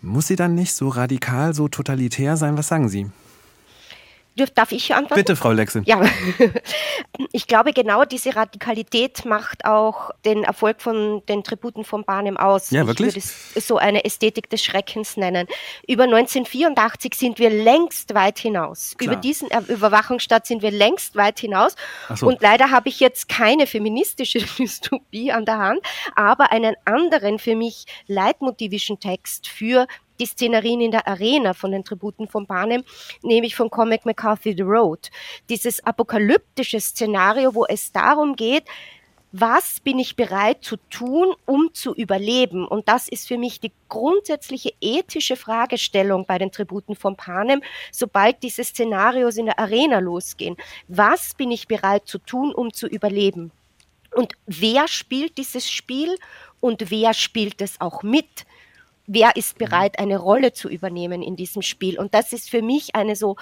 muss 0.00 0.28
sie 0.28 0.36
dann 0.36 0.54
nicht 0.54 0.74
so 0.74 0.88
radikal, 0.88 1.54
so 1.54 1.68
totalitär 1.68 2.36
sein? 2.36 2.56
Was 2.56 2.68
sagen 2.68 2.88
Sie? 2.88 3.10
Darf 4.54 4.72
ich 4.72 4.94
antworten? 4.94 5.20
Bitte, 5.20 5.36
Frau 5.36 5.52
Lexe. 5.52 5.82
Ja, 5.84 6.00
ich 7.32 7.46
glaube, 7.46 7.72
genau 7.72 8.04
diese 8.04 8.34
Radikalität 8.36 9.24
macht 9.24 9.64
auch 9.64 10.10
den 10.24 10.44
Erfolg 10.44 10.80
von 10.80 11.22
den 11.28 11.44
Tributen 11.44 11.84
von 11.84 12.04
Barnum 12.04 12.36
aus. 12.36 12.70
Ja, 12.70 12.86
wirklich? 12.86 13.16
Ich 13.16 13.24
würde 13.24 13.58
es 13.58 13.66
so 13.66 13.76
eine 13.78 14.04
Ästhetik 14.04 14.50
des 14.50 14.64
Schreckens 14.64 15.16
nennen. 15.16 15.46
Über 15.86 16.04
1984 16.04 17.14
sind 17.14 17.38
wir 17.38 17.50
längst 17.50 18.14
weit 18.14 18.38
hinaus. 18.38 18.94
Klar. 18.96 19.12
Über 19.12 19.20
diesen 19.20 19.48
Überwachungsstaat 19.68 20.46
sind 20.46 20.62
wir 20.62 20.70
längst 20.70 21.16
weit 21.16 21.38
hinaus. 21.38 21.74
So. 22.14 22.26
Und 22.26 22.40
leider 22.40 22.70
habe 22.70 22.88
ich 22.88 23.00
jetzt 23.00 23.28
keine 23.28 23.66
feministische 23.66 24.38
Dystopie 24.58 25.32
an 25.32 25.44
der 25.44 25.58
Hand, 25.58 25.80
aber 26.14 26.52
einen 26.52 26.74
anderen 26.84 27.38
für 27.38 27.56
mich 27.56 27.86
leitmotivischen 28.06 29.00
Text 29.00 29.48
für 29.48 29.86
die 30.18 30.26
Szenerien 30.26 30.80
in 30.80 30.90
der 30.90 31.06
Arena 31.06 31.54
von 31.54 31.72
den 31.72 31.84
Tributen 31.84 32.28
von 32.28 32.46
Panem, 32.46 32.84
nämlich 33.22 33.54
von 33.56 33.70
Comic 33.70 34.04
McCarthy 34.04 34.54
The 34.56 34.62
Road. 34.62 35.10
Dieses 35.48 35.84
apokalyptische 35.84 36.80
Szenario, 36.80 37.54
wo 37.54 37.64
es 37.66 37.92
darum 37.92 38.36
geht, 38.36 38.64
was 39.32 39.80
bin 39.80 39.98
ich 39.98 40.16
bereit 40.16 40.64
zu 40.64 40.76
tun, 40.88 41.34
um 41.44 41.74
zu 41.74 41.94
überleben? 41.94 42.66
Und 42.66 42.88
das 42.88 43.08
ist 43.08 43.28
für 43.28 43.36
mich 43.36 43.60
die 43.60 43.72
grundsätzliche 43.90 44.72
ethische 44.80 45.36
Fragestellung 45.36 46.24
bei 46.24 46.38
den 46.38 46.50
Tributen 46.50 46.96
von 46.96 47.14
Panem, 47.14 47.62
sobald 47.92 48.42
diese 48.42 48.64
Szenarios 48.64 49.36
in 49.36 49.46
der 49.46 49.58
Arena 49.58 49.98
losgehen. 49.98 50.56
Was 50.88 51.34
bin 51.34 51.50
ich 51.50 51.68
bereit 51.68 52.06
zu 52.06 52.18
tun, 52.18 52.54
um 52.54 52.72
zu 52.72 52.86
überleben? 52.86 53.52
Und 54.14 54.32
wer 54.46 54.88
spielt 54.88 55.36
dieses 55.36 55.70
Spiel 55.70 56.16
und 56.60 56.90
wer 56.90 57.12
spielt 57.12 57.60
es 57.60 57.80
auch 57.82 58.02
mit? 58.02 58.46
Wer 59.08 59.34
ist 59.34 59.58
mhm. 59.58 59.64
bereit, 59.64 59.98
eine 59.98 60.18
Rolle 60.18 60.52
zu 60.52 60.68
übernehmen 60.68 61.22
in 61.22 61.34
diesem 61.34 61.62
Spiel. 61.62 61.98
Und 61.98 62.14
das 62.14 62.32
ist 62.32 62.48
für 62.48 62.62
mich 62.62 62.94
eine 62.94 63.16
so 63.16 63.36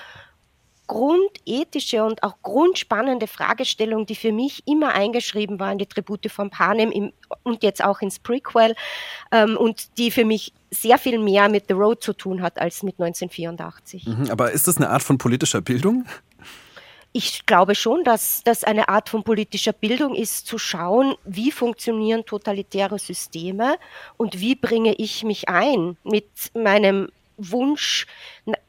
grundethische 0.87 2.05
und 2.05 2.23
auch 2.23 2.37
grundspannende 2.43 3.27
Fragestellung, 3.27 4.07
die 4.07 4.15
für 4.15 4.33
mich 4.33 4.63
immer 4.67 4.95
eingeschrieben 4.95 5.59
war 5.59 5.73
in 5.73 5.79
die 5.79 5.87
Tribute 5.87 6.31
von 6.31 6.49
Panem 6.49 6.93
im, 6.93 7.13
und 7.43 7.65
jetzt 7.65 7.83
auch 7.83 8.01
ins 8.01 8.21
Prequel 8.21 8.77
ähm, 9.33 9.57
und 9.57 9.99
die 9.99 10.13
für 10.13 10.25
mich 10.25 10.53
sehr 10.71 10.99
viel 10.99 11.19
mehr 11.19 11.49
mit 11.49 11.65
The 11.69 11.75
Road 11.75 12.03
zu 12.03 12.13
tun 12.13 12.41
hat 12.41 12.61
als 12.61 12.85
mit 12.85 13.01
1984. 13.01 14.07
Mhm, 14.07 14.31
aber 14.31 14.53
ist 14.53 14.69
das 14.69 14.77
eine 14.77 14.91
Art 14.91 15.03
von 15.03 15.19
politischer 15.19 15.61
Bildung? 15.61 16.05
Ich 17.19 17.47
glaube 17.47 17.75
schon, 17.75 18.05
dass 18.05 18.43
das 18.45 18.63
eine 18.63 18.91
Art 18.91 19.09
von 19.09 19.25
politischer 19.25 19.73
Bildung 19.73 20.15
ist, 20.15 20.47
zu 20.47 20.59
schauen, 20.59 21.15
wie 21.25 21.51
funktionieren 21.51 22.27
totalitäre 22.27 22.99
Systeme 22.99 23.79
und 24.19 24.39
wie 24.39 24.55
bringe 24.55 24.93
ich 24.93 25.25
mich 25.25 25.49
ein 25.49 25.97
mit 26.05 26.29
meinem 26.53 27.09
Wunsch, 27.39 28.07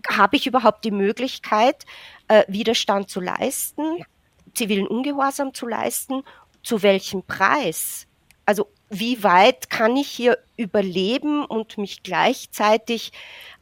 habe 0.08 0.38
ich 0.38 0.48
überhaupt 0.48 0.86
die 0.86 0.92
Möglichkeit, 0.92 1.86
äh, 2.30 2.46
Widerstand 2.48 3.10
zu 3.10 3.20
leisten, 3.20 4.06
zivilen 4.54 4.88
Ungehorsam 4.88 5.54
zu 5.54 5.68
leisten, 5.68 6.24
zu 6.64 6.82
welchem 6.84 7.24
Preis? 7.24 8.08
Also 8.46 8.70
wie 8.90 9.24
weit 9.24 9.70
kann 9.70 9.98
ich 9.98 10.08
hier 10.08 10.38
überleben 10.56 11.44
und 11.44 11.78
mich 11.78 12.02
gleichzeitig 12.02 13.12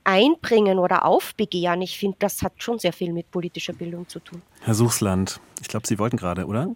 einbringen 0.05 0.79
oder 0.79 1.05
aufbegehren? 1.05 1.81
Ich 1.81 1.97
finde, 1.97 2.17
das 2.19 2.41
hat 2.41 2.53
schon 2.57 2.79
sehr 2.79 2.93
viel 2.93 3.11
mit 3.11 3.29
politischer 3.31 3.73
Bildung 3.73 4.07
zu 4.07 4.19
tun. 4.19 4.41
Herr 4.61 4.73
Suchsland, 4.73 5.41
ich 5.61 5.67
glaube, 5.67 5.85
Sie 5.85 5.99
wollten 5.99 6.17
gerade, 6.17 6.45
oder? 6.45 6.69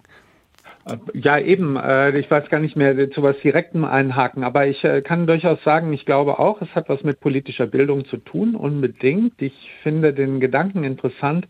Ja, 1.14 1.38
eben. 1.38 1.76
Äh, 1.76 2.18
ich 2.18 2.30
weiß 2.30 2.50
gar 2.50 2.60
nicht 2.60 2.76
mehr 2.76 3.12
zu 3.12 3.22
was 3.22 3.38
Direktem 3.40 3.86
einhaken, 3.86 4.44
aber 4.44 4.68
ich 4.68 4.84
äh, 4.84 5.02
kann 5.02 5.28
durchaus 5.28 5.62
sagen, 5.64 5.94
ich 5.94 6.06
glaube 6.06 6.40
auch, 6.40 6.62
es 6.62 6.70
hat 6.74 6.90
was 6.90 7.04
mit 7.04 7.20
politischer 7.20 7.68
Bildung 7.68 8.06
zu 8.06 8.18
tun, 8.18 8.56
unbedingt. 8.56 9.42
Ich 9.42 9.72
finde 9.84 10.14
den 10.14 10.40
Gedanken 10.40 10.84
interessant, 10.84 11.48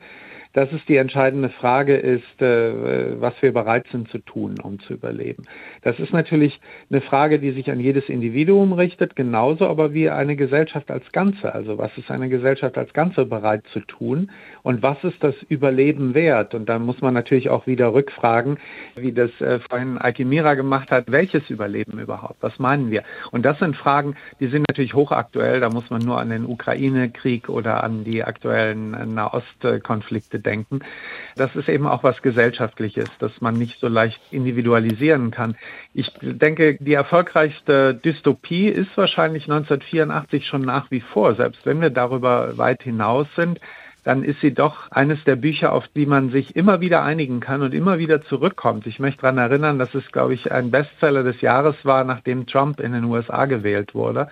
dass 0.54 0.72
es 0.72 0.84
die 0.86 0.98
entscheidende 0.98 1.50
Frage 1.50 1.96
ist, 1.96 2.42
äh, 2.42 3.22
was 3.22 3.34
wir 3.42 3.54
bereit 3.54 3.86
sind 3.92 4.10
zu 4.10 4.18
tun, 4.20 4.56
um 4.62 4.80
zu 4.80 4.94
überleben. 4.94 5.44
Das 5.84 6.00
ist 6.00 6.12
natürlich 6.12 6.60
eine 6.90 7.02
Frage, 7.02 7.40
die 7.40 7.52
sich 7.52 7.70
an 7.70 7.80
jedes 7.80 8.10
Individuum 8.10 8.74
richtet, 8.74 9.16
genauso 9.16 9.68
aber 9.68 9.94
wie 9.94 10.10
eine 10.10 10.36
Gesellschaft 10.36 10.90
als 10.90 11.12
Ganze. 11.12 11.54
Also 11.54 11.78
was 11.78 11.96
ist 11.98 12.10
eine 12.10 12.30
Gesellschaft 12.30 12.78
als 12.78 12.94
Ganze 12.94 13.26
bereit 13.26 13.64
zu 13.74 13.80
tun 13.82 14.32
und 14.64 14.82
was 14.82 15.04
ist 15.04 15.24
das 15.24 15.36
Überleben 15.50 16.16
wert? 16.16 16.56
Und 16.56 16.68
da 16.68 16.80
muss 16.80 17.00
man 17.02 17.14
natürlich 17.14 17.50
auch 17.50 17.68
wieder 17.68 17.94
rückfragen, 17.94 18.58
wie 18.96 19.12
das 19.12 19.30
äh, 19.42 19.60
vorhin 19.70 20.00
Alkimira 20.00 20.56
gemacht 20.56 20.90
hat, 20.90 21.12
welches 21.12 21.48
Überleben 21.50 22.00
überhaupt? 22.00 22.38
Was 22.42 22.58
meinen 22.58 22.90
wir? 22.90 23.04
Und 23.32 23.46
das 23.46 23.60
sind 23.60 23.76
Fragen, 23.76 24.16
die 24.40 24.48
sind 24.48 24.66
natürlich 24.68 24.96
hochaktuell. 24.96 25.60
Da 25.60 25.70
muss 25.70 25.90
man 25.92 26.02
nur 26.02 26.20
an 26.20 26.30
den 26.30 26.46
Ukraine-Krieg 26.46 27.50
oder 27.50 27.84
an 27.84 28.04
die 28.04 28.24
aktuellen 28.24 29.14
Nahostkonflikte 29.14 30.39
denken. 30.40 30.80
Das 31.36 31.56
ist 31.56 31.70
eben 31.70 31.88
auch 31.88 32.04
was 32.04 32.22
Gesellschaftliches, 32.22 33.10
das 33.20 33.42
man 33.42 33.56
nicht 33.56 33.80
so 33.80 33.88
leicht 33.88 34.22
individualisieren 34.32 35.32
kann. 35.32 35.56
Ich 35.94 36.12
denke, 36.22 36.78
die 36.80 36.94
erfolgreichste 36.94 37.94
Dystopie 37.94 38.68
ist 38.68 38.96
wahrscheinlich 38.98 39.44
1984 39.44 40.46
schon 40.48 40.62
nach 40.62 40.92
wie 40.92 41.02
vor, 41.02 41.36
selbst 41.36 41.66
wenn 41.66 41.82
wir 41.82 41.90
darüber 41.90 42.58
weit 42.58 42.84
hinaus 42.84 43.28
sind 43.36 43.60
dann 44.04 44.24
ist 44.24 44.40
sie 44.42 44.54
doch 44.54 44.90
eines 44.92 45.24
der 45.26 45.36
Bücher, 45.36 45.74
auf 45.74 45.88
die 45.90 46.06
man 46.06 46.30
sich 46.30 46.56
immer 46.56 46.82
wieder 46.82 47.04
einigen 47.04 47.42
kann 47.42 47.62
und 47.62 47.74
immer 47.74 48.00
wieder 48.00 48.22
zurückkommt. 48.22 48.88
Ich 48.88 49.00
möchte 49.00 49.22
daran 49.22 49.38
erinnern, 49.38 49.78
dass 49.78 49.94
es, 49.94 50.12
glaube 50.12 50.34
ich, 50.34 50.52
ein 50.52 50.72
Bestseller 50.72 51.24
des 51.24 51.42
Jahres 51.42 51.76
war, 51.84 52.04
nachdem 52.04 52.48
Trump 52.48 52.80
in 52.80 52.94
den 52.94 53.04
USA 53.04 53.46
gewählt 53.46 53.94
wurde. 53.94 54.30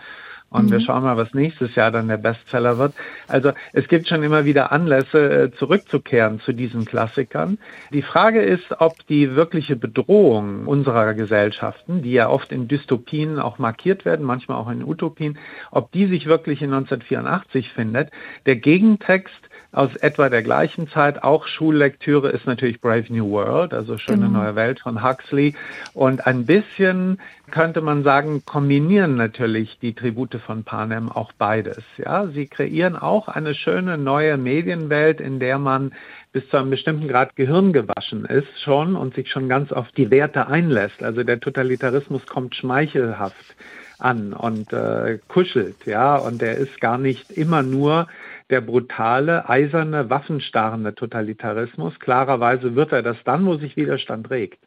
Und 0.49 0.67
mhm. 0.67 0.71
wir 0.71 0.79
schauen 0.79 1.03
mal, 1.03 1.17
was 1.17 1.33
nächstes 1.33 1.75
Jahr 1.75 1.91
dann 1.91 2.07
der 2.07 2.17
Bestseller 2.17 2.77
wird. 2.77 2.93
Also 3.27 3.51
es 3.73 3.87
gibt 3.87 4.07
schon 4.07 4.23
immer 4.23 4.45
wieder 4.45 4.71
Anlässe, 4.71 5.43
äh, 5.43 5.51
zurückzukehren 5.51 6.39
zu 6.39 6.53
diesen 6.53 6.85
Klassikern. 6.85 7.57
Die 7.91 8.01
Frage 8.01 8.41
ist, 8.41 8.79
ob 8.79 9.05
die 9.07 9.35
wirkliche 9.35 9.75
Bedrohung 9.75 10.65
unserer 10.65 11.13
Gesellschaften, 11.13 12.01
die 12.01 12.13
ja 12.13 12.29
oft 12.29 12.51
in 12.51 12.67
Dystopien 12.67 13.39
auch 13.39 13.59
markiert 13.59 14.05
werden, 14.05 14.25
manchmal 14.25 14.57
auch 14.57 14.69
in 14.69 14.83
Utopien, 14.83 15.37
ob 15.71 15.91
die 15.91 16.07
sich 16.07 16.27
wirklich 16.27 16.61
in 16.61 16.73
1984 16.73 17.73
findet. 17.73 18.11
Der 18.45 18.55
Gegentext 18.55 19.49
aus 19.71 19.95
etwa 19.97 20.29
der 20.29 20.43
gleichen 20.43 20.87
Zeit. 20.89 21.23
Auch 21.23 21.47
Schullektüre 21.47 22.29
ist 22.29 22.45
natürlich 22.45 22.81
Brave 22.81 23.05
New 23.09 23.29
World, 23.29 23.73
also 23.73 23.97
Schöne 23.97 24.27
genau. 24.27 24.43
neue 24.43 24.55
Welt 24.55 24.79
von 24.79 25.03
Huxley. 25.03 25.55
Und 25.93 26.25
ein 26.25 26.45
bisschen 26.45 27.19
könnte 27.51 27.81
man 27.81 28.03
sagen, 28.03 28.43
kombinieren 28.45 29.15
natürlich 29.15 29.79
die 29.79 29.93
Tribute 29.93 30.35
von 30.45 30.63
Panem 30.63 31.11
auch 31.11 31.31
beides. 31.33 31.83
Ja, 31.97 32.27
sie 32.27 32.47
kreieren 32.47 32.95
auch 32.95 33.27
eine 33.27 33.55
schöne 33.55 33.97
neue 33.97 34.37
Medienwelt, 34.37 35.21
in 35.21 35.39
der 35.39 35.57
man 35.57 35.93
bis 36.33 36.47
zu 36.49 36.57
einem 36.57 36.69
bestimmten 36.69 37.07
Grad 37.07 37.35
Gehirn 37.35 37.73
gewaschen 37.73 38.25
ist 38.25 38.61
schon 38.61 38.95
und 38.95 39.15
sich 39.15 39.31
schon 39.31 39.49
ganz 39.49 39.71
auf 39.71 39.91
die 39.91 40.11
Werte 40.11 40.47
einlässt. 40.47 41.01
Also 41.01 41.23
der 41.23 41.39
Totalitarismus 41.39 42.25
kommt 42.25 42.55
schmeichelhaft 42.55 43.55
an 43.99 44.33
und 44.33 44.71
äh, 44.73 45.19
kuschelt, 45.27 45.85
ja, 45.85 46.15
und 46.17 46.41
der 46.41 46.57
ist 46.57 46.79
gar 46.79 46.97
nicht 46.97 47.31
immer 47.31 47.63
nur 47.63 48.07
der 48.49 48.61
brutale, 48.61 49.49
eiserne, 49.49 50.09
waffenstarrende 50.09 50.95
Totalitarismus. 50.95 51.99
Klarerweise 51.99 52.75
wird 52.75 52.91
er 52.91 53.03
das 53.03 53.17
dann, 53.25 53.45
wo 53.45 53.57
sich 53.57 53.75
Widerstand 53.75 54.29
regt. 54.29 54.59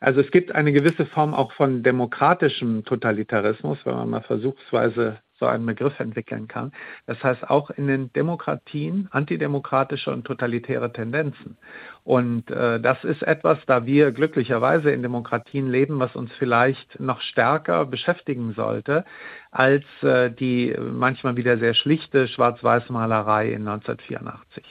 Also 0.00 0.20
es 0.20 0.30
gibt 0.30 0.54
eine 0.54 0.72
gewisse 0.72 1.06
Form 1.06 1.34
auch 1.34 1.52
von 1.52 1.82
demokratischem 1.82 2.84
Totalitarismus, 2.84 3.78
wenn 3.84 3.94
man 3.94 4.10
mal 4.10 4.22
versuchsweise 4.22 5.18
so 5.42 5.48
einen 5.48 5.66
Begriff 5.66 5.98
entwickeln 5.98 6.46
kann. 6.46 6.70
Das 7.06 7.22
heißt 7.22 7.50
auch 7.50 7.70
in 7.70 7.88
den 7.88 8.12
Demokratien 8.12 9.08
antidemokratische 9.10 10.12
und 10.12 10.24
totalitäre 10.24 10.92
Tendenzen. 10.92 11.56
Und 12.04 12.48
äh, 12.50 12.80
das 12.80 13.02
ist 13.02 13.22
etwas, 13.24 13.58
da 13.66 13.84
wir 13.84 14.12
glücklicherweise 14.12 14.92
in 14.92 15.02
Demokratien 15.02 15.68
leben, 15.68 15.98
was 15.98 16.14
uns 16.14 16.30
vielleicht 16.38 17.00
noch 17.00 17.20
stärker 17.20 17.86
beschäftigen 17.86 18.54
sollte 18.54 19.04
als 19.50 19.84
äh, 20.02 20.30
die 20.30 20.76
manchmal 20.78 21.36
wieder 21.36 21.58
sehr 21.58 21.74
schlichte 21.74 22.28
Schwarz-Weiß-Malerei 22.28 23.48
in 23.48 23.66
1984. 23.66 24.64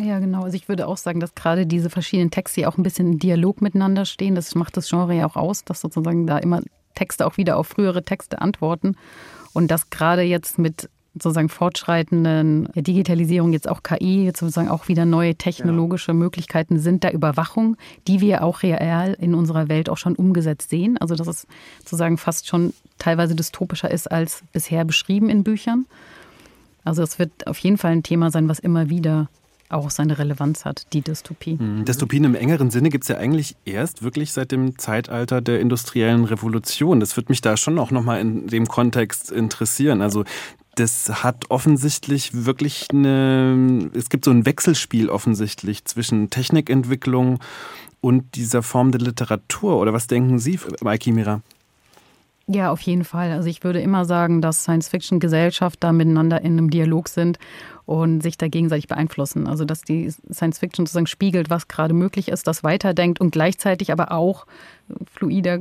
Ja, 0.00 0.18
genau. 0.18 0.42
Also 0.42 0.56
ich 0.56 0.68
würde 0.68 0.86
auch 0.86 0.96
sagen, 0.96 1.20
dass 1.20 1.34
gerade 1.34 1.66
diese 1.66 1.90
verschiedenen 1.90 2.30
Texte 2.30 2.68
auch 2.68 2.76
ein 2.76 2.82
bisschen 2.82 3.12
in 3.12 3.18
Dialog 3.18 3.62
miteinander 3.62 4.04
stehen. 4.04 4.34
Das 4.34 4.54
macht 4.54 4.76
das 4.76 4.88
Genre 4.88 5.14
ja 5.14 5.26
auch 5.26 5.36
aus, 5.36 5.64
dass 5.64 5.80
sozusagen 5.80 6.26
da 6.26 6.38
immer 6.38 6.60
Texte 6.94 7.26
auch 7.26 7.36
wieder 7.36 7.56
auf 7.56 7.68
frühere 7.68 8.04
Texte 8.04 8.40
antworten. 8.40 8.96
Und 9.52 9.70
das 9.70 9.90
gerade 9.90 10.22
jetzt 10.22 10.58
mit 10.58 10.88
sozusagen 11.14 11.48
fortschreitenden 11.48 12.68
Digitalisierung, 12.74 13.52
jetzt 13.52 13.68
auch 13.68 13.82
KI, 13.84 14.24
jetzt 14.24 14.40
sozusagen 14.40 14.68
auch 14.68 14.88
wieder 14.88 15.04
neue 15.04 15.36
technologische 15.36 16.10
ja. 16.10 16.14
Möglichkeiten 16.14 16.78
sind 16.80 17.04
der 17.04 17.14
Überwachung, 17.14 17.76
die 18.08 18.20
wir 18.20 18.42
auch 18.42 18.62
real 18.62 19.14
in 19.20 19.34
unserer 19.34 19.68
Welt 19.68 19.88
auch 19.88 19.96
schon 19.96 20.16
umgesetzt 20.16 20.70
sehen. 20.70 20.98
Also 20.98 21.14
dass 21.14 21.28
es 21.28 21.46
sozusagen 21.78 22.18
fast 22.18 22.48
schon 22.48 22.74
teilweise 22.98 23.36
dystopischer 23.36 23.90
ist 23.90 24.10
als 24.10 24.42
bisher 24.52 24.84
beschrieben 24.84 25.30
in 25.30 25.44
Büchern. 25.44 25.86
Also 26.84 27.02
es 27.02 27.18
wird 27.18 27.46
auf 27.46 27.58
jeden 27.58 27.78
Fall 27.78 27.92
ein 27.92 28.02
Thema 28.02 28.30
sein, 28.30 28.48
was 28.48 28.58
immer 28.58 28.90
wieder 28.90 29.28
auch 29.74 29.90
seine 29.90 30.18
Relevanz 30.18 30.64
hat, 30.64 30.86
die 30.92 31.02
Dystopie. 31.02 31.56
Mhm. 31.60 31.84
Dystopien 31.84 32.24
im 32.24 32.34
engeren 32.34 32.70
Sinne 32.70 32.90
gibt 32.90 33.04
es 33.04 33.08
ja 33.08 33.16
eigentlich 33.16 33.56
erst 33.64 34.02
wirklich 34.02 34.32
seit 34.32 34.52
dem 34.52 34.78
Zeitalter 34.78 35.40
der 35.40 35.60
industriellen 35.60 36.24
Revolution. 36.24 37.00
Das 37.00 37.16
würde 37.16 37.30
mich 37.30 37.40
da 37.40 37.56
schon 37.56 37.78
auch 37.78 37.90
nochmal 37.90 38.20
in 38.20 38.46
dem 38.46 38.66
Kontext 38.66 39.30
interessieren. 39.30 40.00
Also 40.00 40.24
das 40.76 41.22
hat 41.22 41.50
offensichtlich 41.50 42.44
wirklich 42.44 42.88
eine, 42.92 43.90
es 43.94 44.08
gibt 44.08 44.24
so 44.24 44.30
ein 44.30 44.46
Wechselspiel 44.46 45.08
offensichtlich 45.08 45.84
zwischen 45.84 46.30
Technikentwicklung 46.30 47.38
und 48.00 48.34
dieser 48.34 48.62
Form 48.62 48.92
der 48.92 49.00
Literatur. 49.00 49.78
Oder 49.78 49.92
was 49.92 50.06
denken 50.06 50.38
Sie, 50.38 50.58
Maiki 50.82 51.12
Mira? 51.12 51.42
Ja, 52.46 52.70
auf 52.70 52.82
jeden 52.82 53.04
Fall. 53.04 53.32
Also 53.32 53.48
ich 53.48 53.64
würde 53.64 53.80
immer 53.80 54.04
sagen, 54.04 54.42
dass 54.42 54.64
Science-Fiction-Gesellschaft 54.64 55.82
da 55.82 55.92
miteinander 55.92 56.42
in 56.42 56.58
einem 56.58 56.68
Dialog 56.68 57.08
sind 57.08 57.38
und 57.86 58.22
sich 58.22 58.38
da 58.38 58.48
gegenseitig 58.48 58.88
beeinflussen. 58.88 59.46
Also 59.46 59.64
dass 59.64 59.82
die 59.82 60.10
Science-Fiction 60.10 60.86
sozusagen 60.86 61.06
spiegelt, 61.06 61.50
was 61.50 61.68
gerade 61.68 61.92
möglich 61.92 62.28
ist, 62.28 62.46
das 62.46 62.64
weiterdenkt 62.64 63.20
und 63.20 63.30
gleichzeitig 63.30 63.92
aber 63.92 64.12
auch 64.12 64.46
fluider, 65.12 65.60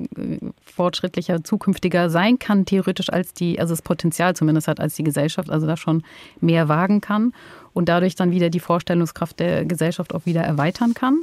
fortschrittlicher, 0.63 1.43
zukünftiger 1.43 2.09
sein 2.09 2.39
kann, 2.39 2.65
theoretisch 2.65 3.11
als 3.11 3.33
die, 3.33 3.59
also 3.59 3.73
das 3.73 3.81
Potenzial 3.81 4.35
zumindest 4.35 4.67
hat 4.67 4.79
als 4.79 4.95
die 4.95 5.03
Gesellschaft, 5.03 5.49
also 5.49 5.67
da 5.67 5.75
schon 5.75 6.03
mehr 6.39 6.69
wagen 6.69 7.01
kann 7.01 7.33
und 7.73 7.89
dadurch 7.89 8.15
dann 8.15 8.31
wieder 8.31 8.49
die 8.49 8.59
Vorstellungskraft 8.59 9.39
der 9.39 9.65
Gesellschaft 9.65 10.15
auch 10.15 10.25
wieder 10.25 10.41
erweitern 10.41 10.93
kann, 10.93 11.21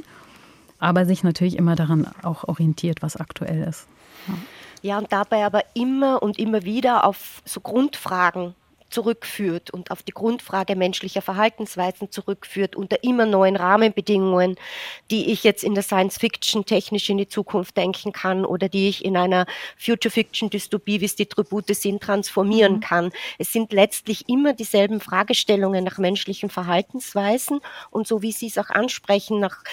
aber 0.79 1.05
sich 1.05 1.23
natürlich 1.23 1.57
immer 1.57 1.75
daran 1.75 2.07
auch 2.21 2.43
orientiert, 2.47 3.01
was 3.01 3.17
aktuell 3.17 3.63
ist. 3.63 3.87
Ja. 4.27 4.33
Ja, 4.83 4.97
und 4.97 5.11
dabei 5.11 5.45
aber 5.45 5.61
immer 5.75 6.23
und 6.23 6.39
immer 6.39 6.63
wieder 6.63 7.05
auf 7.05 7.43
so 7.45 7.59
Grundfragen 7.61 8.55
zurückführt 8.91 9.71
und 9.71 9.91
auf 9.91 10.03
die 10.03 10.11
Grundfrage 10.11 10.75
menschlicher 10.75 11.21
Verhaltensweisen 11.21 12.11
zurückführt 12.11 12.75
unter 12.75 13.03
immer 13.03 13.25
neuen 13.25 13.55
Rahmenbedingungen, 13.55 14.55
die 15.09 15.31
ich 15.31 15.43
jetzt 15.43 15.63
in 15.63 15.73
der 15.73 15.83
Science 15.83 16.17
Fiction 16.17 16.65
technisch 16.65 17.09
in 17.09 17.17
die 17.17 17.27
Zukunft 17.27 17.77
denken 17.77 18.11
kann 18.11 18.45
oder 18.45 18.69
die 18.69 18.89
ich 18.89 19.03
in 19.03 19.17
einer 19.17 19.45
Future 19.77 20.11
Fiction 20.11 20.49
Dystopie, 20.49 21.01
wie 21.01 21.05
es 21.05 21.15
die 21.15 21.25
Tribute 21.25 21.75
sind, 21.75 22.03
transformieren 22.03 22.75
mhm. 22.75 22.79
kann. 22.81 23.11
Es 23.37 23.51
sind 23.51 23.73
letztlich 23.73 24.29
immer 24.29 24.53
dieselben 24.53 24.99
Fragestellungen 24.99 25.83
nach 25.83 25.97
menschlichen 25.97 26.49
Verhaltensweisen 26.49 27.59
und 27.89 28.07
so 28.07 28.21
wie 28.21 28.31
Sie 28.31 28.47
es 28.47 28.57
auch 28.57 28.69
ansprechen, 28.69 29.39
nach 29.39 29.63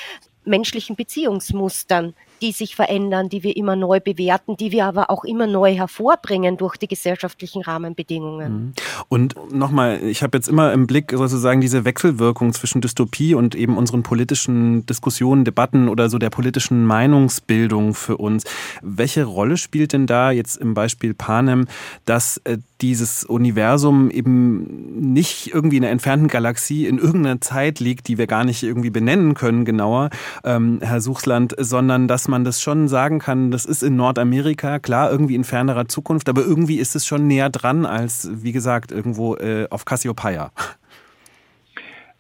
menschlichen 0.44 0.96
Beziehungsmustern, 0.96 2.14
die 2.41 2.53
sich 2.53 2.76
verändern, 2.76 3.28
die 3.28 3.43
wir 3.43 3.57
immer 3.57 3.76
neu 3.76 4.01
bewerten, 4.01 4.57
die 4.57 4.72
wir 4.72 4.86
aber 4.86 5.11
auch 5.11 5.24
immer 5.24 5.47
neu 5.47 5.74
hervorbringen 5.74 6.57
durch 6.57 6.76
die 6.76 6.89
gesellschaftlichen 6.89 7.62
Rahmenbedingungen. 7.62 8.53
Mhm. 8.53 8.72
Und 9.09 9.53
nochmal, 9.53 10.03
ich 10.03 10.22
habe 10.22 10.36
jetzt 10.36 10.49
immer 10.49 10.72
im 10.72 10.86
Blick 10.86 11.12
sozusagen 11.12 11.61
diese 11.61 11.84
Wechselwirkung 11.84 12.53
zwischen 12.53 12.80
Dystopie 12.80 13.34
und 13.34 13.55
eben 13.55 13.76
unseren 13.76 14.03
politischen 14.03 14.86
Diskussionen, 14.86 15.45
Debatten 15.45 15.89
oder 15.89 16.09
so 16.09 16.18
der 16.18 16.30
politischen 16.30 16.84
Meinungsbildung 16.84 17.95
für 17.95 18.16
uns. 18.16 18.45
Welche 18.82 19.24
Rolle 19.24 19.57
spielt 19.57 19.93
denn 19.93 20.07
da 20.07 20.30
jetzt 20.30 20.57
im 20.57 20.74
Beispiel 20.74 21.14
Panem, 21.14 21.66
dass 22.05 22.39
äh, 22.45 22.59
dieses 22.81 23.24
Universum 23.24 24.11
eben 24.11 25.03
nicht 25.12 25.53
irgendwie 25.53 25.79
in 25.79 25.85
einer 25.85 25.93
entfernten 25.93 26.29
Galaxie 26.29 26.87
in 26.87 26.99
irgendeiner 26.99 27.41
Zeit 27.41 27.81
liegt, 27.81 28.09
die 28.09 28.18
wir 28.18 28.26
gar 28.26 28.45
nicht 28.45 28.62
irgendwie 28.62 28.91
benennen 28.91 29.35
können 29.35 29.64
genauer, 29.64 30.11
ähm, 30.45 30.79
Herr 30.81 31.01
Suchsland, 31.01 31.55
sondern 31.59 32.09
dass 32.09 32.29
man 32.29 32.45
das 32.45 32.62
schon 32.62 32.89
sagen 32.89 33.18
kann, 33.18 33.51
das 33.51 33.64
ist 33.64 33.83
in 33.83 33.97
Nordamerika, 33.97 34.79
klar, 34.79 35.11
irgendwie 35.11 35.35
in 35.35 35.45
fernerer 35.45 35.89
Zukunft, 35.89 36.29
aber 36.29 36.43
irgendwie 36.43 36.79
ist 36.79 36.95
es 36.95 37.07
schon 37.07 37.26
näher 37.26 37.51
dran 37.51 37.87
als, 37.87 38.29
wie 38.33 38.53
gesagt, 38.53 38.93
irgendwo 38.93 39.37
äh, 39.37 39.66
auf 39.70 39.85
Cassiopeia. 39.85 40.53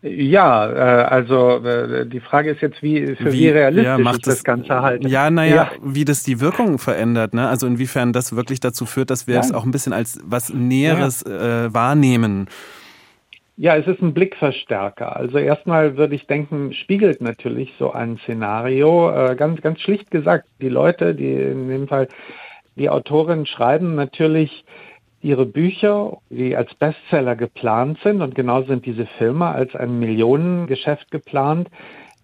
Ja, 0.00 0.70
äh, 0.70 1.04
also 1.06 1.56
äh, 1.64 2.06
die 2.06 2.20
Frage 2.20 2.50
ist 2.50 2.60
jetzt, 2.60 2.82
wie 2.82 3.16
für 3.16 3.32
wie, 3.32 3.38
wie 3.38 3.48
realistisch 3.48 3.84
ja, 3.84 3.98
macht 3.98 4.26
das, 4.26 4.36
das 4.36 4.44
Ganze 4.44 4.80
halt. 4.80 5.04
Ja, 5.04 5.28
naja, 5.28 5.54
ja. 5.54 5.70
wie 5.82 6.04
das 6.04 6.22
die 6.22 6.40
Wirkung 6.40 6.78
verändert, 6.78 7.34
ne? 7.34 7.48
Also 7.48 7.66
inwiefern 7.66 8.12
das 8.12 8.36
wirklich 8.36 8.60
dazu 8.60 8.86
führt, 8.86 9.10
dass 9.10 9.26
wir 9.26 9.34
ja. 9.34 9.40
es 9.40 9.52
auch 9.52 9.64
ein 9.64 9.72
bisschen 9.72 9.92
als 9.92 10.20
was 10.24 10.54
Näheres 10.54 11.24
ja. 11.26 11.66
äh, 11.66 11.74
wahrnehmen. 11.74 12.48
Ja, 13.56 13.76
es 13.76 13.88
ist 13.88 14.00
ein 14.00 14.14
Blickverstärker. 14.14 15.16
Also 15.16 15.38
erstmal 15.38 15.96
würde 15.96 16.14
ich 16.14 16.28
denken, 16.28 16.72
spiegelt 16.72 17.20
natürlich 17.20 17.74
so 17.76 17.90
ein 17.90 18.18
Szenario. 18.18 19.10
Äh, 19.10 19.34
ganz, 19.34 19.60
ganz 19.62 19.80
schlicht 19.80 20.12
gesagt, 20.12 20.46
die 20.60 20.68
Leute, 20.68 21.12
die 21.12 21.32
in 21.32 21.68
dem 21.68 21.88
Fall 21.88 22.06
die 22.76 22.88
Autoren 22.88 23.46
schreiben 23.46 23.96
natürlich 23.96 24.64
ihre 25.20 25.46
Bücher, 25.46 26.18
die 26.30 26.56
als 26.56 26.74
Bestseller 26.74 27.36
geplant 27.36 27.98
sind, 28.02 28.22
und 28.22 28.34
genau 28.34 28.62
sind 28.62 28.86
diese 28.86 29.06
Filme 29.06 29.46
als 29.46 29.74
ein 29.74 29.98
Millionengeschäft 29.98 31.10
geplant, 31.10 31.68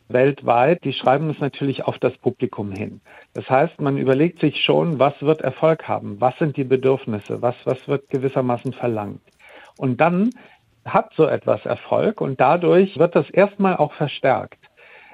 weltweit, 0.09 0.85
die 0.85 0.93
schreiben 0.93 1.31
es 1.31 1.39
natürlich 1.39 1.85
auf 1.85 1.99
das 1.99 2.17
Publikum 2.19 2.73
hin. 2.73 3.01
Das 3.33 3.49
heißt, 3.49 3.81
man 3.81 3.97
überlegt 3.97 4.41
sich 4.41 4.63
schon, 4.63 4.99
was 4.99 5.15
wird 5.21 5.41
Erfolg 5.41 5.89
haben, 5.89 6.21
was 6.21 6.37
sind 6.39 6.57
die 6.57 6.65
Bedürfnisse, 6.65 7.43
was, 7.43 7.57
was 7.65 7.89
wird 7.89 8.09
gewissermaßen 8.11 8.73
verlangt. 8.75 9.23
Und 9.79 10.01
dann 10.01 10.31
hat 10.85 11.13
so 11.17 11.27
etwas 11.27 11.65
Erfolg 11.65 12.21
und 12.21 12.41
dadurch 12.41 12.99
wird 12.99 13.17
das 13.17 13.29
erstmal 13.31 13.77
auch 13.77 13.93
verstärkt. 13.95 14.59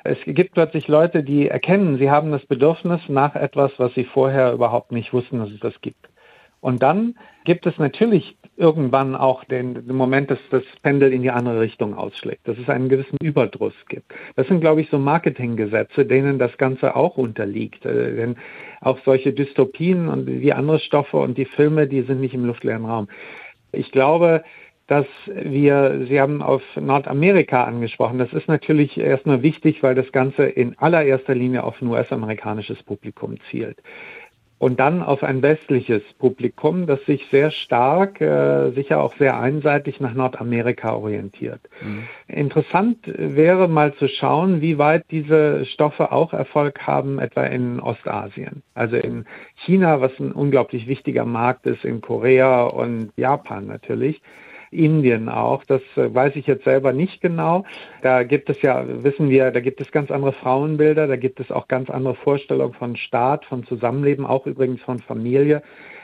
Es 0.03 0.19
gibt 0.25 0.55
plötzlich 0.55 0.89
Leute, 0.89 1.23
die 1.23 1.49
erkennen, 1.49 1.99
sie 1.99 2.11
haben 2.11 2.33
das 2.33 2.45
Bedürfnis 2.47 3.01
nach 3.09 3.35
etwas, 3.35 3.71
was 3.79 3.95
sie 3.95 4.05
vorher 4.05 4.53
überhaupt 4.53 4.93
nicht 4.93 5.13
wussten, 5.13 5.39
dass 5.39 5.51
es 5.51 5.61
das 5.61 5.81
gibt. 5.81 6.10
Und 6.61 6.83
dann 6.83 7.15
gibt 7.45 7.67
es 7.67 7.79
natürlich 7.79 8.37
irgendwann 8.57 9.17
auch 9.17 9.45
den, 9.45 9.75
den, 9.75 9.97
Moment, 9.97 10.31
dass 10.31 10.39
das 10.51 10.63
Pendel 10.83 11.13
in 11.13 11.23
die 11.23 11.31
andere 11.31 11.61
Richtung 11.61 11.95
ausschlägt, 11.95 12.47
dass 12.47 12.59
es 12.59 12.69
einen 12.69 12.91
gewissen 12.91 13.17
Überdruss 13.23 13.73
gibt. 13.89 14.13
Das 14.37 14.47
sind, 14.49 14.61
glaube 14.61 14.83
ich, 14.83 14.91
so 14.91 14.99
Marketinggesetze, 14.99 16.05
denen 16.05 16.39
das 16.39 16.57
Ganze 16.59 16.95
auch 16.95 17.17
unterliegt. 17.17 17.87
Äh, 17.87 18.15
denn 18.17 18.37
auch 18.83 18.99
solche 19.05 19.33
Dystopien 19.33 20.09
und 20.09 20.27
wie 20.27 20.53
andere 20.53 20.81
Stoffe 20.81 21.17
und 21.17 21.39
die 21.39 21.47
Filme, 21.47 21.87
die 21.87 22.03
sind 22.03 22.21
nicht 22.21 22.35
im 22.35 22.45
luftleeren 22.45 22.85
Raum. 22.85 23.09
Ich 23.73 23.91
glaube, 23.93 24.43
dass 24.91 25.07
wir, 25.27 26.05
Sie 26.09 26.21
haben 26.21 26.43
auf 26.43 26.63
Nordamerika 26.75 27.63
angesprochen, 27.63 28.19
das 28.19 28.33
ist 28.33 28.49
natürlich 28.49 28.99
erstmal 28.99 29.41
wichtig, 29.41 29.85
weil 29.85 29.95
das 29.95 30.11
Ganze 30.11 30.43
in 30.47 30.77
allererster 30.79 31.35
Linie 31.35 31.63
auf 31.63 31.81
ein 31.81 31.87
US-amerikanisches 31.87 32.83
Publikum 32.83 33.37
zielt. 33.51 33.79
Und 34.61 34.79
dann 34.79 35.03
auf 35.03 35.25
ein 35.25 35.41
westliches 35.41 36.03
Publikum, 36.19 36.87
das 36.87 37.03
sich 37.07 37.27
sehr 37.31 37.51
stark, 37.51 38.21
äh, 38.21 38.73
sicher 38.73 39.03
auch 39.03 39.17
sehr 39.17 39.41
einseitig 39.41 40.01
nach 40.01 40.13
Nordamerika 40.13 40.93
orientiert. 40.93 41.63
Mhm. 41.81 42.03
Interessant 42.29 42.99
wäre 43.07 43.69
mal 43.69 43.95
zu 43.95 44.07
schauen, 44.07 44.61
wie 44.61 44.77
weit 44.77 45.07
diese 45.11 45.65
Stoffe 45.65 46.13
auch 46.13 46.35
Erfolg 46.35 46.87
haben, 46.87 47.19
etwa 47.19 47.45
in 47.45 47.81
Ostasien. 47.81 48.63
Also 48.75 48.97
in 48.97 49.25
China, 49.65 50.03
was 50.03 50.13
ein 50.21 50.31
unglaublich 50.31 50.87
wichtiger 50.87 51.25
Markt 51.25 51.65
ist, 51.65 51.87
in 51.87 52.03
Korea 52.03 52.65
und 52.65 53.13
Japan 53.17 53.67
natürlich. 53.67 54.21
Indien 54.71 55.29
auch. 55.29 55.65
Das 55.65 55.83
äh, 55.97 56.15
weiß 56.15 56.37
ich 56.37 56.47
jetzt 56.47 56.65
selber 56.65 56.93
nicht 56.93 57.21
genau. 57.21 57.65
Da 58.03 58.23
gibt 58.23 58.51
es 58.51 58.61
ja, 58.63 58.85
wissen 59.03 59.29
wir, 59.31 59.51
da 59.51 59.61
gibt 59.61 59.81
es 59.81 59.91
ganz 59.91 60.11
andere 60.11 60.33
Frauenbilder, 60.33 61.07
da 61.07 61.17
gibt 61.17 61.41
es 61.41 61.51
auch 61.51 61.69
ganz 61.69 61.91
andere 61.91 62.15
Vorstellungen 62.15 62.75
von 62.75 62.97
Staat, 62.97 63.45
von 63.45 63.65
Zusammenleben, 63.65 64.27
auch 64.27 64.47
übrigens 64.47 64.81
von 64.83 64.99
Familie. 65.01 65.63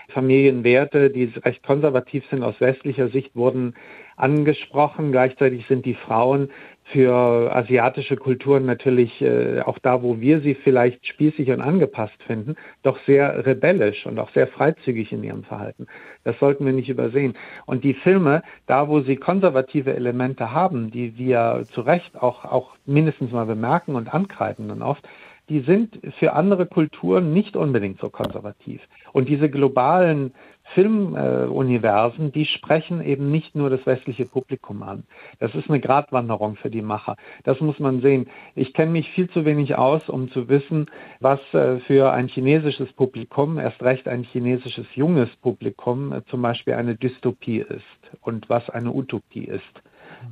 Familienwerte, 0.09 1.11
die 1.11 1.33
recht 1.45 1.63
konservativ 1.65 2.25
sind 2.31 2.43
aus 2.43 2.61
westlicher 2.61 3.09
Sicht, 3.09 3.35
wurden 3.35 3.75
angesprochen. 4.17 5.11
Gleichzeitig 5.13 5.67
sind 5.67 5.85
die 5.85 5.95
Frauen 5.95 6.51
für 6.93 7.53
asiatische 7.55 8.17
Kulturen 8.17 8.65
natürlich 8.65 9.21
äh, 9.21 9.61
auch 9.61 9.79
da, 9.79 10.03
wo 10.03 10.21
wir 10.21 10.41
sie 10.41 10.55
vielleicht 10.55 11.05
spießig 11.07 11.51
und 11.51 11.61
angepasst 11.61 12.23
finden, 12.27 12.55
doch 12.83 12.99
sehr 13.07 13.45
rebellisch 13.45 14.07
und 14.07 14.21
auch 14.21 14.31
sehr 14.31 14.47
freizügig 14.47 15.13
in 15.13 15.25
ihrem 15.25 15.43
Verhalten. 15.43 15.87
Das 16.23 16.39
sollten 16.39 16.65
wir 16.65 16.73
nicht 16.73 16.89
übersehen. 16.89 17.35
Und 17.67 17.83
die 17.83 17.95
Filme, 17.95 18.43
da 18.67 18.89
wo 18.89 19.01
sie 19.01 19.17
konservative 19.17 19.95
Elemente 19.95 20.53
haben, 20.53 20.93
die 20.93 21.19
wir 21.19 21.65
zu 21.73 21.81
Recht 21.81 22.17
auch, 22.23 22.45
auch 22.45 22.77
mindestens 22.87 23.33
mal 23.33 23.47
bemerken 23.47 23.97
und 23.97 24.15
ankreiden 24.15 24.69
dann 24.69 24.83
oft, 24.83 25.07
die 25.49 25.61
sind 25.61 26.01
für 26.19 26.33
andere 26.33 26.67
Kulturen 26.67 27.33
nicht 27.33 27.57
unbedingt 27.57 28.01
so 28.01 28.11
konservativ. 28.11 28.81
Und 29.13 29.29
diese 29.29 29.49
globalen 29.49 30.35
Filmuniversen, 30.75 32.29
äh, 32.29 32.31
die 32.33 32.45
sprechen 32.45 33.01
eben 33.01 33.31
nicht 33.31 33.55
nur 33.55 33.71
das 33.71 33.87
westliche 33.87 34.27
Publikum 34.27 34.83
an. 34.83 35.05
Das 35.39 35.55
ist 35.55 35.69
eine 35.69 35.79
Gratwanderung 35.79 36.57
für 36.57 36.71
die 36.71 36.83
Macher. 36.83 37.17
Das 37.45 37.61
muss 37.61 37.79
man 37.79 38.01
sehen. 38.01 38.29
Ich 38.57 38.75
kenne 38.75 38.91
mich 38.91 39.11
viel 39.13 39.31
zu 39.31 39.45
wenig 39.45 39.77
aus, 39.77 40.09
um 40.09 40.31
zu 40.33 40.49
wissen, 40.49 40.87
was 41.21 41.41
äh, 41.55 41.79
für 41.81 42.13
ein 42.13 42.27
chinesisches 42.27 42.93
Publikum, 42.95 43.59
erst 43.59 43.83
recht 43.83 44.09
ein 44.09 44.25
chinesisches 44.25 44.87
junges 44.95 45.31
Publikum, 45.37 46.13
äh, 46.13 46.25
zum 46.27 46.43
Beispiel 46.43 46.75
eine 46.75 46.97
Dystopie 46.97 47.59
ist 47.59 48.17
und 48.21 48.49
was 48.49 48.69
eine 48.69 48.93
Utopie 48.93 49.45
ist. 49.45 49.83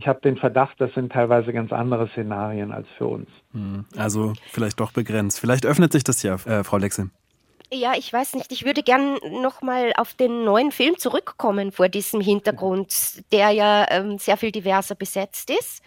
Ich 0.00 0.08
habe 0.08 0.20
den 0.20 0.36
Verdacht, 0.36 0.80
das 0.80 0.92
sind 0.94 1.12
teilweise 1.12 1.52
ganz 1.52 1.72
andere 1.72 2.08
Szenarien 2.08 2.72
als 2.72 2.86
für 2.98 3.06
uns. 3.06 3.28
Hm, 3.52 3.84
also 3.96 4.32
vielleicht 4.50 4.80
doch 4.80 4.92
begrenzt. 4.92 5.40
Vielleicht 5.40 5.66
öffnet 5.66 5.92
sich 5.92 6.04
das 6.04 6.22
ja, 6.22 6.34
äh, 6.34 6.64
Frau 6.64 6.78
Lexel. 6.78 7.10
Ja, 7.72 7.94
ich 7.96 8.12
weiß 8.12 8.34
nicht. 8.34 8.52
Ich 8.52 8.64
würde 8.64 8.82
gern 8.82 9.18
nochmal 9.42 9.92
auf 9.96 10.14
den 10.14 10.44
neuen 10.44 10.70
Film 10.70 10.96
zurückkommen 10.98 11.72
vor 11.72 11.88
diesem 11.88 12.20
Hintergrund, 12.20 13.22
der 13.32 13.50
ja 13.50 13.86
ähm, 13.90 14.18
sehr 14.18 14.36
viel 14.36 14.52
diverser 14.52 14.94
besetzt 14.94 15.50
ist 15.50 15.82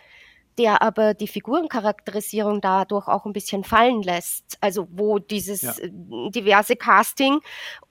der 0.58 0.82
aber 0.82 1.14
die 1.14 1.28
Figurencharakterisierung 1.28 2.62
dadurch 2.62 3.08
auch 3.08 3.26
ein 3.26 3.34
bisschen 3.34 3.64
fallen 3.64 4.02
lässt. 4.02 4.58
Also 4.62 4.88
wo 4.92 5.20
dieses 5.20 5.62
ja. 5.62 5.72
Äh, 5.78 5.92
diverse 6.32 6.76
Casting 6.76 7.40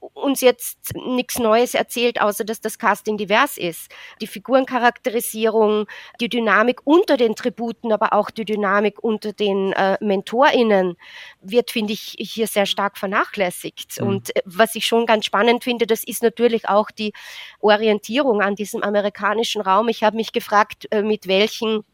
uns 0.01 0.41
jetzt 0.41 0.95
nichts 0.95 1.39
Neues 1.39 1.75
erzählt, 1.75 2.21
außer 2.21 2.45
dass 2.45 2.61
das 2.61 2.79
Casting 2.79 3.17
divers 3.17 3.57
ist. 3.57 3.91
Die 4.21 4.27
Figurencharakterisierung, 4.27 5.87
die 6.21 6.29
Dynamik 6.29 6.81
unter 6.85 7.17
den 7.17 7.37
Tributen, 7.37 7.93
aber 7.93 8.13
auch 8.13 8.31
die 8.31 8.45
Dynamik 8.45 9.03
unter 9.03 9.33
den 9.33 9.73
äh, 9.73 9.97
MentorInnen 10.01 10.97
wird, 11.41 11.71
finde 11.71 11.93
ich, 11.93 12.17
hier 12.19 12.47
sehr 12.47 12.67
stark 12.67 12.99
vernachlässigt. 12.99 14.01
Mhm. 14.01 14.07
Und 14.07 14.37
äh, 14.37 14.43
was 14.45 14.75
ich 14.75 14.87
schon 14.87 15.07
ganz 15.07 15.25
spannend 15.27 15.65
finde, 15.65 15.87
das 15.87 16.05
ist 16.05 16.23
natürlich 16.23 16.69
auch 16.69 16.91
die 16.91 17.13
Orientierung 17.61 18.41
an 18.43 18.55
diesem 18.55 18.83
amerikanischen 18.83 19.63
Raum. 19.63 19.89
Ich 19.89 20.03
habe 20.03 20.17
mich 20.17 20.33
gefragt, 20.33 20.89
äh, 20.91 21.03
mit 21.03 21.27
welchen 21.27 21.85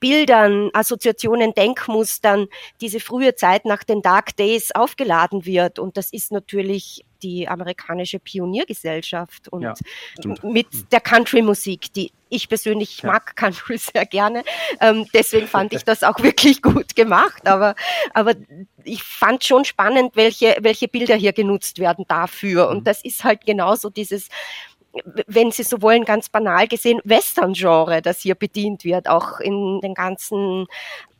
Bildern, 0.00 0.70
Assoziationen, 0.72 1.54
Denkmustern 1.54 2.48
diese 2.80 3.00
frühe 3.00 3.34
Zeit 3.34 3.64
nach 3.64 3.84
den 3.84 4.02
Dark 4.02 4.36
Days 4.36 4.70
aufgeladen 4.72 5.46
wird. 5.46 5.78
Und 5.78 5.96
das 5.96 6.12
ist 6.12 6.32
natürlich 6.32 7.04
die 7.22 7.48
amerikanische 7.48 8.18
Pioniergesellschaft 8.18 9.48
und 9.48 9.62
ja, 9.62 9.74
mit 10.42 10.70
hm. 10.70 10.88
der 10.92 11.00
Country-Musik, 11.00 11.90
die 11.94 12.12
ich 12.28 12.48
persönlich 12.48 13.00
ja. 13.00 13.12
mag 13.12 13.34
Country 13.34 13.78
sehr 13.94 14.04
gerne. 14.04 14.44
Ähm, 14.80 15.06
deswegen 15.14 15.46
fand 15.46 15.72
ich 15.72 15.84
das 15.84 16.02
auch 16.02 16.18
wirklich 16.20 16.60
gut 16.60 16.94
gemacht. 16.94 17.46
Aber, 17.46 17.74
aber 18.12 18.34
ich 18.84 19.02
fand 19.02 19.44
schon 19.44 19.64
spannend, 19.64 20.16
welche, 20.16 20.56
welche 20.60 20.88
Bilder 20.88 21.14
hier 21.14 21.32
genutzt 21.32 21.78
werden 21.78 22.04
dafür. 22.08 22.68
Und 22.68 22.78
hm. 22.78 22.84
das 22.84 23.02
ist 23.02 23.24
halt 23.24 23.46
genauso 23.46 23.88
dieses 23.88 24.28
wenn 25.26 25.50
Sie 25.50 25.62
so 25.62 25.82
wollen, 25.82 26.04
ganz 26.04 26.28
banal 26.28 26.68
gesehen, 26.68 27.00
Western-Genre, 27.04 28.02
das 28.02 28.20
hier 28.20 28.34
bedient 28.34 28.84
wird, 28.84 29.08
auch 29.08 29.40
in 29.40 29.80
den 29.80 29.94
ganzen 29.94 30.66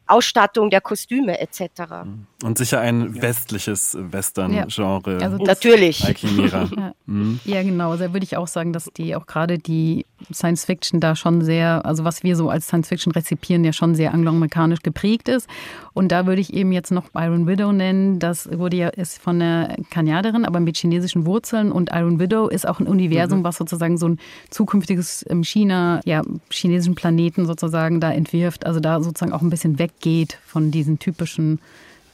Ausstattung 0.07 0.71
der 0.71 0.81
Kostüme 0.81 1.41
etc. 1.41 2.05
Und 2.43 2.59
sicher 2.59 2.81
ein 2.81 3.21
westliches 3.23 3.97
Western-Genre. 3.99 5.19
Ja. 5.21 5.27
Also 5.27 5.39
Natürlich. 5.39 6.01
ja. 6.23 6.69
Mhm. 7.07 7.41
ja, 7.45 7.63
genau. 7.63 7.93
Also 7.93 8.13
würde 8.13 8.25
ich 8.25 8.37
auch 8.37 8.47
sagen, 8.47 8.73
dass 8.73 8.91
die 8.97 9.17
auch 9.17 9.27
gerade 9.27 9.59
die 9.59 10.05
Science 10.33 10.65
Fiction 10.65 11.01
da 11.01 11.17
schon 11.17 11.43
sehr, 11.43 11.85
also 11.85 12.05
was 12.05 12.23
wir 12.23 12.37
so 12.37 12.51
als 12.51 12.67
Science 12.67 12.89
Fiction 12.89 13.13
rezipieren, 13.13 13.65
ja 13.65 13.73
schon 13.73 13.95
sehr 13.95 14.15
angloamerikanisch 14.15 14.81
geprägt 14.83 15.29
ist. 15.29 15.49
Und 15.93 16.11
da 16.11 16.27
würde 16.27 16.41
ich 16.41 16.53
eben 16.53 16.73
jetzt 16.73 16.91
noch 16.91 17.05
Iron 17.15 17.47
Widow 17.47 17.73
nennen. 17.73 18.19
Das 18.19 18.49
wurde 18.51 18.77
ja 18.77 18.89
ist 18.89 19.21
von 19.21 19.41
einer 19.41 19.77
Kanadier, 19.91 20.35
aber 20.45 20.61
mit 20.61 20.77
chinesischen 20.77 21.27
Wurzeln. 21.27 21.73
Und 21.73 21.91
Iron 21.93 22.19
Widow 22.19 22.49
ist 22.49 22.69
auch 22.69 22.81
ein 22.81 22.87
Universum, 22.87 23.41
mhm. 23.41 23.45
was 23.45 23.57
sozusagen 23.57 23.99
so 23.99 24.09
ein 24.09 24.19
zukünftiges 24.51 25.25
ähm, 25.29 25.45
China, 25.45 26.01
ja, 26.05 26.23
chinesischen 26.51 26.95
Planeten 26.95 27.47
sozusagen 27.47 28.01
da 28.01 28.13
entwirft. 28.13 28.67
Also 28.67 28.81
da 28.81 29.01
sozusagen 29.03 29.33
auch 29.33 29.43
ein 29.43 29.51
bisschen 29.51 29.79
weggeht 29.79 30.39
von 30.47 30.71
diesen 30.71 30.99
typischen 30.99 31.61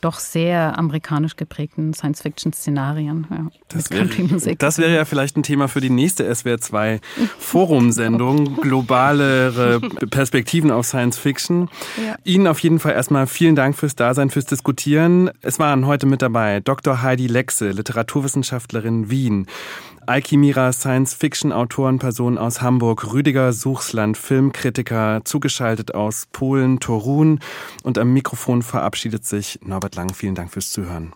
doch 0.01 0.19
sehr 0.19 0.79
amerikanisch 0.79 1.37
geprägten 1.37 1.95
Science-Fiction-Szenarien. 1.95 3.27
Ja, 3.31 3.47
das, 3.69 3.91
wäre, 3.91 4.57
das 4.57 4.79
wäre 4.79 4.95
ja 4.95 5.05
vielleicht 5.05 5.37
ein 5.37 5.43
Thema 5.43 5.69
für 5.69 5.81
die 5.81 5.91
nächste 5.91 6.31
SWR2 6.31 7.01
Forum-Sendung, 7.39 8.57
globalere 8.57 9.81
Perspektiven 10.11 10.71
auf 10.71 10.87
Science-Fiction. 10.87 11.69
Ja. 12.05 12.17
Ihnen 12.25 12.47
auf 12.47 12.61
jeden 12.61 12.79
Fall 12.79 12.93
erstmal 12.93 13.27
vielen 13.27 13.57
Dank 13.57 13.77
fürs 13.77 13.97
Dasein, 13.97 14.31
fürs 14.31 14.47
Diskutieren. 14.47 15.31
Es 15.43 15.59
waren 15.59 15.87
heute 15.87 16.07
mit 16.07 16.23
dabei 16.23 16.61
Dr. 16.61 17.03
Heidi 17.03 17.27
Lexe, 17.27 17.71
Literaturwissenschaftlerin 17.71 19.11
Wien, 19.11 19.47
Alkimira 20.11 20.73
Science-Fiction-Autorenperson 20.73 22.37
aus 22.37 22.61
Hamburg, 22.61 23.13
Rüdiger 23.13 23.53
Suchsland, 23.53 24.17
Filmkritiker, 24.17 25.21
zugeschaltet 25.25 25.95
aus 25.95 26.27
Polen, 26.33 26.81
Torun 26.81 27.39
und 27.85 27.97
am 27.97 28.13
Mikrofon 28.13 28.63
verabschiedet 28.63 29.25
sich 29.25 29.61
Norbert 29.63 29.95
Lang. 29.95 30.13
Vielen 30.13 30.35
Dank 30.35 30.51
fürs 30.51 30.73
Zuhören. 30.73 31.13